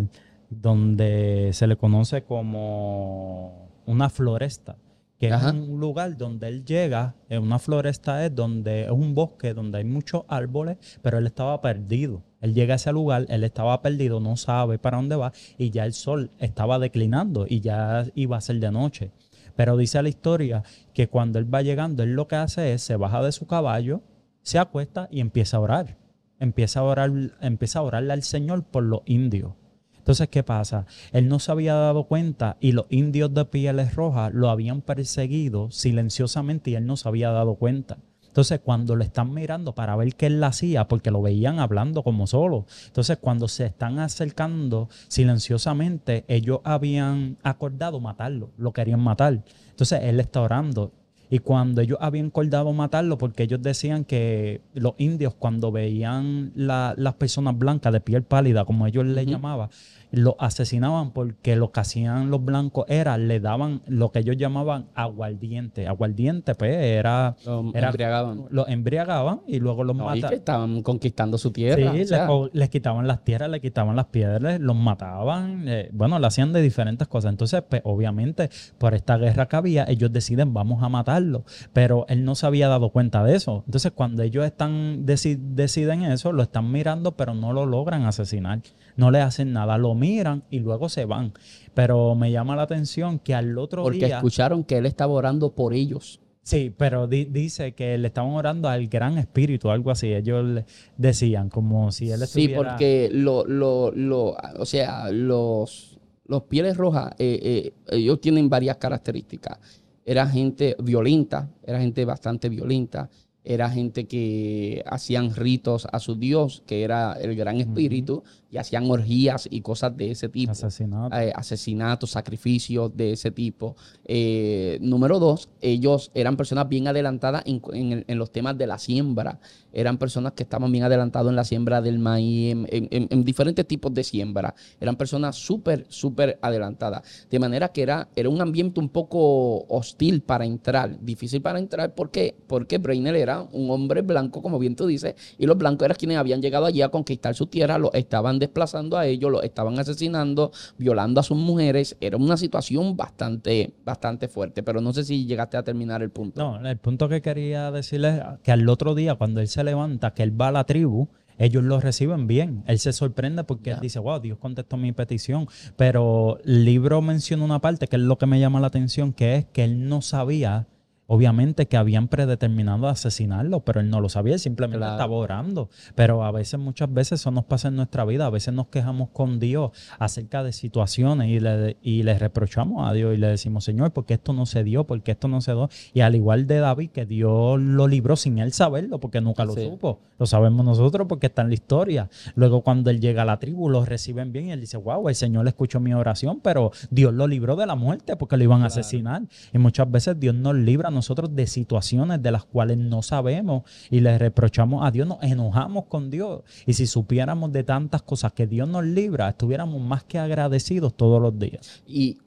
donde 0.49 1.51
se 1.53 1.67
le 1.67 1.75
conoce 1.75 2.23
como 2.23 3.69
una 3.85 4.09
floresta, 4.09 4.77
que 5.19 5.27
es 5.27 5.43
un 5.43 5.79
lugar 5.79 6.17
donde 6.17 6.47
él 6.47 6.65
llega, 6.65 7.15
en 7.29 7.41
una 7.41 7.59
floresta 7.59 8.25
es 8.25 8.33
donde 8.33 8.83
es 8.83 8.91
un 8.91 9.15
bosque 9.15 9.53
donde 9.53 9.79
hay 9.79 9.85
muchos 9.85 10.23
árboles, 10.27 10.77
pero 11.01 11.17
él 11.17 11.27
estaba 11.27 11.59
perdido. 11.61 12.21
Él 12.45 12.53
llega 12.53 12.73
a 12.73 12.77
ese 12.77 12.91
lugar, 12.91 13.25
él 13.29 13.43
estaba 13.43 13.81
perdido, 13.81 14.19
no 14.19 14.37
sabe 14.37 14.77
para 14.77 14.97
dónde 14.97 15.15
va 15.15 15.33
y 15.57 15.71
ya 15.71 15.83
el 15.83 15.93
sol 15.93 16.29
estaba 16.37 16.77
declinando 16.77 17.47
y 17.49 17.59
ya 17.59 18.05
iba 18.13 18.37
a 18.37 18.41
ser 18.41 18.59
de 18.59 18.71
noche. 18.71 19.11
Pero 19.55 19.77
dice 19.77 20.01
la 20.03 20.09
historia 20.09 20.61
que 20.93 21.07
cuando 21.07 21.39
él 21.39 21.51
va 21.51 21.63
llegando, 21.63 22.03
él 22.03 22.13
lo 22.13 22.27
que 22.27 22.35
hace 22.35 22.73
es 22.73 22.83
se 22.83 22.97
baja 22.97 23.23
de 23.23 23.31
su 23.31 23.47
caballo, 23.47 24.03
se 24.43 24.59
acuesta 24.59 25.07
y 25.09 25.21
empieza 25.21 25.57
a 25.57 25.61
orar. 25.61 25.97
Empieza 26.39 26.81
a 26.81 26.83
orar, 26.83 27.11
empieza 27.41 27.79
a 27.79 27.81
orarle 27.81 28.13
al 28.13 28.21
Señor 28.21 28.63
por 28.63 28.83
los 28.83 29.01
indios. 29.05 29.53
Entonces, 29.97 30.29
¿qué 30.29 30.43
pasa? 30.43 30.85
Él 31.13 31.27
no 31.27 31.39
se 31.39 31.51
había 31.51 31.73
dado 31.73 32.03
cuenta 32.03 32.57
y 32.59 32.73
los 32.73 32.85
indios 32.89 33.33
de 33.33 33.45
pieles 33.45 33.95
rojas 33.95 34.31
lo 34.35 34.51
habían 34.51 34.81
perseguido 34.81 35.71
silenciosamente 35.71 36.69
y 36.69 36.75
él 36.75 36.85
no 36.85 36.95
se 36.95 37.09
había 37.09 37.31
dado 37.31 37.55
cuenta. 37.55 37.97
Entonces, 38.35 38.59
cuando 38.61 38.97
lo 38.97 39.03
están 39.05 39.33
mirando 39.33 39.73
para 39.73 39.95
ver 39.95 40.13
qué 40.13 40.25
él 40.25 40.43
hacía, 40.43 40.89
porque 40.89 41.09
lo 41.09 41.21
veían 41.21 41.59
hablando 41.59 42.03
como 42.03 42.27
solo. 42.27 42.65
Entonces, 42.87 43.17
cuando 43.17 43.47
se 43.47 43.67
están 43.67 43.97
acercando 43.99 44.89
silenciosamente, 45.07 46.25
ellos 46.27 46.59
habían 46.65 47.37
acordado 47.43 48.01
matarlo, 48.01 48.49
lo 48.57 48.73
querían 48.73 48.99
matar. 48.99 49.41
Entonces, 49.69 50.01
él 50.03 50.19
está 50.19 50.41
orando. 50.41 50.91
Y 51.29 51.39
cuando 51.39 51.79
ellos 51.79 51.97
habían 52.01 52.27
acordado 52.27 52.73
matarlo, 52.73 53.17
porque 53.17 53.43
ellos 53.43 53.61
decían 53.61 54.03
que 54.03 54.59
los 54.73 54.95
indios, 54.97 55.33
cuando 55.33 55.71
veían 55.71 56.51
las 56.55 57.13
personas 57.13 57.57
blancas 57.57 57.93
de 57.93 58.01
piel 58.01 58.23
pálida, 58.23 58.65
como 58.65 58.85
ellos 58.85 59.05
le 59.05 59.25
llamaban, 59.25 59.69
lo 60.15 60.35
asesinaban 60.39 61.11
porque 61.11 61.55
lo 61.55 61.71
que 61.71 61.79
hacían 61.79 62.29
los 62.29 62.43
blancos 62.43 62.85
era, 62.87 63.17
le 63.17 63.39
daban 63.39 63.81
lo 63.87 64.11
que 64.11 64.19
ellos 64.19 64.37
llamaban 64.37 64.87
aguardiente. 64.95 65.87
Aguardiente, 65.87 66.55
pues, 66.55 66.75
era... 66.75 67.35
Los 67.45 67.75
embriagaban. 67.75 68.45
Los 68.49 68.67
embriagaban 68.69 69.41
y 69.47 69.59
luego 69.59 69.83
los 69.83 69.95
mataban. 69.95 70.33
estaban 70.33 70.81
conquistando 70.81 71.37
su 71.37 71.51
tierra. 71.51 71.91
Sí, 71.91 72.05
les, 72.53 72.69
quitaban 72.69 73.07
las 73.07 73.23
tierras, 73.23 73.49
les 73.49 73.61
quitaban 73.61 73.95
las 73.95 74.05
piedras, 74.05 74.59
los 74.59 74.75
mataban. 74.75 75.65
Eh, 75.67 75.89
bueno, 75.91 76.19
lo 76.19 76.27
hacían 76.27 76.53
de 76.53 76.61
diferentes 76.61 77.07
cosas. 77.07 77.31
Entonces, 77.31 77.63
pues, 77.67 77.81
obviamente, 77.83 78.49
por 78.77 78.93
esta 78.93 79.17
guerra 79.17 79.47
que 79.47 79.55
había, 79.55 79.85
ellos 79.87 80.11
deciden, 80.11 80.53
vamos 80.53 80.83
a 80.83 80.89
matarlo. 80.89 81.43
Pero 81.73 82.05
él 82.09 82.23
no 82.25 82.35
se 82.35 82.45
había 82.45 82.67
dado 82.67 82.89
cuenta 82.89 83.23
de 83.23 83.35
eso. 83.35 83.63
Entonces, 83.65 83.91
cuando 83.91 84.23
ellos 84.23 84.45
están 84.45 85.05
deciden 85.05 86.03
eso, 86.03 86.31
lo 86.31 86.43
están 86.43 86.71
mirando, 86.71 87.11
pero 87.13 87.33
no 87.33 87.53
lo 87.53 87.65
logran 87.65 88.05
asesinar 88.05 88.61
no 88.95 89.11
le 89.11 89.19
hacen 89.19 89.53
nada, 89.53 89.77
lo 89.77 89.93
miran 89.95 90.43
y 90.49 90.59
luego 90.59 90.89
se 90.89 91.05
van. 91.05 91.33
Pero 91.73 92.15
me 92.15 92.31
llama 92.31 92.55
la 92.55 92.63
atención 92.63 93.19
que 93.19 93.33
al 93.33 93.57
otro 93.57 93.81
día... 93.83 93.91
Porque 93.91 94.05
escucharon 94.05 94.63
que 94.63 94.77
él 94.77 94.85
estaba 94.85 95.13
orando 95.13 95.53
por 95.53 95.73
ellos. 95.73 96.21
Sí, 96.43 96.71
pero 96.75 97.07
dice 97.07 97.73
que 97.73 97.97
le 97.97 98.07
estaban 98.07 98.31
orando 98.31 98.69
al 98.69 98.87
gran 98.87 99.17
espíritu, 99.17 99.71
algo 99.71 99.89
así. 99.89 100.13
Ellos 100.13 100.63
decían, 100.95 101.49
como 101.49 101.91
si 101.91 102.11
él 102.11 102.21
estuviera... 102.21 102.53
Sí, 102.53 102.55
porque 102.55 103.09
lo, 103.11 103.45
lo, 103.45 103.91
lo, 103.91 104.37
o 104.59 104.65
sea, 104.65 105.09
los, 105.11 105.99
los 106.25 106.43
pieles 106.43 106.77
rojas, 106.77 107.13
eh, 107.17 107.39
eh, 107.41 107.73
ellos 107.97 108.21
tienen 108.21 108.47
varias 108.47 108.77
características. 108.77 109.57
Era 110.05 110.27
gente 110.27 110.75
violenta, 110.79 111.49
era 111.63 111.79
gente 111.79 112.05
bastante 112.05 112.47
violenta 112.47 113.09
era 113.45 113.69
gente 113.69 114.05
que 114.07 114.83
hacían 114.87 115.33
ritos 115.33 115.87
a 115.91 115.99
su 115.99 116.15
Dios, 116.15 116.63
que 116.65 116.81
era 116.81 117.13
el 117.13 117.35
gran 117.35 117.59
espíritu, 117.61 118.23
y 118.55 118.57
hacían 118.57 118.89
orgías 118.89 119.49
y 119.51 119.59
cosas 119.59 119.97
de 119.97 120.11
ese 120.11 120.29
tipo. 120.29 120.53
Asesinatos. 120.53 121.19
Eh, 121.19 121.33
asesinatos, 121.35 122.11
sacrificios 122.11 122.95
de 122.95 123.11
ese 123.11 123.29
tipo. 123.29 123.75
Eh, 124.05 124.77
número 124.81 125.19
dos, 125.19 125.49
ellos 125.59 126.09
eran 126.13 126.37
personas 126.37 126.69
bien 126.69 126.87
adelantadas 126.87 127.43
en, 127.45 128.05
los 128.17 128.31
temas 128.31 128.57
de 128.57 128.65
la 128.65 128.79
siembra. 128.79 129.41
Eran 129.73 129.97
personas 129.97 130.31
que 130.31 130.43
estaban 130.43 130.71
bien 130.71 130.85
adelantados 130.85 131.29
en 131.29 131.35
la 131.35 131.43
siembra 131.43 131.81
del 131.81 131.99
maíz, 131.99 132.55
en, 132.69 133.25
diferentes 133.25 133.67
tipos 133.67 133.93
de 133.93 134.05
siembra. 134.05 134.55
Eran 134.79 134.95
personas 134.95 135.35
súper, 135.35 135.85
súper 135.89 136.39
adelantadas. 136.41 137.27
De 137.29 137.39
manera 137.39 137.67
que 137.67 137.81
era, 137.81 138.07
era 138.15 138.29
un 138.29 138.39
ambiente 138.39 138.79
un 138.79 138.87
poco 138.87 139.65
hostil 139.67 140.21
para 140.21 140.45
entrar, 140.45 140.97
difícil 141.01 141.41
para 141.41 141.59
entrar. 141.59 141.93
¿Por 141.93 142.09
qué? 142.09 142.33
Porque 142.47 142.77
Brainer 142.77 143.17
era 143.17 143.41
un 143.51 143.69
hombre 143.69 144.01
blanco, 144.01 144.41
como 144.41 144.59
bien 144.59 144.77
tú 144.77 144.87
dices, 144.87 145.15
y 145.37 145.45
los 145.45 145.57
blancos 145.57 145.83
eran 145.83 145.97
quienes 145.97 146.17
habían 146.19 146.41
llegado 146.41 146.65
allí 146.65 146.81
a 146.81 146.87
conquistar 146.87 147.35
su 147.35 147.47
tierra, 147.47 147.77
lo 147.77 147.91
estaban 147.91 148.39
desplazando 148.45 148.97
a 148.97 149.05
ellos, 149.05 149.31
los 149.31 149.43
estaban 149.43 149.77
asesinando, 149.79 150.51
violando 150.77 151.19
a 151.19 151.23
sus 151.23 151.37
mujeres. 151.37 151.97
Era 151.99 152.17
una 152.17 152.37
situación 152.37 152.95
bastante, 152.95 153.73
bastante 153.83 154.27
fuerte, 154.27 154.63
pero 154.63 154.81
no 154.81 154.93
sé 154.93 155.03
si 155.03 155.25
llegaste 155.25 155.57
a 155.57 155.63
terminar 155.63 156.01
el 156.01 156.09
punto. 156.09 156.41
No, 156.41 156.67
el 156.67 156.77
punto 156.77 157.09
que 157.09 157.21
quería 157.21 157.71
decirles 157.71 158.21
que 158.43 158.51
al 158.51 158.67
otro 158.69 158.95
día, 158.95 159.15
cuando 159.15 159.41
él 159.41 159.47
se 159.47 159.63
levanta, 159.63 160.13
que 160.13 160.23
él 160.23 160.39
va 160.39 160.49
a 160.49 160.51
la 160.51 160.63
tribu, 160.65 161.07
ellos 161.37 161.63
lo 161.63 161.79
reciben 161.79 162.27
bien. 162.27 162.63
Él 162.67 162.79
se 162.79 162.93
sorprende 162.93 163.43
porque 163.43 163.71
él 163.71 163.79
dice, 163.81 163.99
wow, 163.99 164.19
Dios 164.19 164.37
contestó 164.37 164.77
mi 164.77 164.91
petición. 164.91 165.47
Pero 165.75 166.39
el 166.45 166.63
libro 166.65 167.01
menciona 167.01 167.43
una 167.43 167.59
parte 167.59 167.87
que 167.87 167.97
es 167.97 168.01
lo 168.01 168.17
que 168.17 168.25
me 168.25 168.39
llama 168.39 168.59
la 168.59 168.67
atención, 168.67 169.13
que 169.13 169.35
es 169.35 169.45
que 169.45 169.63
él 169.63 169.89
no 169.89 170.01
sabía 170.01 170.67
Obviamente 171.07 171.67
que 171.67 171.77
habían 171.77 172.07
predeterminado 172.07 172.87
asesinarlo, 172.87 173.59
pero 173.61 173.79
él 173.79 173.89
no 173.89 174.01
lo 174.01 174.09
sabía, 174.09 174.33
él 174.33 174.39
simplemente 174.39 174.85
estaba 174.85 175.15
orando. 175.15 175.69
Pero 175.93 176.23
a 176.23 176.31
veces, 176.31 176.59
muchas 176.59 176.91
veces 176.91 177.21
eso 177.21 177.31
nos 177.31 177.45
pasa 177.45 177.67
en 177.67 177.75
nuestra 177.75 178.05
vida, 178.05 178.25
a 178.25 178.29
veces 178.29 178.53
nos 178.53 178.67
quejamos 178.67 179.09
con 179.09 179.39
Dios 179.39 179.71
acerca 179.99 180.43
de 180.43 180.51
situaciones 180.51 181.29
y 181.29 181.39
le, 181.39 181.77
y 181.83 182.03
le 182.03 182.17
reprochamos 182.17 182.89
a 182.89 182.93
Dios 182.93 183.13
y 183.13 183.17
le 183.17 183.27
decimos, 183.27 183.63
Señor, 183.63 183.91
¿por 183.91 184.05
qué 184.05 184.15
esto 184.15 184.33
no 184.33 184.45
se 184.45 184.63
dio? 184.63 184.85
¿Por 184.85 185.03
qué 185.03 185.11
esto 185.11 185.27
no 185.27 185.41
se 185.41 185.51
dio? 185.51 185.69
Y 185.93 186.01
al 186.01 186.15
igual 186.15 186.47
de 186.47 186.59
David, 186.59 186.89
que 186.89 187.05
Dios 187.05 187.59
lo 187.59 187.87
libró 187.87 188.15
sin 188.15 188.39
él 188.39 188.51
saberlo, 188.51 188.99
porque 188.99 189.21
nunca 189.21 189.45
lo 189.45 189.53
supo. 189.53 189.99
Lo 190.17 190.25
sabemos 190.25 190.65
nosotros 190.65 191.07
porque 191.07 191.27
está 191.27 191.43
en 191.43 191.49
la 191.49 191.53
historia. 191.53 192.09
Luego 192.35 192.61
cuando 192.61 192.89
él 192.89 192.99
llega 192.99 193.21
a 193.21 193.25
la 193.25 193.37
tribu, 193.37 193.69
lo 193.69 193.85
reciben 193.85 194.31
bien 194.31 194.47
y 194.47 194.51
él 194.53 194.61
dice, 194.61 194.77
wow, 194.77 195.07
el 195.09 195.15
Señor 195.15 195.47
escuchó 195.47 195.79
mi 195.79 195.93
oración, 195.93 196.39
pero 196.41 196.71
Dios 196.89 197.13
lo 197.13 197.27
libró 197.27 197.55
de 197.55 197.65
la 197.65 197.75
muerte 197.75 198.15
porque 198.15 198.37
lo 198.37 198.43
iban 198.43 198.63
a 198.63 198.67
asesinar. 198.67 199.23
Y 199.53 199.57
muchas 199.57 199.91
veces 199.91 200.19
Dios 200.19 200.33
nos 200.33 200.55
libra 200.55 200.89
nosotros 200.95 201.35
de 201.35 201.45
situaciones 201.45 202.23
de 202.23 202.31
las 202.31 202.45
cuales 202.45 202.77
no 202.77 203.03
sabemos 203.03 203.63
y 203.91 203.99
le 203.99 204.17
reprochamos 204.17 204.83
a 204.83 204.91
Dios, 204.91 205.07
nos 205.07 205.21
enojamos 205.21 205.85
con 205.85 206.09
Dios. 206.09 206.41
Y 206.65 206.73
si 206.73 206.87
supiéramos 206.87 207.51
de 207.51 207.63
tantas 207.63 208.01
cosas 208.01 208.33
que 208.33 208.47
Dios 208.47 208.67
nos 208.67 208.83
libra, 208.83 209.29
estuviéramos 209.29 209.79
más 209.81 210.03
que 210.03 210.17
agradecidos 210.17 210.95
todos 210.95 211.21
los 211.21 211.37
días. 211.37 211.83
Y 211.85 212.17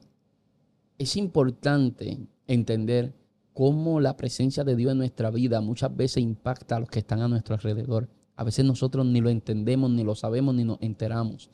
es 0.97 1.17
importante 1.17 2.17
entender 2.47 3.13
cómo 3.53 3.99
la 3.99 4.15
presencia 4.15 4.63
de 4.63 4.75
Dios 4.75 4.93
en 4.93 4.99
nuestra 4.99 5.31
vida 5.31 5.59
muchas 5.59 5.95
veces 5.95 6.23
impacta 6.23 6.77
a 6.77 6.79
los 6.79 6.89
que 6.89 6.99
están 6.99 7.21
a 7.21 7.27
nuestro 7.27 7.55
alrededor. 7.55 8.07
A 8.37 8.45
veces 8.45 8.63
nosotros 8.63 9.05
ni 9.05 9.19
lo 9.19 9.29
entendemos, 9.29 9.91
ni 9.91 10.03
lo 10.03 10.15
sabemos, 10.15 10.55
ni 10.55 10.63
nos 10.63 10.77
enteramos 10.81 11.49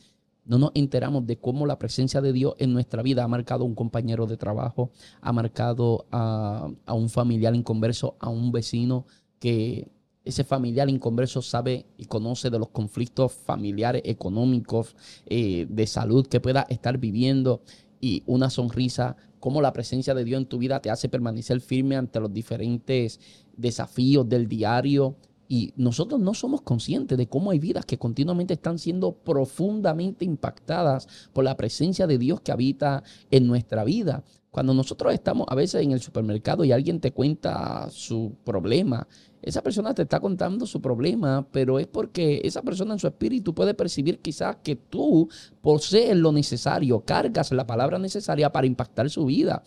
no 0.45 0.59
nos 0.59 0.71
enteramos 0.75 1.25
de 1.25 1.37
cómo 1.37 1.65
la 1.65 1.79
presencia 1.79 2.21
de 2.21 2.31
Dios 2.31 2.53
en 2.59 2.71
nuestra 2.73 3.01
vida 3.01 3.23
ha 3.23 3.27
marcado 3.27 3.63
a 3.63 3.67
un 3.67 3.75
compañero 3.75 4.27
de 4.27 4.37
trabajo, 4.37 4.91
ha 5.21 5.33
marcado 5.33 6.05
a, 6.11 6.69
un 6.87 7.09
familiar 7.09 7.55
inconverso, 7.55 8.15
a 8.19 8.29
un 8.29 8.51
vecino 8.51 9.05
que 9.39 9.89
ese 10.23 10.43
familiar 10.43 10.89
inconverso 10.89 11.41
sabe 11.41 11.85
y 11.97 12.05
conoce 12.05 12.49
de 12.49 12.59
los 12.59 12.69
conflictos 12.69 13.33
familiares, 13.33 14.01
económicos, 14.05 14.95
eh, 15.25 15.67
de 15.69 15.87
salud 15.87 16.27
que 16.27 16.39
pueda 16.39 16.65
estar 16.69 16.97
viviendo. 16.97 17.61
Y 18.01 18.23
una 18.25 18.49
sonrisa, 18.49 19.15
cómo 19.39 19.61
la 19.61 19.73
presencia 19.73 20.13
de 20.13 20.23
Dios 20.23 20.41
en 20.41 20.47
tu 20.47 20.57
vida 20.57 20.79
te 20.79 20.89
hace 20.89 21.09
permanecer 21.09 21.61
firme 21.61 21.95
ante 21.95 22.19
los 22.19 22.33
diferentes 22.33 23.19
desafíos 23.55 24.27
del 24.27 24.47
diario, 24.47 25.15
y 25.47 25.73
nosotros 25.75 26.19
no 26.19 26.33
somos 26.33 26.61
conscientes 26.61 27.17
de 27.17 27.27
cómo 27.27 27.51
hay 27.51 27.59
vidas 27.59 27.85
que 27.85 27.97
continuamente 27.97 28.53
están 28.53 28.79
siendo 28.79 29.13
profundamente 29.13 30.25
impactadas 30.25 31.07
por 31.33 31.43
la 31.43 31.57
presencia 31.57 32.07
de 32.07 32.17
Dios 32.17 32.41
que 32.41 32.51
habita 32.51 33.03
en 33.31 33.47
nuestra 33.47 33.83
vida. 33.83 34.23
Cuando 34.51 34.73
nosotros 34.73 35.13
estamos 35.13 35.47
a 35.49 35.55
veces 35.55 35.83
en 35.83 35.91
el 35.91 35.99
supermercado 35.99 36.63
y 36.63 36.71
alguien 36.71 37.01
te 37.01 37.11
cuenta 37.11 37.89
su 37.89 38.37
problema, 38.45 39.05
esa 39.41 39.61
persona 39.61 39.93
te 39.93 40.03
está 40.03 40.19
contando 40.19 40.65
su 40.65 40.81
problema, 40.81 41.45
pero 41.51 41.77
es 41.77 41.87
porque 41.87 42.41
esa 42.43 42.61
persona 42.61 42.93
en 42.93 42.99
su 42.99 43.05
espíritu 43.05 43.53
puede 43.53 43.73
percibir 43.73 44.19
quizás 44.19 44.55
que 44.63 44.75
tú 44.75 45.29
posees 45.61 46.15
lo 46.15 46.31
necesario, 46.31 47.01
cargas 47.01 47.51
la 47.51 47.67
palabra 47.67 47.99
necesaria 47.99 48.51
para 48.51 48.65
impactar 48.65 49.09
su 49.09 49.25
vida 49.25 49.61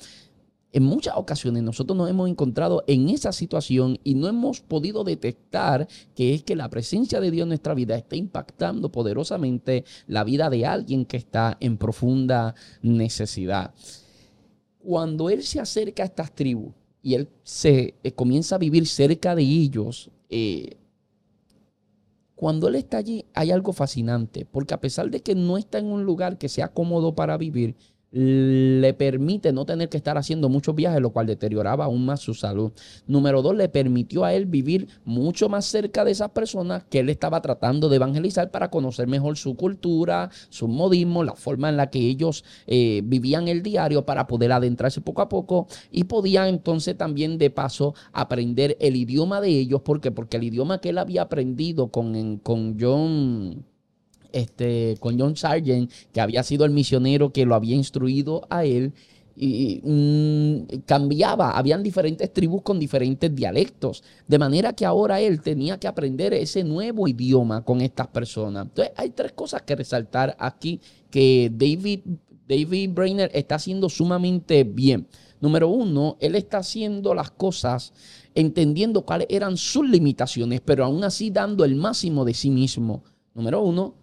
en 0.72 0.82
muchas 0.82 1.16
ocasiones 1.16 1.62
nosotros 1.62 1.96
nos 1.96 2.10
hemos 2.10 2.28
encontrado 2.28 2.84
en 2.86 3.08
esa 3.08 3.32
situación 3.32 3.98
y 4.04 4.14
no 4.14 4.28
hemos 4.28 4.60
podido 4.60 5.02
detectar 5.02 5.88
que 6.14 6.34
es 6.34 6.42
que 6.42 6.56
la 6.56 6.68
presencia 6.68 7.20
de 7.20 7.30
Dios 7.30 7.44
en 7.44 7.48
nuestra 7.48 7.74
vida 7.74 7.96
está 7.96 8.16
impactando 8.16 8.92
poderosamente 8.92 9.84
la 10.06 10.24
vida 10.24 10.50
de 10.50 10.66
alguien 10.66 11.06
que 11.06 11.16
está 11.16 11.56
en 11.60 11.78
profunda 11.78 12.54
necesidad. 12.82 13.74
Cuando 14.78 15.30
Él 15.30 15.42
se 15.42 15.60
acerca 15.60 16.02
a 16.02 16.06
estas 16.06 16.34
tribus 16.34 16.74
y 17.02 17.14
Él 17.14 17.28
se 17.42 17.94
eh, 18.02 18.12
comienza 18.12 18.56
a 18.56 18.58
vivir 18.58 18.86
cerca 18.86 19.34
de 19.34 19.42
ellos, 19.42 20.10
eh, 20.28 20.76
cuando 22.34 22.68
Él 22.68 22.74
está 22.74 22.98
allí 22.98 23.24
hay 23.34 23.50
algo 23.50 23.72
fascinante, 23.72 24.44
porque 24.44 24.74
a 24.74 24.80
pesar 24.80 25.10
de 25.10 25.20
que 25.20 25.34
no 25.34 25.56
está 25.56 25.78
en 25.78 25.86
un 25.86 26.04
lugar 26.04 26.36
que 26.36 26.48
sea 26.48 26.68
cómodo 26.68 27.14
para 27.14 27.38
vivir, 27.38 27.74
le 28.10 28.94
permite 28.94 29.52
no 29.52 29.66
tener 29.66 29.88
que 29.88 29.98
estar 29.98 30.16
haciendo 30.16 30.48
muchos 30.48 30.74
viajes, 30.74 31.00
lo 31.00 31.10
cual 31.10 31.26
deterioraba 31.26 31.84
aún 31.84 32.06
más 32.06 32.20
su 32.20 32.34
salud. 32.34 32.72
Número 33.06 33.42
dos, 33.42 33.54
le 33.54 33.68
permitió 33.68 34.24
a 34.24 34.34
él 34.34 34.46
vivir 34.46 34.88
mucho 35.04 35.48
más 35.48 35.66
cerca 35.66 36.04
de 36.04 36.12
esas 36.12 36.30
personas 36.30 36.84
que 36.88 37.00
él 37.00 37.10
estaba 37.10 37.42
tratando 37.42 37.88
de 37.88 37.96
evangelizar 37.96 38.50
para 38.50 38.70
conocer 38.70 39.06
mejor 39.08 39.36
su 39.36 39.56
cultura, 39.56 40.30
su 40.48 40.68
modismo, 40.68 41.22
la 41.22 41.34
forma 41.34 41.68
en 41.68 41.76
la 41.76 41.90
que 41.90 41.98
ellos 41.98 42.44
eh, 42.66 43.02
vivían 43.04 43.48
el 43.48 43.62
diario 43.62 44.06
para 44.06 44.26
poder 44.26 44.52
adentrarse 44.52 45.00
poco 45.00 45.22
a 45.22 45.28
poco 45.28 45.66
y 45.90 46.04
podía 46.04 46.48
entonces 46.48 46.96
también 46.96 47.38
de 47.38 47.50
paso 47.50 47.94
aprender 48.12 48.76
el 48.80 48.96
idioma 48.96 49.40
de 49.40 49.50
ellos. 49.50 49.82
¿Por 49.82 50.00
qué? 50.00 50.10
Porque 50.10 50.38
el 50.38 50.44
idioma 50.44 50.80
que 50.80 50.90
él 50.90 50.98
había 50.98 51.22
aprendido 51.22 51.88
con, 51.88 52.38
con 52.38 52.76
John 52.80 53.64
este, 54.32 54.96
con 55.00 55.18
John 55.18 55.36
Sargent, 55.36 55.90
que 56.12 56.20
había 56.20 56.42
sido 56.42 56.64
el 56.64 56.70
misionero 56.70 57.32
que 57.32 57.46
lo 57.46 57.54
había 57.54 57.74
instruido 57.74 58.46
a 58.50 58.64
él, 58.64 58.92
y 59.40 59.80
mm, 59.84 60.80
cambiaba, 60.84 61.52
habían 61.52 61.82
diferentes 61.82 62.32
tribus 62.32 62.62
con 62.62 62.78
diferentes 62.78 63.32
dialectos, 63.34 64.02
de 64.26 64.38
manera 64.38 64.72
que 64.72 64.84
ahora 64.84 65.20
él 65.20 65.40
tenía 65.40 65.78
que 65.78 65.86
aprender 65.86 66.34
ese 66.34 66.64
nuevo 66.64 67.06
idioma 67.06 67.64
con 67.64 67.80
estas 67.80 68.08
personas. 68.08 68.66
Entonces 68.66 68.92
hay 68.96 69.10
tres 69.10 69.32
cosas 69.32 69.62
que 69.62 69.76
resaltar 69.76 70.36
aquí 70.40 70.80
que 71.08 71.52
David, 71.54 72.00
David 72.48 72.90
Brainer 72.92 73.30
está 73.32 73.54
haciendo 73.54 73.88
sumamente 73.88 74.64
bien. 74.64 75.06
Número 75.40 75.68
uno, 75.68 76.16
él 76.18 76.34
está 76.34 76.58
haciendo 76.58 77.14
las 77.14 77.30
cosas 77.30 77.92
entendiendo 78.34 79.02
cuáles 79.02 79.28
eran 79.30 79.56
sus 79.56 79.88
limitaciones, 79.88 80.60
pero 80.64 80.84
aún 80.84 81.04
así 81.04 81.30
dando 81.30 81.64
el 81.64 81.76
máximo 81.76 82.24
de 82.24 82.34
sí 82.34 82.50
mismo. 82.50 83.04
Número 83.34 83.62
uno, 83.62 83.94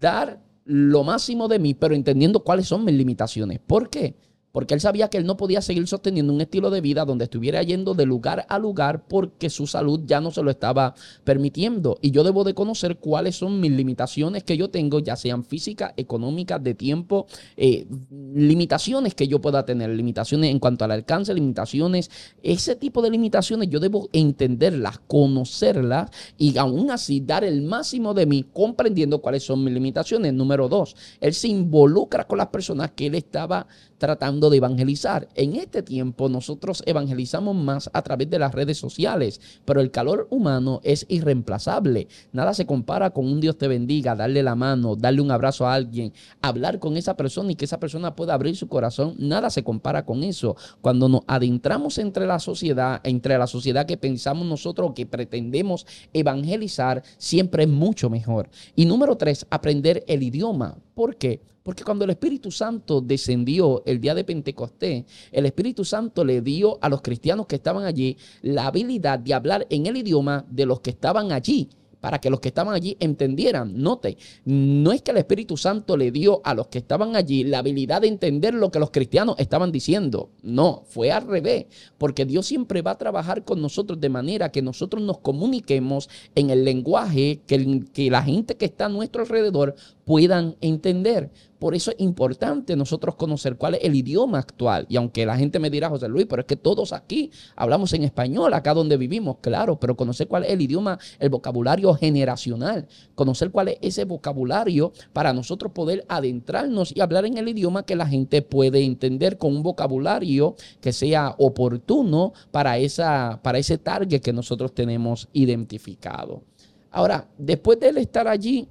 dar 0.00 0.42
lo 0.64 1.04
máximo 1.04 1.48
de 1.48 1.58
mí, 1.58 1.74
pero 1.74 1.94
entendiendo 1.94 2.42
cuáles 2.42 2.66
son 2.66 2.84
mis 2.84 2.94
limitaciones. 2.94 3.60
¿Por 3.60 3.88
qué? 3.88 4.16
Porque 4.56 4.72
él 4.72 4.80
sabía 4.80 5.08
que 5.08 5.18
él 5.18 5.26
no 5.26 5.36
podía 5.36 5.60
seguir 5.60 5.86
sosteniendo 5.86 6.32
un 6.32 6.40
estilo 6.40 6.70
de 6.70 6.80
vida 6.80 7.04
donde 7.04 7.24
estuviera 7.24 7.62
yendo 7.62 7.92
de 7.92 8.06
lugar 8.06 8.46
a 8.48 8.58
lugar 8.58 9.04
porque 9.06 9.50
su 9.50 9.66
salud 9.66 10.00
ya 10.06 10.22
no 10.22 10.30
se 10.30 10.42
lo 10.42 10.50
estaba 10.50 10.94
permitiendo. 11.24 11.98
Y 12.00 12.10
yo 12.10 12.24
debo 12.24 12.42
de 12.42 12.54
conocer 12.54 12.96
cuáles 12.96 13.36
son 13.36 13.60
mis 13.60 13.72
limitaciones 13.72 14.44
que 14.44 14.56
yo 14.56 14.70
tengo, 14.70 15.00
ya 15.00 15.14
sean 15.14 15.44
físicas, 15.44 15.92
económicas, 15.98 16.64
de 16.64 16.72
tiempo, 16.72 17.26
eh, 17.58 17.86
limitaciones 18.10 19.14
que 19.14 19.28
yo 19.28 19.42
pueda 19.42 19.66
tener, 19.66 19.90
limitaciones 19.90 20.50
en 20.50 20.58
cuanto 20.58 20.86
al 20.86 20.92
alcance, 20.92 21.34
limitaciones, 21.34 22.10
ese 22.42 22.76
tipo 22.76 23.02
de 23.02 23.10
limitaciones 23.10 23.68
yo 23.68 23.78
debo 23.78 24.08
entenderlas, 24.14 25.00
conocerlas 25.06 26.10
y 26.38 26.56
aún 26.56 26.90
así 26.90 27.20
dar 27.20 27.44
el 27.44 27.60
máximo 27.60 28.14
de 28.14 28.24
mí 28.24 28.46
comprendiendo 28.54 29.20
cuáles 29.20 29.42
son 29.42 29.62
mis 29.62 29.74
limitaciones. 29.74 30.32
Número 30.32 30.66
dos, 30.66 30.96
él 31.20 31.34
se 31.34 31.48
involucra 31.48 32.26
con 32.26 32.38
las 32.38 32.48
personas 32.48 32.92
que 32.92 33.08
él 33.08 33.16
estaba 33.16 33.66
tratando 33.98 34.50
de 34.50 34.58
evangelizar. 34.58 35.28
En 35.34 35.56
este 35.56 35.82
tiempo 35.82 36.28
nosotros 36.28 36.82
evangelizamos 36.86 37.54
más 37.56 37.90
a 37.92 38.02
través 38.02 38.30
de 38.30 38.38
las 38.38 38.54
redes 38.54 38.78
sociales, 38.78 39.40
pero 39.64 39.80
el 39.80 39.90
calor 39.90 40.26
humano 40.30 40.80
es 40.82 41.06
irreemplazable. 41.08 42.08
Nada 42.32 42.54
se 42.54 42.66
compara 42.66 43.10
con 43.10 43.26
un 43.26 43.40
Dios 43.40 43.58
te 43.58 43.68
bendiga, 43.68 44.14
darle 44.14 44.42
la 44.42 44.54
mano, 44.54 44.96
darle 44.96 45.20
un 45.20 45.30
abrazo 45.30 45.66
a 45.66 45.74
alguien, 45.74 46.12
hablar 46.42 46.78
con 46.78 46.96
esa 46.96 47.16
persona 47.16 47.52
y 47.52 47.56
que 47.56 47.64
esa 47.64 47.80
persona 47.80 48.14
pueda 48.14 48.34
abrir 48.34 48.56
su 48.56 48.68
corazón. 48.68 49.14
Nada 49.18 49.50
se 49.50 49.64
compara 49.64 50.04
con 50.04 50.22
eso. 50.22 50.56
Cuando 50.80 51.08
nos 51.08 51.22
adentramos 51.26 51.98
entre 51.98 52.26
la 52.26 52.38
sociedad, 52.38 53.00
entre 53.04 53.38
la 53.38 53.46
sociedad 53.46 53.86
que 53.86 53.96
pensamos 53.96 54.46
nosotros 54.46 54.92
que 54.94 55.06
pretendemos 55.06 55.86
evangelizar, 56.12 57.02
siempre 57.18 57.64
es 57.64 57.68
mucho 57.68 58.10
mejor. 58.10 58.48
Y 58.74 58.86
número 58.86 59.16
tres, 59.16 59.46
aprender 59.50 60.04
el 60.06 60.22
idioma. 60.22 60.76
¿Por 60.96 61.16
qué? 61.16 61.42
Porque 61.62 61.84
cuando 61.84 62.06
el 62.06 62.10
Espíritu 62.10 62.50
Santo 62.50 63.02
descendió 63.02 63.82
el 63.84 64.00
día 64.00 64.14
de 64.14 64.24
Pentecostés, 64.24 65.04
el 65.30 65.44
Espíritu 65.44 65.84
Santo 65.84 66.24
le 66.24 66.40
dio 66.40 66.78
a 66.80 66.88
los 66.88 67.02
cristianos 67.02 67.44
que 67.44 67.56
estaban 67.56 67.84
allí 67.84 68.16
la 68.40 68.68
habilidad 68.68 69.18
de 69.18 69.34
hablar 69.34 69.66
en 69.68 69.84
el 69.84 69.98
idioma 69.98 70.46
de 70.48 70.64
los 70.64 70.80
que 70.80 70.88
estaban 70.88 71.32
allí 71.32 71.68
para 72.00 72.20
que 72.20 72.30
los 72.30 72.40
que 72.40 72.48
estaban 72.48 72.74
allí 72.74 72.96
entendieran. 73.00 73.82
Note, 73.82 74.16
no 74.44 74.92
es 74.92 75.02
que 75.02 75.10
el 75.10 75.16
Espíritu 75.18 75.56
Santo 75.56 75.96
le 75.96 76.12
dio 76.12 76.40
a 76.44 76.54
los 76.54 76.68
que 76.68 76.78
estaban 76.78 77.16
allí 77.16 77.44
la 77.44 77.58
habilidad 77.58 78.02
de 78.02 78.08
entender 78.08 78.54
lo 78.54 78.70
que 78.70 78.78
los 78.78 78.90
cristianos 78.90 79.34
estaban 79.38 79.72
diciendo. 79.72 80.30
No, 80.42 80.84
fue 80.86 81.10
al 81.10 81.26
revés, 81.26 81.66
porque 81.98 82.24
Dios 82.24 82.46
siempre 82.46 82.80
va 82.80 82.92
a 82.92 82.98
trabajar 82.98 83.44
con 83.44 83.60
nosotros 83.60 84.00
de 84.00 84.08
manera 84.08 84.52
que 84.52 84.62
nosotros 84.62 85.02
nos 85.02 85.18
comuniquemos 85.18 86.08
en 86.34 86.50
el 86.50 86.64
lenguaje 86.64 87.40
que, 87.46 87.82
que 87.92 88.10
la 88.10 88.22
gente 88.22 88.56
que 88.56 88.66
está 88.66 88.86
a 88.86 88.88
nuestro 88.88 89.22
alrededor 89.22 89.74
puedan 90.06 90.56
entender. 90.60 91.32
Por 91.58 91.74
eso 91.74 91.90
es 91.90 91.96
importante 91.98 92.76
nosotros 92.76 93.16
conocer 93.16 93.56
cuál 93.56 93.74
es 93.74 93.80
el 93.82 93.96
idioma 93.96 94.38
actual. 94.38 94.86
Y 94.88 94.96
aunque 94.96 95.26
la 95.26 95.36
gente 95.36 95.58
me 95.58 95.68
dirá, 95.68 95.88
José 95.88 96.08
Luis, 96.08 96.26
pero 96.30 96.42
es 96.42 96.46
que 96.46 96.54
todos 96.54 96.92
aquí 96.92 97.32
hablamos 97.56 97.92
en 97.92 98.04
español, 98.04 98.54
acá 98.54 98.72
donde 98.72 98.96
vivimos, 98.96 99.38
claro, 99.40 99.80
pero 99.80 99.96
conocer 99.96 100.28
cuál 100.28 100.44
es 100.44 100.50
el 100.50 100.60
idioma, 100.60 100.98
el 101.18 101.28
vocabulario 101.28 101.92
generacional, 101.94 102.86
conocer 103.16 103.50
cuál 103.50 103.68
es 103.68 103.78
ese 103.80 104.04
vocabulario 104.04 104.92
para 105.12 105.32
nosotros 105.32 105.72
poder 105.72 106.04
adentrarnos 106.08 106.94
y 106.94 107.00
hablar 107.00 107.24
en 107.24 107.38
el 107.38 107.48
idioma 107.48 107.82
que 107.82 107.96
la 107.96 108.06
gente 108.06 108.42
puede 108.42 108.84
entender 108.84 109.38
con 109.38 109.56
un 109.56 109.64
vocabulario 109.64 110.54
que 110.80 110.92
sea 110.92 111.34
oportuno 111.38 112.32
para, 112.52 112.78
esa, 112.78 113.40
para 113.42 113.58
ese 113.58 113.76
target 113.76 114.20
que 114.20 114.32
nosotros 114.32 114.72
tenemos 114.72 115.28
identificado. 115.32 116.44
Ahora, 116.92 117.28
después 117.36 117.80
de 117.80 117.88
él 117.88 117.98
estar 117.98 118.28
allí, 118.28 118.68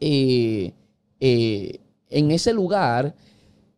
eh, 0.00 0.72
eh, 1.20 1.80
en 2.08 2.30
ese 2.30 2.52
lugar, 2.54 3.14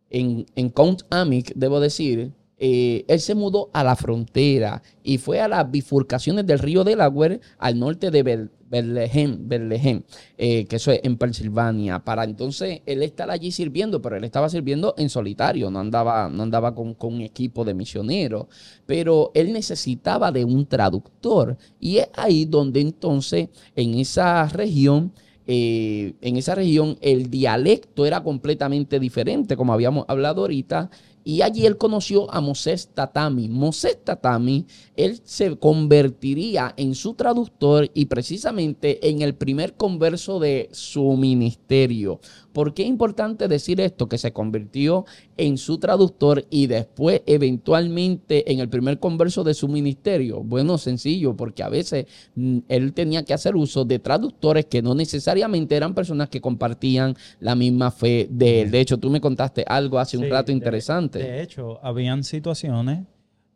en, 0.09 0.45
Count 0.69 1.03
Amic, 1.09 1.53
debo 1.55 1.79
decir, 1.79 2.31
eh, 2.57 3.03
él 3.07 3.19
se 3.19 3.35
mudó 3.35 3.69
a 3.73 3.83
la 3.83 3.95
frontera 3.95 4.81
y 5.03 5.17
fue 5.17 5.41
a 5.41 5.47
las 5.47 5.69
bifurcaciones 5.69 6.45
del 6.45 6.59
río 6.59 6.83
Delaware 6.83 7.41
al 7.57 7.77
norte 7.77 8.09
de 8.09 8.49
Bethlehem, 8.69 10.03
que 10.37 10.67
eso 10.69 10.91
es 10.91 11.01
en 11.03 11.17
Pensilvania, 11.17 11.99
para 11.99 12.23
entonces 12.23 12.81
él 12.85 13.03
estar 13.03 13.29
allí 13.29 13.51
sirviendo, 13.51 14.01
pero 14.01 14.15
él 14.15 14.23
estaba 14.23 14.49
sirviendo 14.49 14.95
en 14.97 15.09
solitario, 15.09 15.69
no 15.69 15.79
andaba, 15.79 16.29
no 16.29 16.43
andaba 16.43 16.73
con, 16.73 16.93
con 16.93 17.15
un 17.15 17.21
equipo 17.21 17.65
de 17.65 17.73
misioneros, 17.73 18.47
pero 18.85 19.31
él 19.33 19.51
necesitaba 19.51 20.31
de 20.31 20.45
un 20.45 20.65
traductor 20.65 21.57
y 21.79 21.97
es 21.97 22.09
ahí 22.15 22.45
donde 22.45 22.81
entonces 22.81 23.49
en 23.75 23.95
esa 23.95 24.47
región 24.47 25.11
eh, 25.45 26.13
en 26.21 26.37
esa 26.37 26.55
región 26.55 26.97
el 27.01 27.29
dialecto 27.29 28.05
era 28.05 28.23
completamente 28.23 28.99
diferente, 28.99 29.57
como 29.57 29.73
habíamos 29.73 30.05
hablado 30.07 30.41
ahorita, 30.41 30.89
y 31.25 31.41
allí 31.41 31.65
él 31.65 31.77
conoció 31.77 32.31
a 32.33 32.41
Moses 32.41 32.89
Tatami. 32.93 33.47
Moses 33.47 33.97
Tatami, 34.03 34.65
él 34.95 35.19
se 35.23 35.55
convertiría 35.57 36.73
en 36.75 36.95
su 36.95 37.13
traductor 37.13 37.89
y 37.93 38.05
precisamente 38.05 39.09
en 39.09 39.21
el 39.21 39.33
primer 39.35 39.75
converso 39.75 40.39
de 40.39 40.69
su 40.71 41.15
ministerio. 41.15 42.19
¿Por 42.53 42.73
qué 42.73 42.83
es 42.83 42.89
importante 42.89 43.47
decir 43.47 43.81
esto? 43.81 44.07
Que 44.07 44.17
se 44.17 44.31
convirtió 44.31 45.05
en 45.37 45.57
su 45.57 45.79
traductor 45.79 46.45
y 46.49 46.67
después 46.67 47.21
eventualmente 47.25 48.51
en 48.51 48.59
el 48.59 48.69
primer 48.69 48.99
converso 48.99 49.43
de 49.43 49.53
su 49.53 49.67
ministerio. 49.67 50.41
Bueno, 50.43 50.77
sencillo, 50.77 51.35
porque 51.35 51.63
a 51.63 51.69
veces 51.69 52.05
mm, 52.35 52.59
él 52.69 52.93
tenía 52.93 53.23
que 53.23 53.33
hacer 53.33 53.55
uso 53.55 53.85
de 53.85 53.99
traductores 53.99 54.65
que 54.65 54.81
no 54.81 54.93
necesariamente 54.93 55.75
eran 55.75 55.95
personas 55.95 56.29
que 56.29 56.41
compartían 56.41 57.15
la 57.39 57.55
misma 57.55 57.91
fe 57.91 58.27
de 58.29 58.61
él. 58.61 58.71
De 58.71 58.79
hecho, 58.79 58.97
tú 58.97 59.09
me 59.09 59.19
contaste 59.19 59.65
algo 59.67 59.99
hace 59.99 60.17
un 60.17 60.29
rato 60.29 60.51
interesante. 60.51 61.19
De, 61.19 61.41
hecho, 61.41 61.79
habían 61.83 62.23
situaciones 62.23 63.05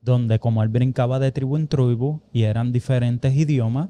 donde 0.01 0.39
como 0.39 0.63
él 0.63 0.69
brincaba 0.69 1.19
de 1.19 1.31
tribu 1.31 1.57
en 1.57 1.67
tribu 1.67 2.21
y 2.31 2.43
eran 2.43 2.71
diferentes 2.71 3.35
idiomas, 3.35 3.89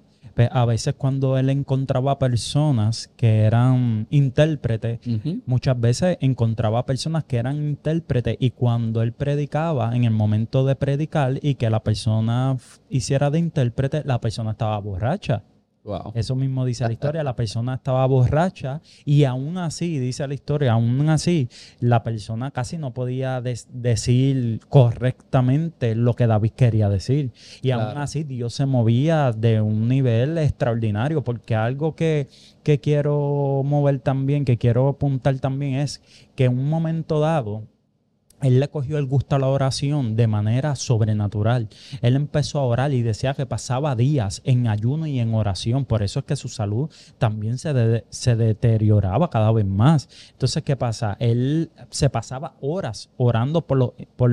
a 0.52 0.66
veces 0.66 0.96
cuando 0.98 1.38
él 1.38 1.50
encontraba 1.50 2.20
personas 2.20 3.10
que 3.16 3.42
eran 3.42 4.08
intérpretes, 4.10 5.00
muchas 5.46 5.80
veces 5.80 6.18
encontraba 6.22 6.86
personas 6.86 7.24
que 7.24 7.38
eran 7.38 7.58
intérpretes 7.58 8.38
y 8.40 8.52
cuando 8.52 9.02
él 9.02 9.14
predicaba, 9.14 9.96
en 9.96 10.04
el 10.04 10.12
momento 10.12 10.66
de 10.66 10.76
predicar 10.76 11.40
y 11.42 11.56
que 11.56 11.70
la 11.70 11.84
persona 11.84 12.58
hiciera 12.90 13.30
de 13.30 13.40
intérprete, 13.40 14.04
la 14.06 14.20
persona 14.22 14.52
estaba 14.52 14.78
borracha. 14.80 15.44
Eso 16.14 16.36
mismo 16.36 16.66
dice 16.66 16.86
la 16.86 16.92
historia, 16.92 17.24
la 17.24 17.36
persona 17.36 17.76
estaba 17.76 18.06
borracha 18.06 18.82
y 19.06 19.24
aún 19.24 19.58
así, 19.58 20.00
dice 20.00 20.28
la 20.28 20.34
historia, 20.34 20.74
aún 20.74 21.10
así, 21.10 21.50
la 21.80 22.04
persona 22.04 22.52
casi 22.52 22.78
no 22.78 22.94
podía 22.94 23.42
decir 23.42 24.60
correctamente 24.70 25.96
lo 25.96 26.14
que 26.14 26.28
David 26.28 26.52
quería 26.52 26.90
decir. 26.90 27.32
Y 27.62 27.72
aún 27.72 27.98
así 27.98 28.24
Dios 28.24 28.54
se 28.54 28.66
movía 28.66 29.32
de 29.32 29.62
un 29.62 29.88
nivel 29.88 30.38
extraordinario, 30.38 31.24
porque 31.24 31.56
algo 31.56 31.96
que, 31.96 32.28
que 32.64 32.80
quiero 32.80 33.62
mover 33.64 34.00
también, 34.00 34.46
que 34.46 34.58
quiero 34.58 34.90
apuntar 34.90 35.40
también 35.40 35.76
es 35.76 36.02
que 36.36 36.46
en 36.46 36.58
un 36.58 36.70
momento 36.70 37.20
dado, 37.20 37.64
él 38.42 38.60
le 38.60 38.68
cogió 38.68 38.98
el 39.00 39.08
gusto 39.08 39.36
a 39.36 39.40
la 39.40 39.48
oración 39.48 40.16
de 40.16 40.28
manera 40.28 40.76
sobrenatural. 40.76 41.70
Él 42.02 42.16
empezó 42.16 42.60
a 42.60 42.66
orar 42.66 42.94
y 42.94 43.02
decía 43.02 43.34
que 43.34 43.46
pasaba 43.46 43.96
días 43.96 44.42
en 44.44 44.68
ayuno 44.68 45.08
y 45.08 45.20
en 45.20 45.34
oración. 45.34 45.86
Por 45.86 46.04
eso 46.04 46.20
es 46.20 46.26
que 46.26 46.36
su 46.36 46.48
salud 46.48 46.90
también 47.18 47.58
se, 47.58 48.06
se 48.10 48.36
deterioraba 48.36 49.30
cada 49.30 49.52
vez 49.52 49.66
más. 49.66 50.10
Entonces, 50.32 50.62
¿qué 50.64 50.76
pasa? 50.76 51.18
Él 51.20 51.72
se 51.90 52.10
pasaba 52.10 52.56
horas 52.62 53.10
orando 53.18 53.66
por, 53.66 53.78
los 53.78 53.92
por, 54.16 54.32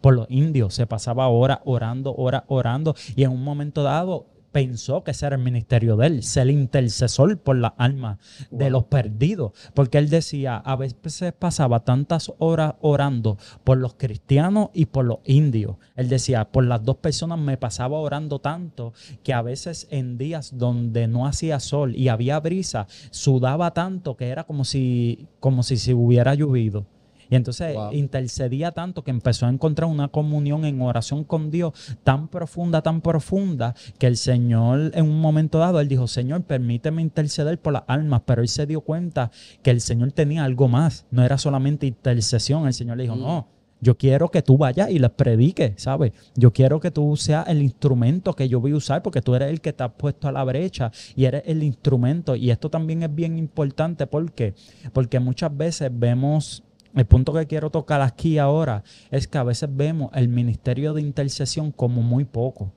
por 0.00 0.14
los 0.14 0.26
indios. 0.30 0.74
Se 0.74 0.86
pasaba 0.86 1.28
horas 1.28 1.60
orando, 1.64 2.14
horas 2.14 2.42
orando. 2.48 2.94
Y 3.16 3.24
en 3.24 3.30
un 3.30 3.42
momento 3.42 3.82
dado, 3.82 4.26
pensó 4.52 5.02
que 5.02 5.10
ese 5.10 5.26
era 5.26 5.36
el 5.36 5.42
ministerio 5.42 5.96
de 5.96 6.06
él, 6.06 6.22
ser 6.22 6.48
intercesor 6.50 7.38
por 7.38 7.56
la 7.56 7.68
alma 7.68 8.18
de 8.50 8.70
los 8.70 8.84
perdidos. 8.84 9.52
Porque 9.74 9.98
él 9.98 10.10
decía, 10.10 10.56
a 10.56 10.76
veces 10.76 11.32
pasaba 11.32 11.80
tantas 11.80 12.32
horas 12.38 12.74
orando 12.80 13.38
por 13.64 13.78
los 13.78 13.94
cristianos 13.94 14.68
y 14.74 14.86
por 14.86 15.06
los 15.06 15.18
indios. 15.24 15.76
Él 15.96 16.08
decía, 16.08 16.44
por 16.44 16.64
las 16.64 16.84
dos 16.84 16.96
personas 16.98 17.38
me 17.38 17.56
pasaba 17.56 17.98
orando 17.98 18.38
tanto 18.38 18.92
que 19.22 19.32
a 19.32 19.42
veces 19.42 19.88
en 19.90 20.18
días 20.18 20.56
donde 20.56 21.08
no 21.08 21.26
hacía 21.26 21.58
sol 21.58 21.96
y 21.96 22.08
había 22.08 22.38
brisa, 22.38 22.86
sudaba 23.10 23.72
tanto 23.72 24.16
que 24.16 24.28
era 24.28 24.44
como 24.44 24.64
si, 24.64 25.26
como 25.40 25.62
si 25.62 25.76
se 25.76 25.94
hubiera 25.94 26.34
llovido. 26.34 26.86
Y 27.32 27.34
entonces 27.34 27.74
intercedía 27.92 28.72
tanto 28.72 29.02
que 29.02 29.10
empezó 29.10 29.46
a 29.46 29.48
encontrar 29.48 29.88
una 29.88 30.08
comunión 30.08 30.66
en 30.66 30.82
oración 30.82 31.24
con 31.24 31.50
Dios 31.50 31.72
tan 32.04 32.28
profunda, 32.28 32.82
tan 32.82 33.00
profunda, 33.00 33.74
que 33.98 34.06
el 34.06 34.18
Señor 34.18 34.90
en 34.92 35.06
un 35.06 35.18
momento 35.18 35.56
dado, 35.56 35.80
él 35.80 35.88
dijo, 35.88 36.06
Señor, 36.08 36.42
permíteme 36.42 37.00
interceder 37.00 37.58
por 37.58 37.72
las 37.72 37.84
almas, 37.86 38.20
pero 38.26 38.42
él 38.42 38.48
se 38.48 38.66
dio 38.66 38.82
cuenta 38.82 39.30
que 39.62 39.70
el 39.70 39.80
Señor 39.80 40.12
tenía 40.12 40.44
algo 40.44 40.68
más, 40.68 41.06
no 41.10 41.24
era 41.24 41.38
solamente 41.38 41.86
intercesión, 41.86 42.66
el 42.66 42.74
Señor 42.74 42.98
le 42.98 43.04
dijo, 43.04 43.16
mm. 43.16 43.20
no. 43.20 43.48
Yo 43.80 43.96
quiero 43.96 44.30
que 44.30 44.42
tú 44.42 44.58
vayas 44.58 44.90
y 44.90 44.98
les 44.98 45.10
prediques, 45.10 45.72
¿sabes? 45.76 46.12
Yo 46.36 46.52
quiero 46.52 46.80
que 46.80 46.90
tú 46.90 47.16
seas 47.16 47.48
el 47.48 47.62
instrumento 47.62 48.34
que 48.34 48.46
yo 48.46 48.60
voy 48.60 48.72
a 48.72 48.76
usar 48.76 49.02
porque 49.02 49.22
tú 49.22 49.34
eres 49.34 49.50
el 49.50 49.60
que 49.62 49.72
te 49.72 49.82
ha 49.82 49.88
puesto 49.88 50.28
a 50.28 50.32
la 50.32 50.44
brecha 50.44 50.92
y 51.16 51.24
eres 51.24 51.42
el 51.46 51.64
instrumento. 51.64 52.36
Y 52.36 52.50
esto 52.50 52.70
también 52.70 53.02
es 53.02 53.12
bien 53.12 53.38
importante 53.38 54.06
porque, 54.06 54.54
porque 54.92 55.18
muchas 55.18 55.56
veces 55.56 55.90
vemos 55.92 56.62
el 56.94 57.06
punto 57.06 57.32
que 57.32 57.46
quiero 57.46 57.70
tocar 57.70 58.02
aquí 58.02 58.38
ahora 58.38 58.84
es 59.10 59.26
que 59.26 59.38
a 59.38 59.44
veces 59.44 59.68
vemos 59.72 60.10
el 60.14 60.28
ministerio 60.28 60.92
de 60.92 61.02
intercesión 61.02 61.72
como 61.72 62.02
muy 62.02 62.24
poco. 62.24 62.72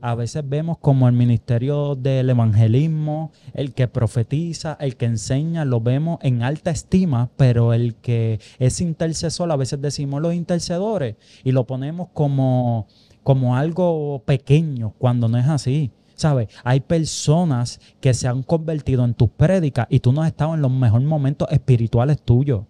A 0.00 0.14
veces 0.14 0.48
vemos 0.48 0.78
como 0.78 1.08
el 1.08 1.14
ministerio 1.14 1.96
del 1.96 2.30
evangelismo, 2.30 3.32
el 3.54 3.74
que 3.74 3.88
profetiza, 3.88 4.76
el 4.80 4.96
que 4.96 5.06
enseña, 5.06 5.64
lo 5.64 5.80
vemos 5.80 6.18
en 6.22 6.42
alta 6.42 6.70
estima, 6.70 7.30
pero 7.36 7.72
el 7.72 7.96
que 7.96 8.40
es 8.58 8.80
intercesor, 8.80 9.50
a 9.50 9.56
veces 9.56 9.80
decimos 9.80 10.22
los 10.22 10.34
intercedores 10.34 11.16
y 11.42 11.52
lo 11.52 11.66
ponemos 11.66 12.08
como, 12.12 12.86
como 13.22 13.56
algo 13.56 14.22
pequeño 14.24 14.94
cuando 14.98 15.28
no 15.28 15.38
es 15.38 15.48
así. 15.48 15.90
¿Sabes? 16.14 16.48
Hay 16.64 16.80
personas 16.80 17.80
que 18.00 18.12
se 18.12 18.28
han 18.28 18.42
convertido 18.42 19.06
en 19.06 19.14
tus 19.14 19.30
prédicas 19.30 19.86
y 19.88 20.00
tú 20.00 20.12
no 20.12 20.20
has 20.20 20.28
estado 20.28 20.54
en 20.54 20.60
los 20.60 20.70
mejores 20.70 21.08
momentos 21.08 21.48
espirituales 21.50 22.20
tuyos 22.20 22.64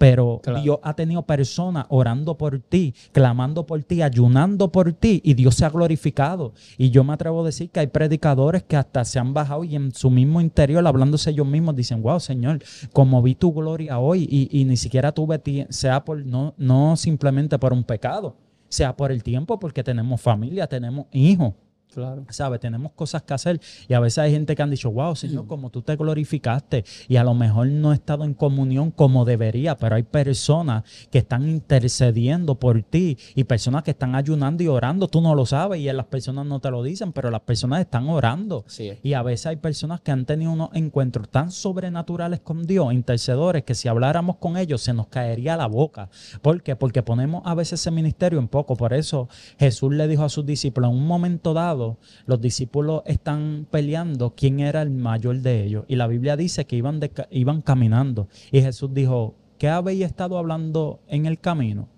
pero 0.00 0.40
Dios 0.62 0.78
ha 0.82 0.94
tenido 0.94 1.20
personas 1.26 1.84
orando 1.90 2.38
por 2.38 2.58
ti, 2.58 2.94
clamando 3.12 3.66
por 3.66 3.82
ti, 3.82 4.00
ayunando 4.00 4.72
por 4.72 4.94
ti 4.94 5.20
y 5.22 5.34
Dios 5.34 5.56
se 5.56 5.66
ha 5.66 5.68
glorificado. 5.68 6.54
Y 6.78 6.88
yo 6.88 7.04
me 7.04 7.12
atrevo 7.12 7.42
a 7.42 7.44
decir 7.44 7.68
que 7.68 7.80
hay 7.80 7.86
predicadores 7.88 8.62
que 8.62 8.78
hasta 8.78 9.04
se 9.04 9.18
han 9.18 9.34
bajado 9.34 9.62
y 9.62 9.76
en 9.76 9.92
su 9.92 10.08
mismo 10.08 10.40
interior, 10.40 10.86
hablándose 10.86 11.28
ellos 11.28 11.46
mismos, 11.46 11.76
dicen, 11.76 12.00
wow, 12.00 12.18
Señor, 12.18 12.62
como 12.94 13.20
vi 13.20 13.34
tu 13.34 13.52
gloria 13.52 13.98
hoy 13.98 14.26
y, 14.50 14.64
ni 14.64 14.78
siquiera 14.78 15.12
tuve, 15.12 15.66
sea 15.68 16.02
por, 16.02 16.24
no, 16.24 16.54
no 16.56 16.96
simplemente 16.96 17.58
por 17.58 17.74
un 17.74 17.84
pecado, 17.84 18.36
sea 18.70 18.96
por 18.96 19.12
el 19.12 19.22
tiempo, 19.22 19.58
porque 19.58 19.84
tenemos 19.84 20.18
familia, 20.18 20.66
tenemos 20.66 21.08
hijos. 21.12 21.52
Claro. 21.92 22.24
¿Sabes? 22.30 22.60
Tenemos 22.60 22.92
cosas 22.92 23.22
que 23.22 23.34
hacer. 23.34 23.60
Y 23.88 23.94
a 23.94 24.00
veces 24.00 24.18
hay 24.18 24.32
gente 24.32 24.54
que 24.54 24.62
han 24.62 24.70
dicho, 24.70 24.90
wow, 24.90 25.16
Señor, 25.16 25.46
como 25.46 25.70
tú 25.70 25.82
te 25.82 25.96
glorificaste. 25.96 26.84
Y 27.08 27.16
a 27.16 27.24
lo 27.24 27.34
mejor 27.34 27.68
no 27.68 27.92
he 27.92 27.94
estado 27.94 28.24
en 28.24 28.34
comunión 28.34 28.90
como 28.90 29.24
debería, 29.24 29.76
pero 29.76 29.96
hay 29.96 30.02
personas 30.02 30.84
que 31.10 31.18
están 31.18 31.48
intercediendo 31.48 32.54
por 32.54 32.82
ti 32.82 33.18
y 33.34 33.44
personas 33.44 33.82
que 33.82 33.92
están 33.92 34.14
ayunando 34.14 34.62
y 34.62 34.68
orando. 34.68 35.08
Tú 35.08 35.20
no 35.20 35.34
lo 35.34 35.46
sabes 35.46 35.80
y 35.80 35.92
las 35.92 36.06
personas 36.06 36.46
no 36.46 36.60
te 36.60 36.70
lo 36.70 36.82
dicen, 36.82 37.12
pero 37.12 37.30
las 37.30 37.40
personas 37.40 37.80
están 37.80 38.08
orando. 38.08 38.64
Y 39.02 39.14
a 39.14 39.22
veces 39.22 39.46
hay 39.46 39.56
personas 39.56 40.00
que 40.00 40.10
han 40.10 40.24
tenido 40.24 40.52
unos 40.52 40.70
encuentros 40.74 41.28
tan 41.28 41.50
sobrenaturales 41.50 42.40
con 42.40 42.66
Dios, 42.66 42.92
intercedores, 42.92 43.64
que 43.64 43.74
si 43.74 43.88
habláramos 43.88 44.36
con 44.36 44.56
ellos 44.56 44.82
se 44.82 44.92
nos 44.92 45.08
caería 45.08 45.56
la 45.56 45.66
boca. 45.66 46.08
¿Por 46.42 46.62
qué? 46.62 46.76
Porque 46.76 47.02
ponemos 47.02 47.42
a 47.44 47.54
veces 47.54 47.80
ese 47.80 47.90
ministerio 47.90 48.38
en 48.38 48.48
poco. 48.48 48.76
Por 48.76 48.92
eso 48.92 49.28
Jesús 49.58 49.92
le 49.92 50.06
dijo 50.08 50.24
a 50.24 50.28
sus 50.28 50.46
discípulos 50.46 50.90
en 50.90 50.96
un 50.96 51.06
momento 51.06 51.54
dado, 51.54 51.79
los 52.26 52.40
discípulos 52.40 53.02
están 53.06 53.66
peleando 53.70 54.34
quién 54.34 54.60
era 54.60 54.82
el 54.82 54.90
mayor 54.90 55.38
de 55.38 55.64
ellos. 55.64 55.84
Y 55.88 55.96
la 55.96 56.06
Biblia 56.06 56.36
dice 56.36 56.64
que 56.66 56.76
iban, 56.76 57.00
iban 57.30 57.62
caminando. 57.62 58.28
Y 58.52 58.60
Jesús 58.62 58.92
dijo, 58.92 59.34
¿qué 59.58 59.68
habéis 59.68 60.04
estado 60.04 60.38
hablando 60.38 61.00
en 61.08 61.26
el 61.26 61.38
camino? 61.38 61.88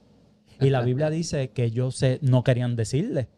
Y 0.60 0.70
la 0.70 0.82
Biblia 0.82 1.10
dice 1.20 1.50
que 1.50 1.64
ellos 1.64 1.96
se, 1.96 2.18
no 2.22 2.42
querían 2.44 2.76
decirle. 2.76 3.28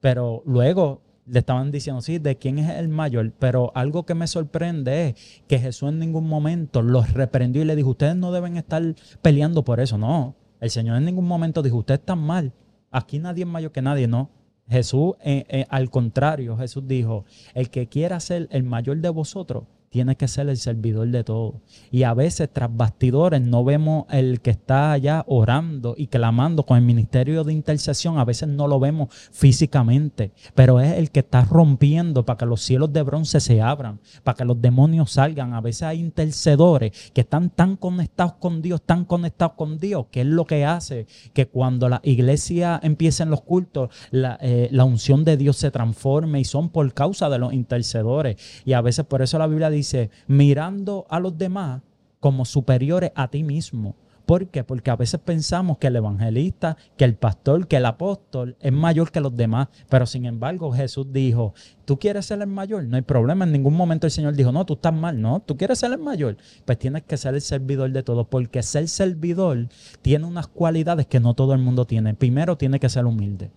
Pero 0.00 0.42
luego 0.46 1.02
le 1.26 1.40
estaban 1.40 1.70
diciendo, 1.70 2.00
sí, 2.00 2.18
de 2.18 2.36
quién 2.36 2.58
es 2.58 2.70
el 2.70 2.88
mayor, 2.88 3.32
pero 3.38 3.72
algo 3.74 4.06
que 4.06 4.14
me 4.14 4.26
sorprende 4.26 5.08
es 5.08 5.42
que 5.48 5.58
Jesús 5.58 5.88
en 5.88 5.98
ningún 5.98 6.28
momento 6.28 6.82
los 6.82 7.12
reprendió 7.12 7.62
y 7.62 7.64
le 7.64 7.76
dijo, 7.76 7.90
ustedes 7.90 8.16
no 8.16 8.32
deben 8.32 8.56
estar 8.56 8.82
peleando 9.22 9.64
por 9.64 9.80
eso, 9.80 9.98
no. 9.98 10.36
El 10.60 10.70
Señor 10.70 10.96
en 10.96 11.04
ningún 11.04 11.26
momento 11.26 11.62
dijo, 11.62 11.76
ustedes 11.78 12.00
están 12.00 12.20
mal, 12.20 12.52
aquí 12.90 13.18
nadie 13.18 13.42
es 13.42 13.48
mayor 13.48 13.72
que 13.72 13.82
nadie, 13.82 14.06
no. 14.06 14.30
Jesús, 14.68 15.14
eh, 15.22 15.44
eh, 15.48 15.66
al 15.68 15.90
contrario, 15.90 16.56
Jesús 16.56 16.86
dijo, 16.86 17.24
el 17.54 17.70
que 17.70 17.86
quiera 17.86 18.20
ser 18.20 18.48
el 18.50 18.64
mayor 18.64 18.98
de 18.98 19.10
vosotros, 19.10 19.64
tiene 19.96 20.14
que 20.14 20.28
ser 20.28 20.50
el 20.50 20.58
servidor 20.58 21.08
de 21.08 21.24
todo. 21.24 21.62
Y 21.90 22.02
a 22.02 22.12
veces 22.12 22.50
tras 22.52 22.68
bastidores 22.70 23.40
no 23.40 23.64
vemos 23.64 24.04
el 24.10 24.42
que 24.42 24.50
está 24.50 24.92
allá 24.92 25.24
orando 25.26 25.94
y 25.96 26.08
clamando 26.08 26.64
con 26.64 26.76
el 26.76 26.84
ministerio 26.84 27.44
de 27.44 27.54
intercesión, 27.54 28.18
a 28.18 28.26
veces 28.26 28.46
no 28.46 28.68
lo 28.68 28.78
vemos 28.78 29.08
físicamente, 29.32 30.32
pero 30.54 30.80
es 30.80 30.98
el 30.98 31.10
que 31.10 31.20
está 31.20 31.46
rompiendo 31.46 32.26
para 32.26 32.36
que 32.36 32.44
los 32.44 32.60
cielos 32.60 32.92
de 32.92 33.00
bronce 33.04 33.40
se 33.40 33.62
abran, 33.62 33.98
para 34.22 34.36
que 34.36 34.44
los 34.44 34.60
demonios 34.60 35.12
salgan. 35.12 35.54
A 35.54 35.62
veces 35.62 35.84
hay 35.84 36.00
intercedores 36.00 37.10
que 37.14 37.22
están 37.22 37.48
tan 37.48 37.76
conectados 37.76 38.34
con 38.34 38.60
Dios, 38.60 38.82
tan 38.84 39.06
conectados 39.06 39.54
con 39.56 39.78
Dios, 39.78 40.08
que 40.10 40.20
es 40.20 40.26
lo 40.26 40.44
que 40.44 40.66
hace 40.66 41.06
que 41.32 41.46
cuando 41.46 41.88
la 41.88 42.02
iglesia 42.04 42.78
empieza 42.82 43.22
en 43.22 43.30
los 43.30 43.40
cultos, 43.40 43.88
la, 44.10 44.36
eh, 44.42 44.68
la 44.72 44.84
unción 44.84 45.24
de 45.24 45.38
Dios 45.38 45.56
se 45.56 45.70
transforme 45.70 46.38
y 46.38 46.44
son 46.44 46.68
por 46.68 46.92
causa 46.92 47.30
de 47.30 47.38
los 47.38 47.54
intercedores. 47.54 48.36
Y 48.66 48.74
a 48.74 48.82
veces 48.82 49.06
por 49.06 49.22
eso 49.22 49.38
la 49.38 49.46
Biblia 49.46 49.70
dice, 49.70 49.85
mirando 50.26 51.06
a 51.08 51.20
los 51.20 51.36
demás 51.36 51.82
como 52.20 52.44
superiores 52.44 53.12
a 53.14 53.28
ti 53.28 53.42
mismo. 53.42 53.94
¿Por 54.26 54.48
qué? 54.48 54.64
Porque 54.64 54.90
a 54.90 54.96
veces 54.96 55.20
pensamos 55.20 55.78
que 55.78 55.86
el 55.86 55.94
evangelista, 55.94 56.76
que 56.96 57.04
el 57.04 57.14
pastor, 57.14 57.68
que 57.68 57.76
el 57.76 57.86
apóstol 57.86 58.56
es 58.60 58.72
mayor 58.72 59.12
que 59.12 59.20
los 59.20 59.36
demás. 59.36 59.68
Pero 59.88 60.04
sin 60.04 60.26
embargo, 60.26 60.72
Jesús 60.72 61.06
dijo, 61.12 61.54
¿tú 61.84 61.96
quieres 61.96 62.26
ser 62.26 62.42
el 62.42 62.48
mayor? 62.48 62.82
No 62.84 62.96
hay 62.96 63.02
problema. 63.02 63.44
En 63.44 63.52
ningún 63.52 63.74
momento 63.74 64.08
el 64.08 64.10
Señor 64.10 64.34
dijo, 64.34 64.50
no, 64.50 64.66
tú 64.66 64.74
estás 64.74 64.92
mal. 64.92 65.20
No, 65.20 65.38
tú 65.38 65.56
quieres 65.56 65.78
ser 65.78 65.92
el 65.92 65.98
mayor. 65.98 66.36
Pues 66.64 66.76
tienes 66.76 67.04
que 67.04 67.16
ser 67.16 67.34
el 67.36 67.40
servidor 67.40 67.92
de 67.92 68.02
todos. 68.02 68.26
Porque 68.26 68.64
ser 68.64 68.88
servidor 68.88 69.68
tiene 70.02 70.26
unas 70.26 70.48
cualidades 70.48 71.06
que 71.06 71.20
no 71.20 71.34
todo 71.34 71.54
el 71.54 71.60
mundo 71.60 71.86
tiene. 71.86 72.12
Primero, 72.14 72.56
tiene 72.58 72.80
que 72.80 72.88
ser 72.88 73.06
humilde. 73.06 73.52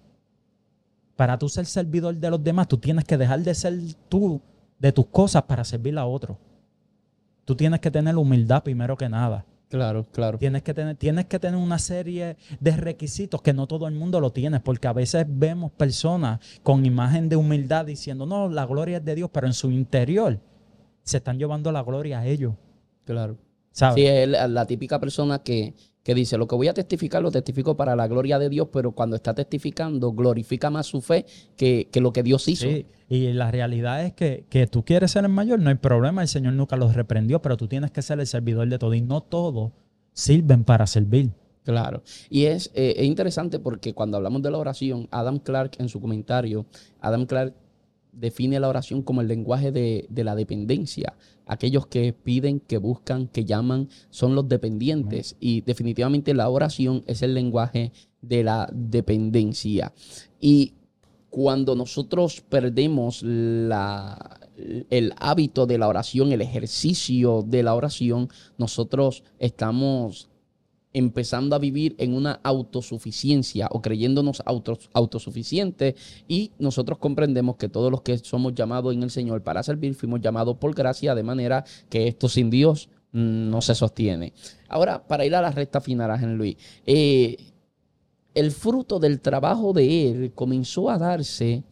Para 1.16 1.40
tú 1.40 1.50
ser 1.50 1.66
servidor 1.66 2.16
de 2.16 2.30
los 2.30 2.44
demás, 2.44 2.68
tú 2.68 2.78
tienes 2.78 3.06
que 3.06 3.18
dejar 3.18 3.42
de 3.42 3.56
ser 3.56 3.74
tú 4.08 4.40
de 4.80 4.92
tus 4.92 5.08
cosas 5.08 5.44
para 5.44 5.64
servir 5.64 5.98
a 5.98 6.06
otros. 6.06 6.38
Tú 7.46 7.56
tienes 7.56 7.80
que 7.80 7.92
tener 7.92 8.16
humildad 8.16 8.64
primero 8.64 8.98
que 8.98 9.10
nada. 9.10 9.46
Claro, 9.70 10.06
claro. 10.12 10.40
Tienes 10.40 10.64
que, 10.64 10.74
tener, 10.74 10.96
tienes 10.96 11.26
que 11.26 11.38
tener 11.38 11.60
una 11.60 11.78
serie 11.78 12.38
de 12.60 12.72
requisitos 12.72 13.42
que 13.42 13.54
no 13.54 13.68
todo 13.68 13.88
el 13.88 13.94
mundo 13.94 14.20
lo 14.20 14.32
tiene, 14.32 14.60
porque 14.60 14.88
a 14.88 14.94
veces 14.94 15.26
vemos 15.28 15.72
personas 15.72 16.40
con 16.64 16.86
imagen 16.86 17.30
de 17.30 17.36
humildad 17.36 17.86
diciendo, 17.86 18.26
no, 18.26 18.50
la 18.50 18.66
gloria 18.66 18.98
es 18.98 19.06
de 19.06 19.14
Dios, 19.14 19.30
pero 19.32 19.46
en 19.46 19.54
su 19.54 19.70
interior 19.70 20.40
se 21.04 21.18
están 21.18 21.38
llevando 21.38 21.72
la 21.72 21.84
gloria 21.84 22.20
a 22.20 22.26
ellos. 22.26 22.56
Claro. 23.06 23.38
¿Sabes? 23.72 23.96
Sí, 23.96 24.08
es 24.08 24.28
la 24.28 24.66
típica 24.66 25.00
persona 25.00 25.40
que, 25.40 25.76
que 26.04 26.16
dice, 26.16 26.38
lo 26.38 26.48
que 26.48 26.56
voy 26.56 26.68
a 26.68 26.74
testificar 26.74 27.22
lo 27.22 27.32
testifico 27.32 27.76
para 27.76 27.96
la 27.96 28.08
gloria 28.08 28.40
de 28.40 28.50
Dios, 28.50 28.70
pero 28.72 28.92
cuando 28.92 29.16
está 29.16 29.34
testificando 29.34 30.12
glorifica 30.14 30.70
más 30.70 30.88
su 30.88 31.02
fe 31.02 31.26
que, 31.56 31.90
lo 31.96 32.14
que 32.14 32.24
Dios 32.24 32.48
hizo. 32.48 32.68
Sí, 32.68 32.86
y 33.10 33.34
la 33.34 33.52
realidad 33.52 34.06
es 34.06 34.14
que, 34.14 34.46
que, 34.50 34.68
tú 34.68 34.84
quieres 34.84 35.12
ser 35.12 35.26
el 35.26 35.30
mayor, 35.32 35.60
no 35.60 35.70
hay 35.70 35.76
problema, 35.76 36.22
el 36.22 36.28
Señor 36.28 36.54
nunca 36.54 36.78
los 36.78 36.96
reprendió, 36.96 37.42
pero 37.42 37.58
tú 37.58 37.68
tienes 37.68 37.92
que 37.92 38.02
ser 38.02 38.20
el 38.20 38.28
servidor 38.28 38.68
de 38.70 38.80
todo 38.80 38.94
y 38.94 39.02
no 39.02 39.22
todos 39.22 39.72
sirven 40.14 40.64
para 40.64 40.88
servir. 40.88 41.32
Claro, 41.64 42.02
y 42.30 42.46
es, 42.46 42.72
eh, 42.74 42.96
es 42.98 43.06
interesante 43.06 43.60
porque 43.60 43.94
cuando 43.94 44.18
hablamos 44.18 44.42
de 44.42 44.50
la 44.50 44.58
oración, 44.58 45.08
Adam 45.12 45.40
Clark 45.40 45.74
en 45.78 45.90
su 45.90 46.00
comentario, 46.00 46.66
Adam 47.00 47.26
Clark 47.26 47.54
define 48.12 48.60
la 48.60 48.70
oración 48.70 49.02
como 49.02 49.22
el 49.22 49.28
lenguaje 49.28 49.72
de, 49.72 50.08
la 50.24 50.36
dependencia. 50.36 51.14
Aquellos 51.50 51.88
que 51.88 52.14
piden, 52.14 52.60
que 52.60 52.78
buscan, 52.78 53.28
que 53.28 53.44
llaman, 53.44 53.90
son 54.12 54.36
los 54.36 54.48
dependientes. 54.48 55.36
Y 55.40 55.62
definitivamente 55.62 56.36
la 56.36 56.48
oración 56.48 57.04
es 57.08 57.24
el 57.24 57.34
lenguaje 57.34 57.92
de 58.22 58.44
la 58.44 58.70
dependencia. 58.72 59.92
Y 60.40 60.74
cuando 61.32 61.76
nosotros 61.76 62.42
perdemos 62.48 63.24
la, 63.24 64.40
el 64.90 65.14
hábito 65.18 65.66
de 65.66 65.80
la 65.80 65.88
oración, 65.88 66.32
el 66.32 66.42
ejercicio 66.42 67.44
de 67.46 67.64
la 67.64 67.74
oración, 67.74 68.30
nosotros 68.60 69.24
estamos 69.40 70.30
empezando 70.94 71.56
a 71.56 71.60
vivir 71.60 71.96
en 72.00 72.14
una 72.14 72.40
autosuficiencia 72.44 73.68
o 73.72 73.82
creyéndonos 73.82 74.42
autosuficientes 74.94 75.96
y 76.28 76.52
nosotros 76.58 76.98
comprendemos 76.98 77.58
que 77.58 77.70
todos 77.70 77.92
los 77.92 78.02
que 78.02 78.18
somos 78.18 78.56
llamados 78.56 78.94
en 78.94 79.04
el 79.04 79.12
Señor 79.12 79.44
para 79.44 79.64
servir 79.64 79.94
fuimos 79.96 80.22
llamados 80.22 80.58
por 80.58 80.74
gracia 80.74 81.14
de 81.14 81.24
manera 81.24 81.64
que 81.90 82.08
esto 82.08 82.28
sin 82.28 82.50
Dios 82.50 82.90
no 83.12 83.62
se 83.62 83.76
sostiene. 83.76 84.34
Ahora, 84.68 85.08
para 85.08 85.26
ir 85.26 85.36
a 85.36 85.42
la 85.42 85.52
recta 85.52 85.82
final, 85.82 86.12
Ángel 86.12 86.36
Luis, 86.36 86.58
eh, 86.86 87.38
el 88.36 88.52
fruto 88.52 89.00
del 89.00 89.20
trabajo 89.20 89.74
de 89.74 90.10
él 90.10 90.32
comenzó 90.34 90.90
a 90.90 90.98
darse 90.98 91.64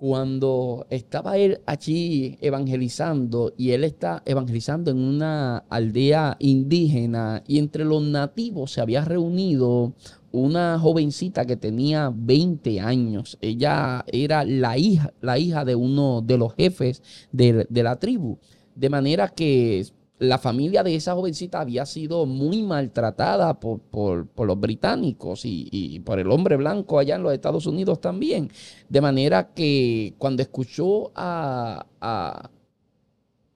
cuando 0.00 0.86
estaba 0.88 1.36
él 1.36 1.60
allí 1.66 2.38
evangelizando 2.40 3.52
y 3.58 3.72
él 3.72 3.84
está 3.84 4.22
evangelizando 4.24 4.90
en 4.90 4.96
una 4.96 5.58
aldea 5.68 6.38
indígena 6.38 7.42
y 7.46 7.58
entre 7.58 7.84
los 7.84 8.02
nativos 8.02 8.72
se 8.72 8.80
había 8.80 9.04
reunido 9.04 9.92
una 10.32 10.78
jovencita 10.78 11.44
que 11.44 11.58
tenía 11.58 12.10
20 12.14 12.80
años. 12.80 13.36
Ella 13.42 14.02
era 14.10 14.42
la 14.44 14.78
hija, 14.78 15.12
la 15.20 15.38
hija 15.38 15.66
de 15.66 15.74
uno 15.74 16.22
de 16.22 16.38
los 16.38 16.54
jefes 16.54 17.02
de, 17.30 17.66
de 17.68 17.82
la 17.82 17.96
tribu. 17.96 18.38
De 18.74 18.88
manera 18.88 19.28
que 19.28 19.84
la 20.20 20.36
familia 20.38 20.82
de 20.82 20.94
esa 20.94 21.14
jovencita 21.14 21.60
había 21.60 21.86
sido 21.86 22.26
muy 22.26 22.62
maltratada 22.62 23.58
por, 23.58 24.28
los 24.36 24.60
británicos 24.60 25.42
y, 25.44 26.00
por 26.04 26.18
el 26.18 26.30
hombre 26.30 26.56
blanco 26.56 26.98
allá 26.98 27.16
en 27.16 27.22
los 27.22 27.32
Estados 27.32 27.66
Unidos 27.66 28.00
también. 28.02 28.50
De 28.88 29.00
manera 29.00 29.48
que 29.54 30.14
cuando 30.18 30.42
escuchó 30.42 31.10
a, 31.14 31.86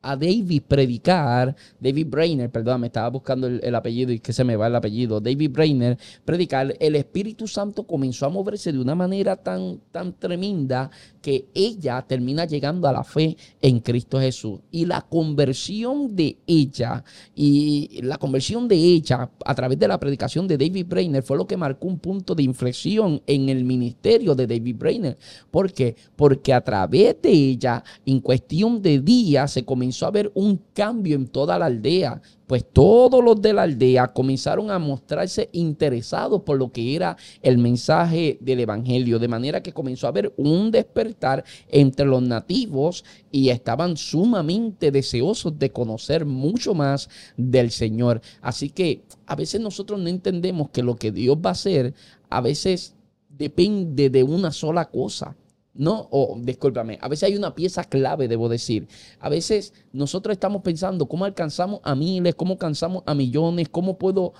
a 0.04 0.16
David 0.16 0.62
predicar, 0.68 1.56
David 1.80 2.06
Brainer, 2.08 2.50
perdón, 2.50 2.82
me 2.82 2.88
estaba 2.88 3.08
buscando 3.08 3.46
el, 3.46 3.74
apellido 3.74 4.12
y 4.12 4.20
que 4.20 4.32
se 4.32 4.44
me 4.44 4.54
va 4.54 4.66
el 4.66 4.76
apellido, 4.76 5.20
David 5.20 5.50
Brainer, 5.50 5.98
predicar, 6.24 6.74
el 6.78 6.96
Espíritu 6.96 7.48
Santo 7.48 7.86
comenzó 7.86 8.26
a 8.26 8.28
moverse 8.28 8.70
de 8.70 8.78
una 8.78 8.94
manera 8.94 9.36
tan, 9.36 9.80
tan 9.90 10.12
tremenda 10.12 10.90
que 11.24 11.46
ella 11.54 12.04
termina 12.06 12.44
llegando 12.44 12.86
a 12.86 12.92
la 12.92 13.02
fe 13.02 13.34
en 13.62 13.80
Cristo 13.80 14.20
Jesús. 14.20 14.60
Y 14.70 14.84
la 14.84 15.00
conversión 15.00 16.14
de 16.14 16.36
ella, 16.46 17.02
y 17.34 18.02
la 18.02 18.18
conversión 18.18 18.68
de 18.68 18.76
ella 18.76 19.30
a 19.42 19.54
través 19.54 19.78
de 19.78 19.88
la 19.88 19.98
predicación 19.98 20.46
de 20.46 20.58
David 20.58 20.84
Brainer 20.86 21.22
fue 21.22 21.38
lo 21.38 21.46
que 21.46 21.56
marcó 21.56 21.86
un 21.86 21.98
punto 21.98 22.34
de 22.34 22.42
inflexión 22.42 23.22
en 23.26 23.48
el 23.48 23.64
ministerio 23.64 24.34
de 24.34 24.46
David 24.46 24.76
Brainer. 24.76 25.16
¿Por 25.50 25.72
qué? 25.72 25.96
Porque 26.14 26.52
a 26.52 26.60
través 26.60 27.16
de 27.22 27.30
ella, 27.30 27.82
en 28.04 28.20
cuestión 28.20 28.82
de 28.82 29.00
días, 29.00 29.50
se 29.50 29.64
comenzó 29.64 30.04
a 30.04 30.08
haber 30.08 30.30
un 30.34 30.60
cambio 30.74 31.16
en 31.16 31.26
toda 31.26 31.58
la 31.58 31.66
aldea, 31.66 32.20
pues 32.46 32.64
todos 32.70 33.24
los 33.24 33.40
de 33.40 33.52
la 33.52 33.62
aldea 33.62 34.12
comenzaron 34.12 34.70
a 34.70 34.78
mostrarse 34.78 35.48
interesados 35.52 36.42
por 36.42 36.58
lo 36.58 36.70
que 36.70 36.94
era 36.94 37.16
el 37.42 37.58
mensaje 37.58 38.38
del 38.40 38.60
Evangelio, 38.60 39.18
de 39.18 39.28
manera 39.28 39.62
que 39.62 39.72
comenzó 39.72 40.06
a 40.06 40.10
haber 40.10 40.32
un 40.36 40.70
despertar 40.70 41.44
entre 41.68 42.06
los 42.06 42.22
nativos 42.22 43.04
y 43.30 43.48
estaban 43.48 43.96
sumamente 43.96 44.90
deseosos 44.90 45.58
de 45.58 45.70
conocer 45.70 46.26
mucho 46.26 46.74
más 46.74 47.08
del 47.36 47.70
Señor. 47.70 48.20
Así 48.40 48.70
que 48.70 49.02
a 49.26 49.34
veces 49.36 49.60
nosotros 49.60 50.00
no 50.00 50.08
entendemos 50.08 50.70
que 50.70 50.82
lo 50.82 50.96
que 50.96 51.12
Dios 51.12 51.36
va 51.36 51.50
a 51.50 51.52
hacer 51.52 51.94
a 52.28 52.40
veces 52.40 52.94
depende 53.28 54.10
de 54.10 54.22
una 54.22 54.52
sola 54.52 54.84
cosa. 54.90 55.36
No, 55.74 56.08
o 56.12 56.38
discúlpame, 56.40 56.98
a 57.00 57.08
veces 57.08 57.24
hay 57.24 57.36
una 57.36 57.54
pieza 57.56 57.82
clave, 57.82 58.28
debo 58.28 58.48
decir. 58.48 58.86
A 59.18 59.28
veces 59.28 59.72
nosotros 59.92 60.32
estamos 60.32 60.62
pensando 60.62 61.06
cómo 61.06 61.24
alcanzamos 61.24 61.80
a 61.82 61.96
miles, 61.96 62.36
cómo 62.36 62.52
alcanzamos 62.52 63.02
a 63.06 63.14
millones, 63.14 63.68
cómo 63.68 63.98
puedo, 63.98 64.34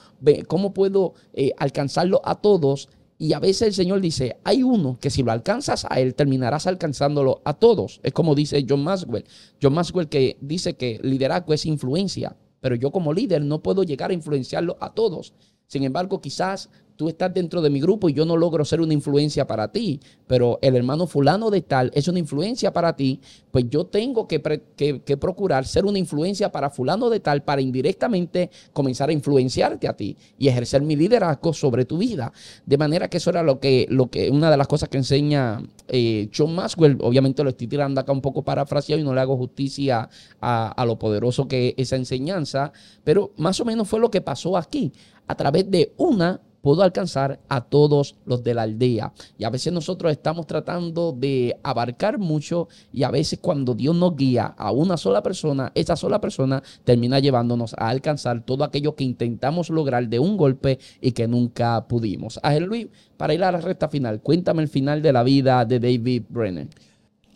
cómo 0.47 0.73
puedo 0.73 1.15
eh, 1.33 1.53
alcanzarlo 1.59 2.21
a 2.25 2.37
todos. 2.37 2.89
Y 3.19 3.33
a 3.33 3.41
veces 3.41 3.69
el 3.69 3.75
Señor 3.75 4.01
dice, 4.01 4.37
hay 4.45 4.63
uno 4.63 4.97
que 5.01 5.11
si 5.11 5.25
lo 5.25 5.33
alcanzas 5.33 5.87
a 5.91 6.01
él, 6.01 6.15
terminarás 6.15 6.69
alcanzándolo 6.69 7.43
a 7.45 7.55
todos. 7.55 8.01
Es 8.05 8.13
como 8.13 8.37
dice 8.37 8.65
John 8.69 8.85
Maxwell. 8.85 9.25
John 9.61 9.75
Maxwell 9.75 10.09
que 10.09 10.37
dice 10.41 10.77
que 10.77 11.01
liderazgo 11.03 11.53
es 11.53 11.67
influencia, 11.67 12.37
pero 12.61 12.77
yo 12.77 12.93
como 12.93 13.13
líder 13.13 13.43
no 13.43 13.61
puedo 13.61 13.83
llegar 13.83 14.11
a 14.11 14.15
influenciarlo 14.15 14.77
a 14.81 14.95
todos. 14.95 15.33
Sin 15.67 15.83
embargo, 15.83 16.21
quizás 16.21 16.71
tú 16.97 17.09
estás 17.09 17.33
dentro 17.35 17.61
de 17.61 17.71
mi 17.71 17.81
grupo 17.81 18.09
y 18.09 18.13
yo 18.13 18.25
no 18.25 18.37
logro 18.37 18.65
ser 18.65 18.81
una 18.81 18.95
influencia 18.95 19.47
para 19.47 19.69
ti, 19.69 20.01
pero 20.27 20.59
el 20.63 20.77
hermano 20.77 21.07
fulano 21.07 21.51
de 21.51 21.63
tal 21.63 21.91
es 21.95 22.09
una 22.09 22.19
influencia 22.19 22.73
para 22.73 22.95
ti, 22.95 23.21
pues 23.51 23.67
yo 23.69 23.87
tengo 23.87 24.29
que, 24.29 24.41
que, 24.77 25.17
procurar 25.17 25.67
ser 25.67 25.85
una 25.85 25.99
influencia 25.99 26.51
para 26.51 26.71
fulano 26.71 27.11
de 27.11 27.21
tal 27.21 27.43
para 27.43 27.61
indirectamente 27.61 28.51
comenzar 28.73 29.09
a 29.09 29.13
influenciarte 29.13 29.89
a 29.89 29.97
ti 29.97 30.17
y 30.39 30.49
ejercer 30.49 30.83
mi 30.83 30.97
liderazgo 30.97 31.53
sobre 31.53 31.85
tu 31.85 31.99
vida. 31.99 32.33
De 32.67 32.79
manera 32.79 33.09
que 33.09 33.19
eso 33.19 33.31
era 33.31 33.43
lo 33.43 33.61
que, 33.61 33.87
lo 33.91 34.09
que 34.09 34.31
una 34.31 34.51
de 34.51 34.57
las 34.57 34.69
cosas 34.69 34.89
que 34.89 34.99
enseña 34.99 35.63
eh, 35.89 36.29
John 36.37 36.55
Maxwell, 36.55 36.99
obviamente 37.01 37.43
lo 37.43 37.51
estoy 37.51 37.67
tirando 37.67 38.01
acá 38.01 38.13
un 38.13 38.21
poco 38.21 38.43
parafraseado 38.43 39.01
y 39.01 39.05
no 39.05 39.15
le 39.15 39.21
hago 39.21 39.37
justicia 39.37 40.09
a, 40.41 40.69
a 40.69 40.87
lo 40.87 40.99
poderoso 40.99 41.49
que 41.49 41.75
es 41.77 41.85
esa 41.85 41.97
enseñanza, 41.97 42.73
pero 43.03 43.33
más 43.37 43.61
o 43.61 43.65
menos 43.65 43.89
fue 43.89 44.01
lo 44.01 44.11
que 44.11 44.21
pasó 44.21 44.57
aquí. 44.57 44.93
A 45.27 45.35
través 45.37 45.71
de 45.71 45.93
una 45.97 46.41
pudo 46.65 46.83
alcanzar 46.83 47.41
a 47.51 47.61
todos 47.61 48.17
los 48.25 48.43
de 48.43 48.55
la 48.55 48.63
aldea. 48.63 49.13
Y 49.37 49.45
a 49.45 49.51
veces 49.51 49.71
nosotros 49.71 50.11
estamos 50.11 50.47
tratando 50.47 51.13
de 51.13 51.61
abarcar 51.63 52.17
mucho 52.17 52.69
y 52.91 53.03
a 53.03 53.11
veces 53.11 53.39
cuando 53.39 53.75
Dios 53.75 53.95
nos 53.95 54.17
guía 54.17 54.47
a 54.57 54.73
una 54.73 54.97
sola 54.97 55.23
persona, 55.23 55.73
esa 55.75 55.95
sola 55.95 56.23
persona 56.23 56.63
termina 56.83 57.19
llevándonos 57.19 57.75
a 57.75 57.91
alcanzar 57.91 58.47
todo 58.47 58.65
aquello 58.65 58.95
que 58.95 59.05
intentamos 59.05 59.69
lograr 59.69 60.09
de 60.09 60.19
un 60.19 60.39
golpe 60.39 60.79
y 61.03 61.13
que 61.13 61.29
nunca 61.29 61.87
pudimos. 61.87 62.41
Ángel 62.43 62.65
Luis, 62.65 62.89
para 63.19 63.35
ir 63.35 63.45
a 63.45 63.53
la 63.53 63.61
recta 63.61 63.91
final, 63.91 64.23
cuéntame 64.23 64.63
el 64.63 64.69
final 64.69 65.03
de 65.03 65.13
la 65.13 65.23
vida 65.23 65.67
de 65.67 65.79
David 65.79 66.23
Brenner. 66.31 66.69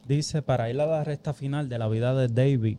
Dice, 0.06 0.40
para 0.40 0.70
ir 0.70 0.80
a 0.80 0.86
la 0.86 1.04
recta 1.04 1.34
final 1.34 1.68
de 1.68 1.78
la 1.78 1.86
vida 1.88 2.14
de 2.14 2.28
David, 2.28 2.78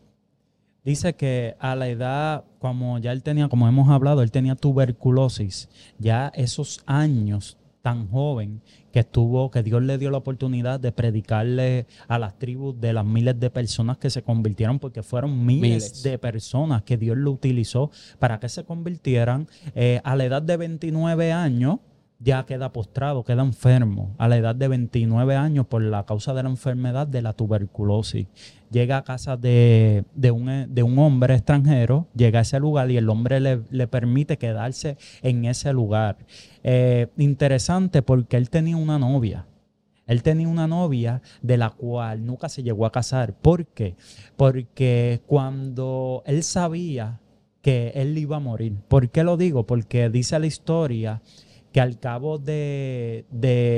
Dice 0.83 1.15
que 1.15 1.55
a 1.59 1.75
la 1.75 1.87
edad, 1.87 2.45
como 2.59 2.97
ya 2.99 3.11
él 3.11 3.21
tenía, 3.21 3.49
como 3.49 3.67
hemos 3.67 3.89
hablado, 3.89 4.21
él 4.21 4.31
tenía 4.31 4.55
tuberculosis, 4.55 5.69
ya 5.97 6.31
esos 6.35 6.81
años 6.85 7.57
tan 7.81 8.09
joven 8.09 8.61
que 8.91 8.99
estuvo, 8.99 9.51
que 9.51 9.63
Dios 9.63 9.81
le 9.83 9.97
dio 9.97 10.11
la 10.11 10.17
oportunidad 10.17 10.79
de 10.79 10.91
predicarle 10.91 11.85
a 12.07 12.19
las 12.19 12.37
tribus 12.37 12.79
de 12.79 12.93
las 12.93 13.05
miles 13.05 13.39
de 13.39 13.49
personas 13.49 13.97
que 13.97 14.09
se 14.09 14.23
convirtieron, 14.23 14.79
porque 14.79 15.03
fueron 15.03 15.45
miles, 15.45 16.03
de 16.03 16.17
personas 16.17 16.83
que 16.83 16.97
Dios 16.97 17.17
lo 17.17 17.31
utilizó 17.31 17.91
para 18.17 18.39
que 18.39 18.49
se 18.49 18.63
convirtieran. 18.63 19.47
Eh, 19.75 20.01
a 20.03 20.15
la 20.15 20.25
edad 20.25 20.41
de 20.41 20.57
29 20.57 21.31
años, 21.31 21.79
ya 22.19 22.45
queda 22.45 22.73
postrado, 22.73 23.23
queda 23.23 23.43
enfermo 23.43 24.13
a 24.17 24.27
la 24.27 24.37
edad 24.37 24.53
de 24.53 24.67
29 24.67 25.35
años 25.35 25.65
por 25.67 25.81
la 25.81 26.05
causa 26.05 26.33
de 26.33 26.43
la 26.43 26.49
enfermedad 26.49 27.07
de 27.07 27.21
la 27.21 27.33
tuberculosis. 27.33 28.27
Llega 28.71 28.97
a 28.97 29.03
casa 29.03 29.35
de, 29.35 30.05
un, 30.31 30.99
hombre 30.99 31.33
extranjero, 31.35 32.07
llega 32.15 32.39
a 32.39 32.41
ese 32.43 32.59
lugar 32.59 32.91
y 32.91 32.97
el 32.97 33.09
hombre 33.09 33.39
le, 33.39 33.87
permite 33.87 34.37
quedarse 34.37 34.97
en 35.21 35.45
ese 35.45 35.73
lugar. 35.73 36.17
Eh, 36.63 37.07
interesante 37.17 38.01
porque 38.01 38.37
él 38.37 38.49
tenía 38.49 38.77
una 38.77 38.99
novia. 38.99 39.47
Él 40.05 40.23
tenía 40.23 40.47
una 40.47 40.67
novia 40.67 41.21
de 41.41 41.57
la 41.57 41.69
cual 41.69 42.25
nunca 42.25 42.49
se 42.49 42.63
llegó 42.63 42.85
a 42.85 42.91
casar. 42.91 43.33
¿Por 43.33 43.65
qué? 43.67 43.95
Porque 44.37 45.21
cuando 45.27 46.23
él 46.25 46.43
sabía 46.43 47.19
que 47.61 47.91
él 47.95 48.17
iba 48.17 48.37
a 48.37 48.39
morir. 48.39 48.73
¿Por 48.87 49.09
qué 49.09 49.23
lo 49.23 49.37
digo? 49.37 49.65
Porque 49.65 50.09
dice 50.09 50.39
la 50.39 50.47
historia 50.47 51.21
que 51.71 51.81
al 51.81 51.99
cabo 51.99 52.37
de, 52.37 53.25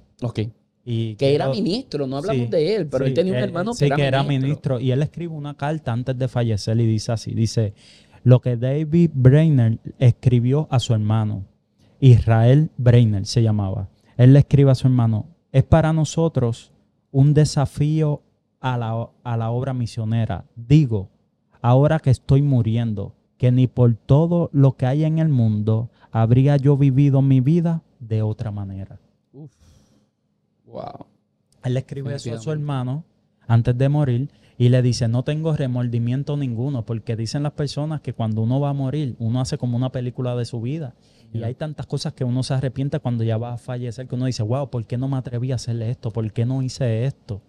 Que 0.85 1.33
era 1.33 1.49
ministro, 1.49 2.05
no 2.05 2.17
hablamos 2.17 2.47
de 2.51 2.75
él, 2.75 2.87
pero 2.87 3.05
él 3.05 3.13
tenía 3.15 3.33
un 3.33 3.39
hermano 3.39 3.71
que, 3.73 3.87
era, 3.87 3.95
que 3.95 4.03
era 4.03 4.23
ministro. 4.23 4.79
Y 4.79 4.91
él 4.91 5.01
escribe 5.01 5.33
una 5.33 5.55
carta 5.55 5.91
antes 5.91 6.15
de 6.15 6.27
fallecer 6.27 6.79
y 6.79 6.85
dice 6.85 7.11
así, 7.11 7.33
dice, 7.33 7.73
lo 8.23 8.39
que 8.39 8.55
David 8.55 9.09
Brainer 9.15 9.79
escribió 9.97 10.67
a 10.69 10.79
su 10.79 10.93
hermano, 10.93 11.43
Israel 11.99 12.69
Brainer 12.77 13.25
se 13.25 13.41
llamaba. 13.41 13.89
Él 14.15 14.33
le 14.33 14.39
escribe 14.39 14.69
a 14.69 14.75
su 14.75 14.85
hermano, 14.85 15.25
es 15.51 15.63
para 15.63 15.91
nosotros 15.91 16.71
un 17.11 17.33
desafío 17.33 18.21
a 18.59 18.77
la, 18.77 19.09
a 19.23 19.37
la 19.37 19.49
obra 19.49 19.73
misionera. 19.73 20.45
Digo, 20.55 21.09
ahora 21.61 21.97
que 21.97 22.11
estoy 22.11 22.43
muriendo, 22.43 23.15
que 23.37 23.51
ni 23.51 23.65
por 23.65 23.95
todo 23.95 24.51
lo 24.53 24.73
que 24.77 24.85
hay 24.85 25.03
en 25.03 25.17
el 25.17 25.29
mundo 25.29 25.89
habría 26.11 26.57
yo 26.57 26.77
vivido 26.77 27.23
mi 27.23 27.41
vida 27.41 27.81
de 27.99 28.21
otra 28.21 28.51
manera. 28.51 28.99
Él 31.63 31.73
le 31.73 31.79
escribe 31.79 32.15
eso 32.15 32.33
a 32.33 32.37
su 32.37 32.51
hermano 32.51 33.03
antes 33.47 33.77
de 33.77 33.89
morir 33.89 34.29
y 34.57 34.69
le 34.69 34.81
dice, 34.81 35.07
no 35.07 35.23
tengo 35.23 35.53
remordimiento 35.53 36.37
ninguno, 36.37 36.85
porque 36.85 37.15
dicen 37.15 37.43
las 37.43 37.51
personas 37.53 38.01
que 38.01 38.13
cuando 38.13 38.41
uno 38.41 38.59
va 38.59 38.69
a 38.69 38.73
morir, 38.73 39.15
uno 39.19 39.41
hace 39.41 39.57
como 39.57 39.75
una 39.75 39.91
película 39.91 40.35
de 40.35 40.45
su 40.45 40.61
vida. 40.61 40.95
Y 41.33 41.43
hay 41.43 41.53
tantas 41.53 41.85
cosas 41.85 42.13
que 42.13 42.23
uno 42.23 42.43
se 42.43 42.53
arrepiente 42.53 42.99
cuando 42.99 43.25
ya 43.25 43.37
va 43.37 43.53
a 43.53 43.57
fallecer, 43.57 44.07
que 44.07 44.15
uno 44.15 44.25
dice, 44.25 44.43
wow, 44.43 44.69
¿por 44.69 44.85
qué 44.85 44.97
no 44.97 45.09
me 45.09 45.17
atreví 45.17 45.51
a 45.51 45.55
hacerle 45.55 45.89
esto? 45.89 46.11
¿Por 46.11 46.31
qué 46.31 46.45
no 46.45 46.61
hice 46.61 47.05
esto? 47.05 47.41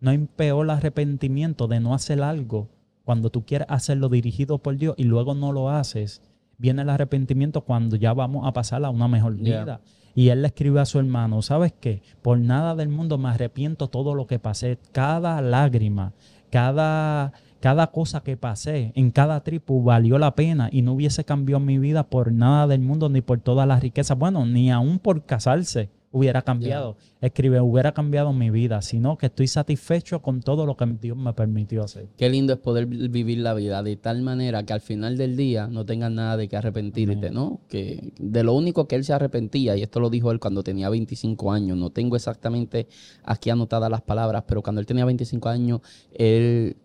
No 0.00 0.10
hay 0.10 0.18
peor 0.18 0.70
arrepentimiento 0.70 1.68
de 1.68 1.80
no 1.80 1.94
hacer 1.94 2.22
algo 2.22 2.70
cuando 3.04 3.28
tú 3.28 3.44
quieres 3.44 3.66
hacerlo 3.70 4.08
dirigido 4.08 4.58
por 4.58 4.78
Dios 4.78 4.94
y 4.96 5.04
luego 5.04 5.34
no 5.34 5.52
lo 5.52 5.68
haces. 5.68 6.22
Viene 6.56 6.82
el 6.82 6.88
arrepentimiento 6.88 7.62
cuando 7.62 7.96
ya 7.96 8.14
vamos 8.14 8.46
a 8.46 8.52
pasar 8.52 8.82
a 8.84 8.90
una 8.90 9.08
mejor 9.08 9.36
vida. 9.36 9.80
Y 10.14 10.28
él 10.28 10.42
le 10.42 10.48
escribe 10.48 10.80
a 10.80 10.84
su 10.84 10.98
hermano, 10.98 11.42
¿sabes 11.42 11.72
qué? 11.78 12.02
Por 12.22 12.38
nada 12.38 12.74
del 12.74 12.88
mundo 12.88 13.18
me 13.18 13.28
arrepiento 13.28 13.88
todo 13.88 14.14
lo 14.14 14.26
que 14.26 14.38
pasé, 14.38 14.78
cada 14.92 15.40
lágrima, 15.40 16.12
cada, 16.50 17.32
cada 17.60 17.88
cosa 17.88 18.22
que 18.22 18.36
pasé 18.36 18.92
en 18.94 19.10
cada 19.10 19.42
tribu 19.42 19.82
valió 19.82 20.18
la 20.18 20.34
pena 20.34 20.68
y 20.70 20.82
no 20.82 20.92
hubiese 20.92 21.24
cambiado 21.24 21.60
mi 21.60 21.78
vida 21.78 22.04
por 22.04 22.32
nada 22.32 22.68
del 22.68 22.80
mundo 22.80 23.08
ni 23.08 23.22
por 23.22 23.40
todas 23.40 23.66
las 23.66 23.82
riquezas, 23.82 24.16
bueno, 24.16 24.46
ni 24.46 24.70
aún 24.70 24.98
por 25.00 25.24
casarse 25.24 25.90
hubiera 26.14 26.42
cambiado. 26.42 26.96
Escribe, 27.20 27.60
hubiera 27.60 27.92
cambiado 27.92 28.32
mi 28.32 28.48
vida, 28.48 28.80
sino 28.82 29.18
que 29.18 29.26
estoy 29.26 29.48
satisfecho 29.48 30.22
con 30.22 30.40
todo 30.40 30.64
lo 30.64 30.76
que 30.76 30.86
Dios 30.86 31.16
me 31.16 31.32
permitió 31.32 31.82
hacer. 31.82 32.06
Qué 32.16 32.30
lindo 32.30 32.52
es 32.52 32.60
poder 32.60 32.86
vivir 32.86 33.38
la 33.38 33.52
vida 33.52 33.82
de 33.82 33.96
tal 33.96 34.22
manera 34.22 34.62
que 34.62 34.72
al 34.72 34.80
final 34.80 35.18
del 35.18 35.36
día 35.36 35.66
no 35.66 35.84
tengas 35.84 36.12
nada 36.12 36.36
de 36.36 36.46
que 36.46 36.56
arrepentirte, 36.56 37.32
¿no? 37.32 37.62
Que 37.68 38.12
de 38.16 38.44
lo 38.44 38.54
único 38.54 38.86
que 38.86 38.94
él 38.94 39.04
se 39.04 39.12
arrepentía, 39.12 39.76
y 39.76 39.82
esto 39.82 39.98
lo 39.98 40.08
dijo 40.08 40.30
él 40.30 40.38
cuando 40.38 40.62
tenía 40.62 40.88
25 40.88 41.50
años, 41.50 41.76
no 41.76 41.90
tengo 41.90 42.14
exactamente 42.14 42.86
aquí 43.24 43.50
anotadas 43.50 43.90
las 43.90 44.02
palabras, 44.02 44.44
pero 44.46 44.62
cuando 44.62 44.80
él 44.80 44.86
tenía 44.86 45.04
25 45.04 45.48
años, 45.48 45.80
él 46.12 46.76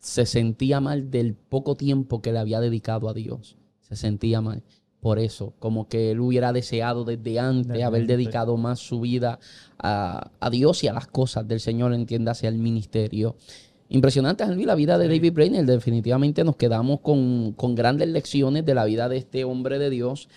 se 0.00 0.26
sentía 0.26 0.80
mal 0.80 1.12
del 1.12 1.34
poco 1.34 1.76
tiempo 1.76 2.20
que 2.20 2.32
le 2.32 2.40
había 2.40 2.58
dedicado 2.58 3.08
a 3.08 3.14
Dios. 3.14 3.56
Se 3.82 3.94
sentía 3.94 4.40
mal. 4.40 4.64
Por 5.00 5.18
eso, 5.20 5.54
como 5.60 5.88
que 5.88 6.10
él 6.10 6.20
hubiera 6.20 6.52
deseado 6.52 7.04
desde 7.04 7.38
antes 7.38 7.82
haber 7.82 8.06
dedicado 8.06 8.56
más 8.56 8.80
su 8.80 9.00
vida 9.00 9.38
a, 9.78 10.50
Dios 10.50 10.82
y 10.82 10.88
a 10.88 10.92
las 10.92 11.06
cosas 11.06 11.46
del 11.46 11.60
Señor, 11.60 11.94
entiéndase, 11.94 12.48
al 12.48 12.58
ministerio. 12.58 13.36
Impresionante, 13.90 14.44
la 14.44 14.74
vida 14.74 14.98
de 14.98 15.06
David 15.08 15.32
Brainerd. 15.32 15.66
Definitivamente 15.66 16.42
nos 16.42 16.56
quedamos 16.56 17.00
con, 17.00 17.52
con, 17.52 17.76
grandes 17.76 18.08
lecciones 18.08 18.64
de 18.64 18.74
la 18.74 18.84
vida 18.84 19.08
de 19.08 19.18
este 19.18 19.44
hombre 19.44 19.78
de 19.78 19.88
Dios 19.88 20.28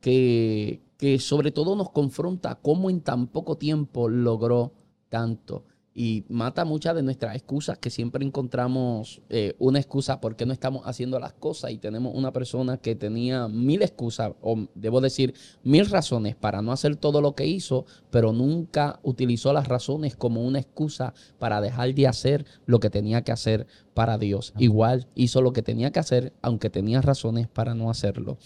que, 0.00 0.80
que 0.96 1.18
sobre 1.18 1.50
todo 1.50 1.76
nos 1.76 1.90
confronta 1.90 2.54
cómo 2.56 2.88
en 2.88 3.02
tan 3.02 3.26
poco 3.26 3.58
tiempo 3.58 4.08
logró 4.08 4.72
tanto 5.10 5.64
y 5.98 6.26
mata 6.28 6.66
muchas 6.66 6.94
de 6.94 7.02
nuestras 7.02 7.34
excusas 7.34 7.78
que 7.78 7.88
siempre 7.88 8.22
encontramos 8.22 9.22
eh, 9.30 9.54
una 9.58 9.78
excusa 9.78 10.20
por 10.20 10.36
qué 10.36 10.44
no 10.44 10.52
estamos 10.52 10.82
haciendo 10.84 11.18
las 11.18 11.32
cosas 11.32 11.70
y 11.70 11.78
tenemos 11.78 12.14
una 12.14 12.34
persona 12.34 12.76
que 12.76 12.94
tenía 12.94 13.48
mil 13.48 13.80
excusas 13.80 14.32
o 14.42 14.66
debo 14.74 15.00
decir 15.00 15.32
mil 15.64 15.86
razones 15.86 16.36
para 16.36 16.60
no 16.60 16.70
hacer 16.70 16.96
todo 16.96 17.22
lo 17.22 17.34
que 17.34 17.46
hizo, 17.46 17.86
pero 18.10 18.34
nunca 18.34 19.00
utilizó 19.04 19.54
las 19.54 19.68
razones 19.68 20.16
como 20.16 20.44
una 20.44 20.58
excusa 20.58 21.14
para 21.38 21.62
dejar 21.62 21.94
de 21.94 22.06
hacer 22.06 22.44
lo 22.66 22.78
que 22.78 22.90
tenía 22.90 23.22
que 23.22 23.32
hacer 23.32 23.66
para 23.94 24.18
Dios. 24.18 24.52
Igual 24.58 25.06
hizo 25.14 25.40
lo 25.40 25.54
que 25.54 25.62
tenía 25.62 25.92
que 25.92 26.00
hacer 26.00 26.34
aunque 26.42 26.68
tenía 26.68 27.00
razones 27.00 27.48
para 27.48 27.74
no 27.74 27.88
hacerlo. 27.88 28.36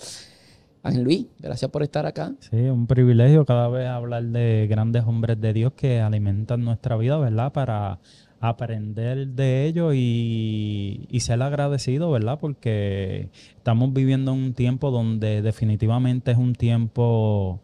Ángel 0.82 1.04
Luis, 1.04 1.26
gracias 1.38 1.70
por 1.70 1.82
estar 1.82 2.06
acá. 2.06 2.32
Sí, 2.40 2.56
un 2.56 2.86
privilegio 2.86 3.44
cada 3.44 3.68
vez 3.68 3.86
hablar 3.86 4.24
de 4.24 4.66
grandes 4.68 5.04
hombres 5.04 5.40
de 5.40 5.52
Dios 5.52 5.72
que 5.74 6.00
alimentan 6.00 6.64
nuestra 6.64 6.96
vida, 6.96 7.18
¿verdad? 7.18 7.52
Para 7.52 8.00
aprender 8.40 9.28
de 9.28 9.66
ellos 9.66 9.92
y, 9.94 11.06
ser 11.20 11.42
agradecido, 11.42 12.10
¿verdad? 12.10 12.38
Porque 12.40 13.28
estamos 13.56 13.92
viviendo 13.92 14.32
un 14.32 14.54
tiempo 14.54 14.90
donde 14.90 15.42
definitivamente 15.42 16.30
es 16.30 16.38
un 16.38 16.54
tiempo 16.54 17.60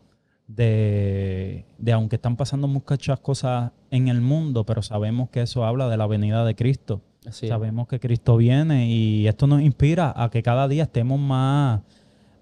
de, 0.47 1.64
de, 1.79 1.93
aunque 1.93 2.17
están 2.17 2.37
pasando 2.37 2.69
muchas 2.69 3.19
cosas 3.21 3.73
en 3.91 4.09
el 4.09 4.21
mundo, 4.21 4.64
pero 4.67 4.83
sabemos 4.83 5.31
que 5.31 5.41
eso 5.41 5.64
habla 5.64 5.89
de 5.89 5.97
la 5.97 6.07
venida 6.07 6.45
de 6.45 6.55
Cristo. 6.55 7.01
sabemos 7.31 7.89
que 7.89 7.99
Cristo 7.99 8.37
viene 8.37 8.91
y 8.91 9.27
esto 9.27 9.47
nos 9.47 9.62
inspira 9.62 10.12
a 10.14 10.29
que 10.31 10.43
cada 10.43 10.69
día 10.69 10.83
estemos 10.83 11.19
más 11.19 11.81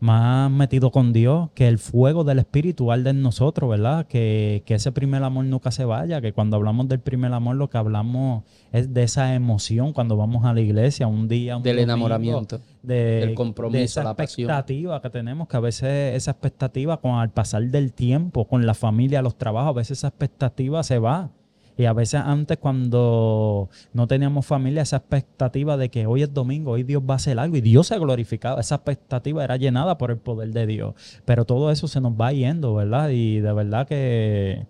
más 0.05 0.50
metido 0.50 0.90
con 0.90 1.14
Dios, 1.14 1.48
que 1.55 1.66
el 1.66 1.78
fuego 1.78 2.24
del 2.24 2.38
Espíritu 2.38 2.92
arde 2.92 3.09
en 3.09 3.22
nosotros, 3.22 3.70
¿verdad? 3.70 4.07
Que, 4.07 4.62
ese 4.66 4.92
primer 4.92 5.22
amor 5.22 5.46
nunca 5.46 5.70
se 5.70 5.86
vaya, 5.86 6.20
que 6.20 6.34
cuando 6.34 6.57
hablamos 6.57 6.88
del 6.88 7.00
primer 7.00 7.32
amor 7.32 7.57
lo 7.57 7.70
que 7.70 7.78
hablamos 7.78 8.44
es 8.70 8.92
de 8.92 9.02
esa 9.05 9.34
emoción 9.34 9.94
cuando 9.94 10.18
vamos 10.18 10.44
a 10.44 10.52
la 10.52 10.61
iglesia 10.61 11.07
un 11.07 11.26
día. 11.26 11.57
Un 11.57 11.62
del 11.62 11.78
enamoramiento, 11.78 12.61
del 12.82 13.34
compromiso, 13.34 13.78
de 13.78 13.84
esa 13.84 14.05
la 14.05 14.11
expectativa 14.11 15.00
que 15.00 15.09
tenemos, 15.09 15.48
que 15.48 15.57
a 15.57 15.61
veces 15.61 16.14
esa 16.14 16.32
expectativa 16.32 17.00
con 17.00 17.12
al 17.12 17.30
pasar 17.30 17.62
del 17.62 17.94
tiempo, 17.94 18.46
con 18.46 18.66
la 18.66 18.74
familia, 18.74 19.22
los 19.22 19.38
trabajos, 19.38 19.70
a 19.70 19.72
veces 19.72 19.98
esa 19.98 20.09
expectativa 20.09 20.82
se 20.82 20.98
va. 20.98 21.30
Y 21.77 21.87
a 21.87 21.93
veces 21.93 22.20
antes 22.25 22.59
cuando 22.59 23.68
no 23.93 24.07
teníamos 24.07 24.47
familia, 24.47 24.83
esa 24.83 24.99
expectativa 24.99 25.77
de 25.77 25.89
que 25.89 26.07
hoy 26.07 26.22
es 26.22 26.33
domingo, 26.33 26.72
hoy 26.72 26.85
Dios 26.85 27.03
va 27.03 27.14
a 27.14 27.16
hacer 27.16 27.39
algo 27.39 27.57
y 27.57 27.61
Dios 27.61 27.89
se 27.89 27.99
glorificado, 27.99 28.61
esa 28.61 28.77
expectativa 28.77 29.43
era 29.43 29.57
llenada 29.57 29.99
por 29.99 30.11
el 30.11 30.18
poder 30.18 30.51
de 30.51 30.66
Dios. 30.66 30.95
Pero 31.25 31.45
todo 31.45 31.70
eso 31.70 31.89
se 31.89 32.01
nos 32.01 32.12
va 32.12 32.33
yendo, 32.33 32.75
¿verdad? 32.75 33.11
Y 33.11 33.41
de 33.41 33.53
verdad 33.53 33.89
que 33.89 34.66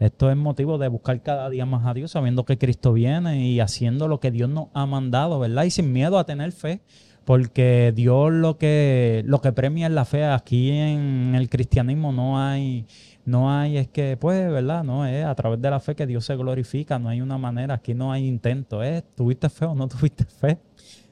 esto 0.00 0.30
es 0.30 0.36
motivo 0.36 0.78
de 0.78 0.88
buscar 0.88 1.22
cada 1.22 1.48
día 1.48 1.66
más 1.66 1.86
a 1.86 1.94
Dios, 1.94 2.10
sabiendo 2.10 2.44
que 2.44 2.58
Cristo 2.58 2.92
viene 2.92 3.46
y 3.46 3.60
haciendo 3.60 4.08
lo 4.08 4.18
que 4.18 4.30
Dios 4.30 4.50
nos 4.50 4.66
ha 4.74 4.86
mandado, 4.86 5.38
¿verdad? 5.38 5.64
Y 5.64 5.70
sin 5.70 5.92
miedo 5.92 6.18
a 6.18 6.24
tener 6.24 6.52
fe 6.52 6.80
porque 7.28 7.92
Dios 7.94 8.32
lo 8.32 8.56
que 8.56 9.22
lo 9.26 9.42
que 9.42 9.52
premia 9.52 9.88
es 9.88 9.92
la 9.92 10.06
fe 10.06 10.24
aquí 10.24 10.70
en 10.70 11.34
el 11.34 11.50
cristianismo 11.50 12.10
no 12.10 12.40
hay 12.40 12.86
no 13.28 13.50
hay, 13.50 13.76
es 13.76 13.88
que, 13.88 14.16
pues, 14.16 14.50
¿verdad? 14.50 14.82
No 14.82 15.06
es 15.06 15.24
a 15.24 15.34
través 15.34 15.60
de 15.60 15.70
la 15.70 15.80
fe 15.80 15.94
que 15.94 16.06
Dios 16.06 16.24
se 16.24 16.34
glorifica, 16.36 16.98
no 16.98 17.08
hay 17.08 17.20
una 17.20 17.38
manera, 17.38 17.74
aquí 17.74 17.94
no 17.94 18.10
hay 18.10 18.26
intento, 18.26 18.82
es, 18.82 19.04
¿tuviste 19.14 19.48
fe 19.48 19.66
o 19.66 19.74
no 19.74 19.86
tuviste 19.88 20.24
fe? 20.24 20.58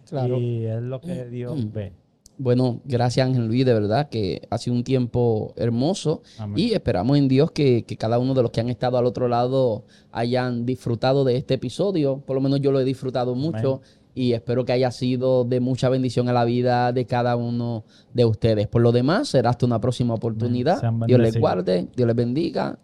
Claro. 0.08 0.38
Y 0.38 0.64
es 0.64 0.82
lo 0.82 1.00
que 1.00 1.24
Dios 1.30 1.72
ve. 1.72 1.92
Bueno, 2.38 2.80
gracias 2.84 3.26
Ángel 3.26 3.46
Luis, 3.46 3.64
de 3.64 3.72
verdad 3.72 4.10
que 4.10 4.42
ha 4.50 4.58
sido 4.58 4.76
un 4.76 4.84
tiempo 4.84 5.54
hermoso 5.56 6.22
y 6.54 6.74
esperamos 6.74 7.16
en 7.16 7.28
Dios 7.28 7.50
que, 7.50 7.84
que, 7.84 7.96
cada 7.96 8.18
uno 8.18 8.34
de 8.34 8.42
los 8.42 8.50
que 8.50 8.60
han 8.60 8.68
estado 8.68 8.98
al 8.98 9.06
otro 9.06 9.26
lado 9.26 9.84
hayan 10.12 10.66
disfrutado 10.66 11.24
de 11.24 11.38
este 11.38 11.54
episodio. 11.54 12.18
Por 12.18 12.34
lo 12.36 12.42
menos 12.42 12.60
yo 12.60 12.72
lo 12.72 12.80
he 12.80 12.84
disfrutado 12.84 13.34
mucho 13.34 13.80
y 14.16 14.32
espero 14.32 14.64
que 14.64 14.72
haya 14.72 14.90
sido 14.90 15.44
de 15.44 15.60
mucha 15.60 15.90
bendición 15.90 16.30
a 16.30 16.32
la 16.32 16.46
vida 16.46 16.90
de 16.90 17.04
cada 17.04 17.36
uno 17.36 17.84
de 18.14 18.24
ustedes. 18.24 18.66
Por 18.66 18.80
lo 18.80 18.90
demás, 18.90 19.28
será 19.28 19.50
hasta 19.50 19.66
una 19.66 19.78
próxima 19.78 20.14
oportunidad. 20.14 20.80
Dios 21.06 21.20
les 21.20 21.38
guarde, 21.38 21.88
Dios 21.94 22.06
les 22.06 22.16
bendiga. 22.16 22.78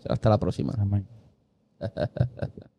Será 0.00 0.14
hasta 0.14 0.28
la 0.28 0.38
próxima. 0.38 0.74
Amén. 0.76 1.06